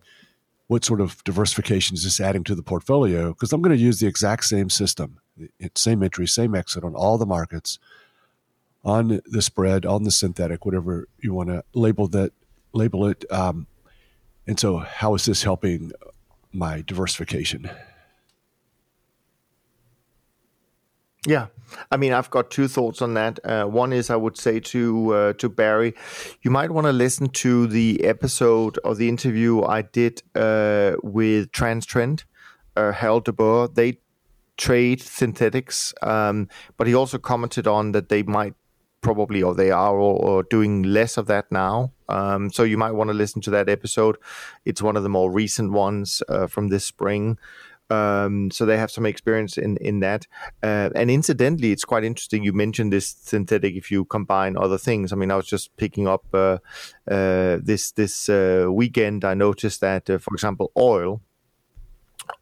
what 0.67 0.83
sort 0.83 1.01
of 1.01 1.23
diversification 1.23 1.95
is 1.95 2.03
this 2.03 2.19
adding 2.19 2.43
to 2.45 2.55
the 2.55 2.63
portfolio? 2.63 3.29
Because 3.29 3.53
I'm 3.53 3.61
going 3.61 3.75
to 3.75 3.81
use 3.81 3.99
the 3.99 4.07
exact 4.07 4.45
same 4.45 4.69
system, 4.69 5.19
same 5.75 6.03
entry, 6.03 6.27
same 6.27 6.55
exit 6.55 6.83
on 6.83 6.95
all 6.95 7.17
the 7.17 7.25
markets, 7.25 7.79
on 8.83 9.21
the 9.25 9.41
spread, 9.41 9.85
on 9.85 10.03
the 10.03 10.11
synthetic, 10.11 10.65
whatever 10.65 11.07
you 11.19 11.33
want 11.33 11.49
to 11.49 11.63
label 11.73 12.07
that, 12.09 12.33
label 12.73 13.07
it. 13.07 13.25
Um, 13.31 13.67
and 14.47 14.59
so, 14.59 14.77
how 14.77 15.15
is 15.15 15.25
this 15.25 15.43
helping 15.43 15.91
my 16.51 16.81
diversification? 16.81 17.69
Yeah, 21.27 21.47
I 21.91 21.97
mean, 21.97 22.13
I've 22.13 22.29
got 22.29 22.51
two 22.51 22.67
thoughts 22.67 23.01
on 23.01 23.15
that. 23.15 23.39
Uh, 23.43 23.65
one 23.65 23.91
is 23.91 24.09
I 24.09 24.15
would 24.15 24.37
say 24.37 24.59
to 24.59 25.13
uh, 25.13 25.33
to 25.33 25.49
Barry, 25.49 25.95
you 26.43 26.51
might 26.51 26.69
want 26.69 26.85
to 26.85 26.93
listen 26.93 27.29
to 27.29 27.65
the 27.65 28.03
episode 28.03 28.77
or 28.83 28.93
the 28.93 29.09
interview 29.09 29.63
I 29.63 29.81
did 29.81 30.21
uh, 30.35 30.95
with 31.01 31.51
TransTrend, 31.51 32.25
uh, 32.75 32.91
Harold 32.91 33.25
de 33.25 33.33
Boer. 33.33 33.67
They 33.67 33.97
trade 34.57 35.01
synthetics, 35.01 35.93
um, 36.03 36.47
but 36.77 36.85
he 36.87 36.93
also 36.93 37.17
commented 37.17 37.65
on 37.67 37.91
that 37.93 38.09
they 38.09 38.21
might 38.21 38.53
probably 39.05 39.43
or 39.43 39.53
they 39.53 39.71
are 39.71 39.95
or, 40.05 40.15
or 40.27 40.43
doing 40.43 40.83
less 40.83 41.17
of 41.17 41.27
that 41.27 41.45
now. 41.51 41.91
Um, 42.09 42.51
so 42.51 42.63
you 42.63 42.77
might 42.77 42.95
want 42.95 43.09
to 43.09 43.13
listen 43.13 43.41
to 43.43 43.51
that 43.51 43.69
episode. 43.69 44.17
It's 44.65 44.81
one 44.81 44.97
of 44.97 45.03
the 45.03 45.09
more 45.09 45.31
recent 45.31 45.71
ones 45.71 46.23
uh, 46.27 46.47
from 46.47 46.69
this 46.69 46.85
spring. 46.85 47.37
Um, 47.91 48.49
so 48.49 48.65
they 48.65 48.77
have 48.77 48.89
some 48.89 49.05
experience 49.05 49.61
in 49.61 49.77
in 49.77 49.99
that. 50.01 50.27
Uh, 50.63 50.89
and 50.95 51.11
incidentally, 51.11 51.71
it's 51.71 51.85
quite 51.85 52.03
interesting. 52.03 52.43
You 52.43 52.53
mentioned 52.53 52.91
this 52.91 53.15
synthetic. 53.21 53.75
If 53.75 53.91
you 53.91 54.05
combine 54.05 54.57
other 54.57 54.79
things, 54.79 55.13
I 55.13 55.15
mean, 55.15 55.31
I 55.31 55.35
was 55.35 55.49
just 55.51 55.69
picking 55.77 56.07
up 56.07 56.23
uh, 56.33 56.57
uh, 57.07 57.59
this 57.61 57.91
this 57.93 58.27
uh, 58.27 58.65
weekend. 58.71 59.23
I 59.23 59.35
noticed 59.35 59.81
that, 59.81 60.09
uh, 60.09 60.17
for 60.17 60.33
example, 60.33 60.71
oil 60.75 61.21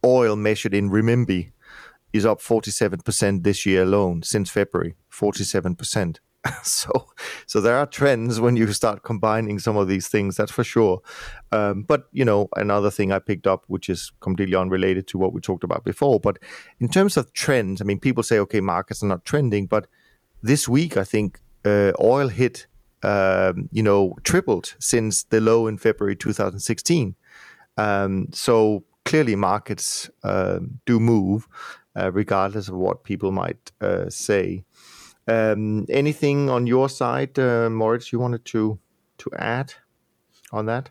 oil 0.05 0.35
measured 0.37 0.73
in 0.73 0.89
renminbi 0.89 1.51
is 2.13 2.25
up 2.25 2.39
forty 2.41 2.71
seven 2.71 2.99
percent 2.99 3.43
this 3.43 3.65
year 3.65 3.83
alone 3.83 4.23
since 4.23 4.49
February. 4.49 4.95
Forty 5.09 5.43
seven 5.43 5.75
percent. 5.75 6.21
so 6.63 7.07
so 7.45 7.61
there 7.61 7.77
are 7.77 7.85
trends 7.85 8.39
when 8.39 8.55
you 8.55 8.71
start 8.73 9.03
combining 9.03 9.59
some 9.59 9.77
of 9.77 9.87
these 9.87 10.07
things 10.07 10.35
that's 10.35 10.51
for 10.51 10.63
sure. 10.63 11.01
Um, 11.51 11.83
but 11.83 12.07
you 12.11 12.25
know 12.25 12.49
another 12.55 12.89
thing 12.89 13.11
i 13.11 13.19
picked 13.19 13.47
up 13.47 13.63
which 13.67 13.89
is 13.89 14.11
completely 14.21 14.55
unrelated 14.55 15.07
to 15.07 15.17
what 15.17 15.33
we 15.33 15.39
talked 15.39 15.63
about 15.63 15.83
before 15.83 16.19
but 16.19 16.39
in 16.79 16.89
terms 16.89 17.15
of 17.15 17.31
trends 17.33 17.79
i 17.79 17.85
mean 17.85 17.99
people 17.99 18.23
say 18.23 18.39
okay 18.39 18.59
markets 18.59 19.03
are 19.03 19.07
not 19.07 19.23
trending 19.23 19.67
but 19.67 19.87
this 20.41 20.67
week 20.67 20.97
i 20.97 21.03
think 21.03 21.39
uh, 21.65 21.91
oil 22.01 22.27
hit 22.27 22.65
um, 23.03 23.69
you 23.71 23.83
know 23.83 24.15
tripled 24.23 24.75
since 24.79 25.25
the 25.25 25.39
low 25.39 25.67
in 25.67 25.77
february 25.77 26.15
2016 26.15 27.15
um, 27.77 28.27
so 28.31 28.83
clearly 29.05 29.35
markets 29.35 30.09
uh, 30.23 30.59
do 30.85 30.99
move 30.99 31.47
uh, 31.95 32.11
regardless 32.11 32.67
of 32.67 32.75
what 32.75 33.03
people 33.03 33.31
might 33.31 33.71
uh, 33.81 34.09
say 34.09 34.63
um, 35.27 35.85
anything 35.89 36.49
on 36.49 36.67
your 36.67 36.89
side, 36.89 37.37
uh, 37.39 37.69
Moritz, 37.69 38.11
you 38.11 38.19
wanted 38.19 38.45
to 38.45 38.79
to 39.19 39.29
add 39.37 39.73
on 40.51 40.65
that? 40.65 40.89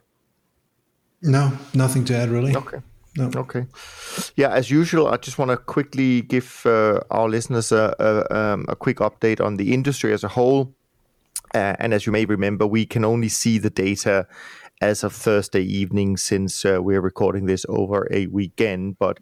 No, 1.20 1.52
nothing 1.74 2.04
to 2.06 2.16
add 2.16 2.30
really. 2.30 2.56
Okay. 2.56 2.78
No. 3.16 3.30
Okay. 3.36 3.66
Yeah, 4.36 4.52
as 4.52 4.70
usual, 4.70 5.06
I 5.06 5.18
just 5.18 5.38
want 5.38 5.50
to 5.50 5.58
quickly 5.58 6.22
give 6.22 6.62
uh, 6.64 7.00
our 7.10 7.28
listeners 7.28 7.70
a, 7.70 7.94
a, 7.98 8.34
um, 8.34 8.64
a, 8.68 8.76
quick 8.76 8.98
update 8.98 9.38
on 9.38 9.58
the 9.58 9.74
industry 9.74 10.14
as 10.14 10.24
a 10.24 10.28
whole. 10.28 10.74
Uh, 11.54 11.76
and 11.78 11.92
as 11.92 12.06
you 12.06 12.12
may 12.12 12.24
remember, 12.24 12.66
we 12.66 12.86
can 12.86 13.04
only 13.04 13.28
see 13.28 13.58
the 13.58 13.68
data 13.68 14.26
as 14.80 15.04
of 15.04 15.12
Thursday 15.12 15.62
evening 15.62 16.16
since 16.16 16.64
uh, 16.64 16.82
we're 16.82 17.02
recording 17.02 17.44
this 17.44 17.66
over 17.68 18.08
a 18.10 18.26
weekend. 18.28 18.98
But 18.98 19.18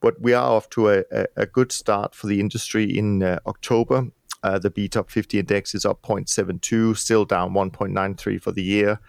but 0.00 0.20
we 0.20 0.32
are 0.32 0.52
off 0.52 0.68
to 0.70 0.90
a, 0.90 1.04
a 1.36 1.46
good 1.46 1.72
start 1.72 2.14
for 2.14 2.26
the 2.28 2.38
industry 2.38 2.84
in 2.84 3.22
uh, 3.22 3.38
October. 3.46 4.08
Uh, 4.44 4.58
the 4.58 4.70
BTOP 4.70 5.10
50 5.10 5.38
index 5.38 5.74
is 5.74 5.86
up 5.86 6.02
0.72, 6.02 6.96
still 6.98 7.24
down 7.24 7.54
1.93 7.54 8.40
for 8.40 8.52
the 8.52 8.62
year. 8.62 9.00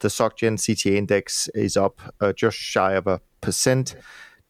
The 0.00 0.08
SocGen 0.08 0.58
CTA 0.58 0.96
index 0.96 1.48
is 1.54 1.76
up 1.76 2.00
uh, 2.20 2.32
just 2.32 2.56
shy 2.56 2.94
of 2.94 3.06
a 3.06 3.20
percent, 3.40 3.94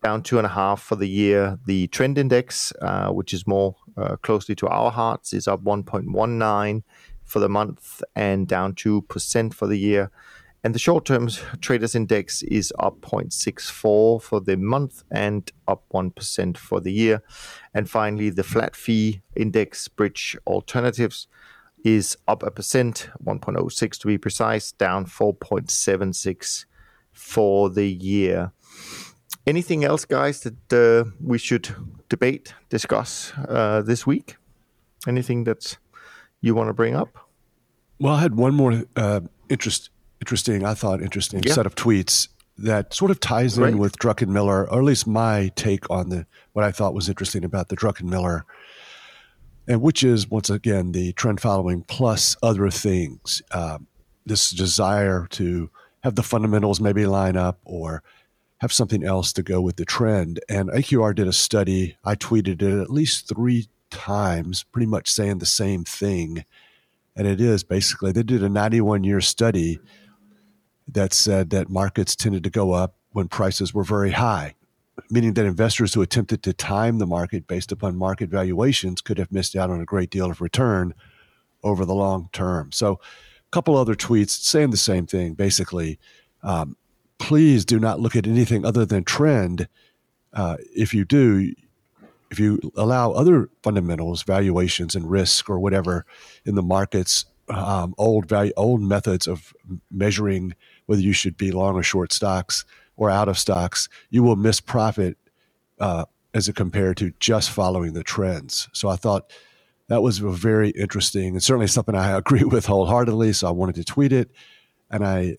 down 0.03 0.23
two 0.23 0.39
and 0.39 0.47
a 0.47 0.51
half 0.51 0.83
for 0.83 0.97
the 0.97 1.09
year. 1.09 1.59
The 1.67 1.89
trend 1.89 2.17
index, 2.17 2.73
uh, 2.81 3.11
which 3.11 3.35
is 3.35 3.47
more 3.47 3.77
uh, 3.99 4.17
closely 4.17 4.55
to 4.57 4.69
our 4.69 4.91
hearts, 4.91 5.35
is 5.35 5.47
up 5.47 5.63
1.19 5.63 6.85
for 7.25 7.39
the 7.39 7.49
month 7.51 8.03
and 8.17 8.49
down 8.49 8.75
2% 8.75 9.53
for 9.53 9.67
the 9.67 9.79
year. 9.79 10.11
And 10.63 10.75
the 10.75 10.79
short 10.79 11.07
term 11.07 11.29
traders 11.61 11.95
index 11.95 12.43
is 12.43 12.73
up 12.79 13.01
0.64 13.01 14.23
for 14.23 14.41
the 14.41 14.57
month 14.57 15.05
and 15.11 15.51
up 15.67 15.85
1% 15.93 16.57
for 16.59 16.81
the 16.81 16.93
year. 16.93 17.23
And 17.73 17.89
finally, 17.89 18.31
the 18.31 18.43
flat 18.43 18.77
fee 18.77 19.23
index 19.35 19.89
bridge 19.89 20.37
alternatives 20.47 21.29
is 21.83 22.17
up 22.29 22.43
a 22.43 22.51
percent, 22.51 23.09
1.06 23.25 23.99
to 23.99 24.07
be 24.07 24.19
precise, 24.19 24.73
down 24.73 25.07
4.76 25.07 26.67
for 27.13 27.71
the 27.71 27.87
year. 27.87 28.53
Anything 29.47 29.85
else, 29.85 30.05
guys, 30.05 30.41
that 30.41 30.73
uh, 30.73 31.11
we 31.23 31.39
should 31.39 31.75
debate, 32.11 32.55
discuss 32.69 33.33
uh, 33.49 33.81
this 33.81 34.07
week? 34.07 34.37
Anything 35.09 35.45
that 35.45 35.79
you 36.43 36.55
want 36.55 36.69
to 36.69 36.75
bring 36.75 36.95
up? 36.95 37.09
Well, 37.99 38.15
I 38.15 38.21
had 38.21 38.35
one 38.35 38.55
more 38.55 38.85
uh, 38.97 39.21
interest 39.49 39.91
interesting, 40.21 40.65
I 40.65 40.75
thought, 40.75 41.03
interesting 41.03 41.43
yeah. 41.43 41.55
set 41.55 41.67
of 41.67 41.75
tweets 41.75 42.29
that 42.59 42.93
sort 42.93 43.11
of 43.11 43.21
ties 43.21 43.57
in 43.57 43.79
with 43.79 43.99
Druckenmiller, 43.99 44.71
or 44.71 44.79
at 44.79 44.85
least 44.85 45.07
my 45.07 45.51
take 45.57 45.89
on 45.91 46.11
the 46.11 46.27
what 46.53 46.65
I 46.65 46.73
thought 46.73 46.95
was 46.95 47.09
interesting 47.09 47.45
about 47.45 47.69
the 47.69 47.77
Druckenmiller, 47.77 48.43
and 49.67 49.81
which 49.81 50.03
is 50.03 50.29
once 50.29 50.51
again 50.51 50.93
the 50.93 51.13
trend 51.15 51.41
following 51.41 51.83
plus 51.83 52.37
other 52.43 52.71
things. 52.71 53.43
Um, 53.51 53.87
this 54.27 54.51
desire 54.51 55.27
to 55.31 55.71
have 56.03 56.15
the 56.15 56.23
fundamentals 56.23 56.81
maybe 56.81 57.07
line 57.07 57.37
up 57.37 57.59
or 57.65 58.03
have 58.61 58.73
something 58.73 59.05
else 59.05 59.33
to 59.33 59.43
go 59.43 59.61
with 59.61 59.77
the 59.77 59.85
trend. 59.85 60.41
And 60.49 60.69
AQR 60.69 61.15
did 61.15 61.27
a 61.27 61.33
study. 61.33 61.97
I 62.05 62.15
tweeted 62.15 62.63
it 62.63 62.81
at 62.81 62.91
least 62.91 63.29
three 63.29 63.69
times, 63.91 64.65
pretty 64.65 64.87
much 64.87 65.11
saying 65.11 65.39
the 65.39 65.47
same 65.47 65.85
thing 65.85 66.45
And 67.17 67.27
it 67.27 67.41
is 67.41 67.65
basically, 67.65 68.13
they 68.13 68.23
did 68.23 68.43
a 68.43 68.49
91 68.49 69.05
year 69.05 69.21
study 69.21 69.81
that 70.95 71.13
said 71.13 71.51
that 71.51 71.69
markets 71.69 72.17
tended 72.17 72.45
to 72.45 72.51
go 72.51 72.73
up 72.73 72.95
when 73.13 73.29
prices 73.29 73.75
were 73.75 73.85
very 73.85 74.13
high, 74.13 74.55
meaning 75.11 75.35
that 75.35 75.47
investors 75.47 75.95
who 75.95 76.03
attempted 76.03 76.43
to 76.43 76.53
time 76.53 76.99
the 76.99 77.07
market 77.07 77.47
based 77.47 77.73
upon 77.73 77.97
market 77.97 78.29
valuations 78.29 79.01
could 79.01 79.19
have 79.19 79.33
missed 79.33 79.57
out 79.57 79.71
on 79.71 79.81
a 79.81 79.85
great 79.85 80.11
deal 80.11 80.31
of 80.31 80.41
return 80.41 80.95
over 81.63 81.85
the 81.85 81.95
long 81.95 82.29
term. 82.33 82.73
So, 82.73 82.93
a 82.95 83.51
couple 83.51 83.77
other 83.77 83.95
tweets 83.95 84.31
saying 84.31 84.71
the 84.71 84.77
same 84.77 85.07
thing 85.07 85.35
basically. 85.35 85.99
Um, 86.43 86.77
please 87.19 87.65
do 87.65 87.79
not 87.79 88.01
look 88.01 88.17
at 88.17 88.27
anything 88.27 88.65
other 88.65 88.85
than 88.85 89.05
trend. 89.05 89.69
Uh, 90.33 90.57
if 90.75 90.95
you 90.95 91.05
do, 91.05 91.53
if 92.31 92.41
you 92.41 92.61
allow 92.77 93.13
other 93.13 93.51
fundamentals, 93.63 94.23
valuations 94.23 94.95
and 94.95 95.11
risk 95.11 95.51
or 95.51 95.61
whatever 95.61 96.07
in 96.45 96.55
the 96.55 96.63
markets, 96.63 97.27
um, 97.49 97.95
old 97.99 98.27
value, 98.27 98.53
old 98.57 98.81
methods 98.81 99.27
of 99.27 99.53
measuring 99.91 100.55
whether 100.91 101.03
you 101.03 101.13
should 101.13 101.37
be 101.37 101.53
long 101.53 101.77
or 101.77 101.85
short 101.85 102.13
stocks 102.13 102.65
or 102.97 103.09
out 103.09 103.29
of 103.29 103.39
stocks, 103.39 103.89
you 104.11 104.25
will 104.25 104.35
miss 104.35 104.59
profit 104.61 105.17
uh, 105.79 106.05
as 106.35 106.49
it 106.49 106.57
compared 106.57 106.97
to 106.97 107.13
just 107.21 107.49
following 107.53 107.93
the 107.93 108.03
trends. 108.03 108.69
So 108.73 108.89
I 108.89 108.97
thought 108.97 109.33
that 109.87 110.03
was 110.03 110.19
very 110.19 110.71
interesting 110.71 111.29
and 111.29 111.41
certainly 111.41 111.69
something 111.69 111.95
I 111.95 112.11
agree 112.19 112.43
with 112.43 112.67
wholeheartedly. 112.67 113.35
So 113.35 113.47
I 113.47 113.53
wanted 113.53 113.77
to 113.77 113.85
tweet 113.85 114.13
it, 114.13 114.33
and 114.91 115.07
I 115.07 115.37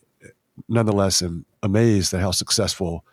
nonetheless 0.70 1.22
am 1.22 1.46
amazed 1.62 2.14
at 2.14 2.22
how 2.22 2.32
successful 2.32 3.04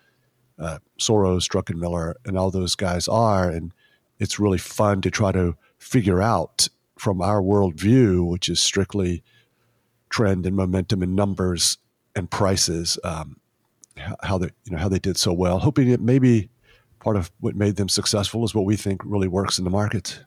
uh, 0.60 0.78
Soros, 1.00 1.48
Druckenmiller, 1.48 2.14
and 2.24 2.38
all 2.38 2.52
those 2.52 2.76
guys 2.76 3.08
are. 3.08 3.50
And 3.50 3.72
it's 4.20 4.38
really 4.38 4.58
fun 4.58 5.00
to 5.00 5.10
try 5.10 5.32
to 5.32 5.56
figure 5.78 6.22
out 6.22 6.68
from 6.96 7.20
our 7.20 7.42
worldview, 7.42 8.24
which 8.24 8.48
is 8.48 8.60
strictly 8.60 9.24
trend 10.08 10.46
and 10.46 10.54
momentum 10.54 11.02
and 11.02 11.16
numbers 11.16 11.78
and 12.18 12.30
prices, 12.30 12.98
um, 13.04 13.40
how 14.22 14.38
they 14.38 14.50
you 14.64 14.72
know 14.72 14.78
how 14.78 14.88
they 14.88 14.98
did 14.98 15.16
so 15.16 15.32
well. 15.32 15.58
Hoping 15.58 15.90
that 15.90 16.00
maybe 16.00 16.50
part 17.00 17.16
of 17.16 17.30
what 17.40 17.56
made 17.56 17.76
them 17.76 17.88
successful 17.88 18.44
is 18.44 18.54
what 18.54 18.64
we 18.64 18.76
think 18.76 19.00
really 19.04 19.28
works 19.28 19.58
in 19.58 19.64
the 19.64 19.70
market. 19.70 20.20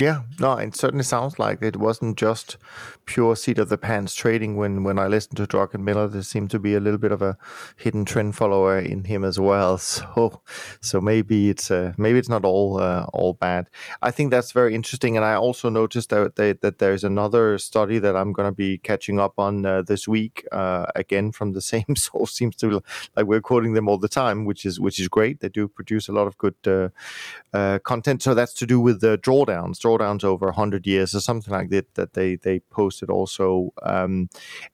Yeah, 0.00 0.22
no, 0.38 0.54
it 0.56 0.74
certainly 0.74 1.04
sounds 1.04 1.38
like 1.38 1.60
it 1.60 1.76
wasn't 1.76 2.16
just 2.16 2.56
pure 3.04 3.36
seat 3.36 3.58
of 3.58 3.68
the 3.68 3.76
pants 3.76 4.14
trading. 4.14 4.56
When 4.56 4.82
when 4.82 4.98
I 4.98 5.08
listened 5.08 5.36
to 5.36 5.46
Druckenmiller, 5.46 6.10
there 6.10 6.22
seemed 6.22 6.50
to 6.52 6.58
be 6.58 6.74
a 6.74 6.80
little 6.80 6.98
bit 6.98 7.12
of 7.12 7.20
a 7.20 7.36
hidden 7.76 8.06
trend 8.06 8.34
follower 8.34 8.78
in 8.78 9.04
him 9.04 9.24
as 9.24 9.38
well. 9.38 9.78
So 9.90 10.40
so 10.80 11.00
maybe 11.00 11.50
it's 11.50 11.70
uh, 11.70 11.92
maybe 11.98 12.18
it's 12.18 12.30
not 12.30 12.46
all 12.46 12.80
uh, 12.80 13.04
all 13.12 13.34
bad. 13.34 13.68
I 14.00 14.10
think 14.10 14.30
that's 14.30 14.52
very 14.52 14.74
interesting, 14.74 15.16
and 15.16 15.24
I 15.24 15.34
also 15.34 15.68
noticed 15.68 16.08
that 16.10 16.36
they, 16.36 16.54
that 16.54 16.78
there's 16.78 17.04
another 17.04 17.58
study 17.58 17.98
that 17.98 18.16
I'm 18.16 18.32
going 18.32 18.48
to 18.48 18.54
be 18.54 18.78
catching 18.78 19.20
up 19.20 19.38
on 19.38 19.66
uh, 19.66 19.82
this 19.82 20.08
week. 20.08 20.46
Uh, 20.50 20.86
again, 20.96 21.32
from 21.32 21.52
the 21.52 21.60
same 21.74 21.94
source, 21.96 22.32
seems 22.32 22.56
to 22.56 22.82
like 23.16 23.26
we're 23.26 23.42
quoting 23.42 23.74
them 23.74 23.88
all 23.88 23.98
the 23.98 24.08
time, 24.08 24.46
which 24.46 24.64
is 24.64 24.80
which 24.80 24.98
is 24.98 25.08
great. 25.08 25.40
They 25.40 25.50
do 25.50 25.68
produce 25.68 26.08
a 26.08 26.12
lot 26.12 26.26
of 26.26 26.38
good 26.38 26.56
uh, 26.66 26.88
uh, 27.52 27.78
content. 27.80 28.22
So 28.22 28.34
that's 28.34 28.54
to 28.54 28.66
do 28.66 28.80
with 28.80 29.00
the 29.00 29.18
drawdowns 29.18 29.84
drawdowns 29.98 30.24
over 30.24 30.46
100 30.46 30.86
years 30.86 31.14
or 31.14 31.20
something 31.20 31.52
like 31.52 31.70
that 31.70 31.94
that 31.94 32.14
they 32.14 32.36
they 32.36 32.60
posted 32.70 33.10
also 33.10 33.72
um, 33.82 34.28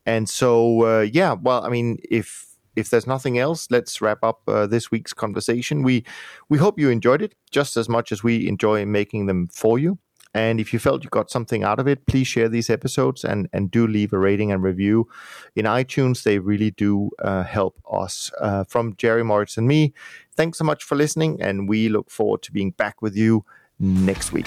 and 0.04 0.28
so 0.28 0.82
uh, 0.82 1.00
yeah 1.00 1.34
well 1.34 1.64
i 1.64 1.68
mean 1.68 1.98
if 2.10 2.46
if 2.74 2.90
there's 2.90 3.06
nothing 3.06 3.38
else 3.38 3.68
let's 3.70 4.00
wrap 4.00 4.22
up 4.22 4.40
uh, 4.48 4.66
this 4.66 4.90
week's 4.90 5.12
conversation 5.12 5.82
we 5.82 6.04
we 6.48 6.58
hope 6.58 6.78
you 6.78 6.90
enjoyed 6.90 7.22
it 7.22 7.34
just 7.50 7.76
as 7.76 7.88
much 7.88 8.12
as 8.12 8.22
we 8.22 8.46
enjoy 8.48 8.84
making 8.84 9.26
them 9.26 9.48
for 9.48 9.78
you 9.78 9.98
and 10.36 10.60
if 10.60 10.74
you 10.74 10.78
felt 10.78 11.02
you 11.02 11.08
got 11.08 11.30
something 11.30 11.64
out 11.64 11.80
of 11.80 11.88
it, 11.88 12.04
please 12.06 12.26
share 12.26 12.50
these 12.50 12.68
episodes 12.68 13.24
and, 13.24 13.48
and 13.54 13.70
do 13.70 13.86
leave 13.86 14.12
a 14.12 14.18
rating 14.18 14.52
and 14.52 14.62
review 14.62 15.08
in 15.54 15.64
iTunes. 15.64 16.24
They 16.24 16.38
really 16.40 16.72
do 16.72 17.10
uh, 17.24 17.42
help 17.42 17.80
us. 17.90 18.30
Uh, 18.38 18.64
from 18.64 18.96
Jerry 18.96 19.24
Moritz 19.24 19.56
and 19.56 19.66
me, 19.66 19.94
thanks 20.34 20.58
so 20.58 20.64
much 20.64 20.84
for 20.84 20.94
listening, 20.94 21.40
and 21.40 21.66
we 21.66 21.88
look 21.88 22.10
forward 22.10 22.42
to 22.42 22.52
being 22.52 22.72
back 22.72 23.00
with 23.00 23.16
you 23.16 23.46
next 23.80 24.30
week. 24.30 24.46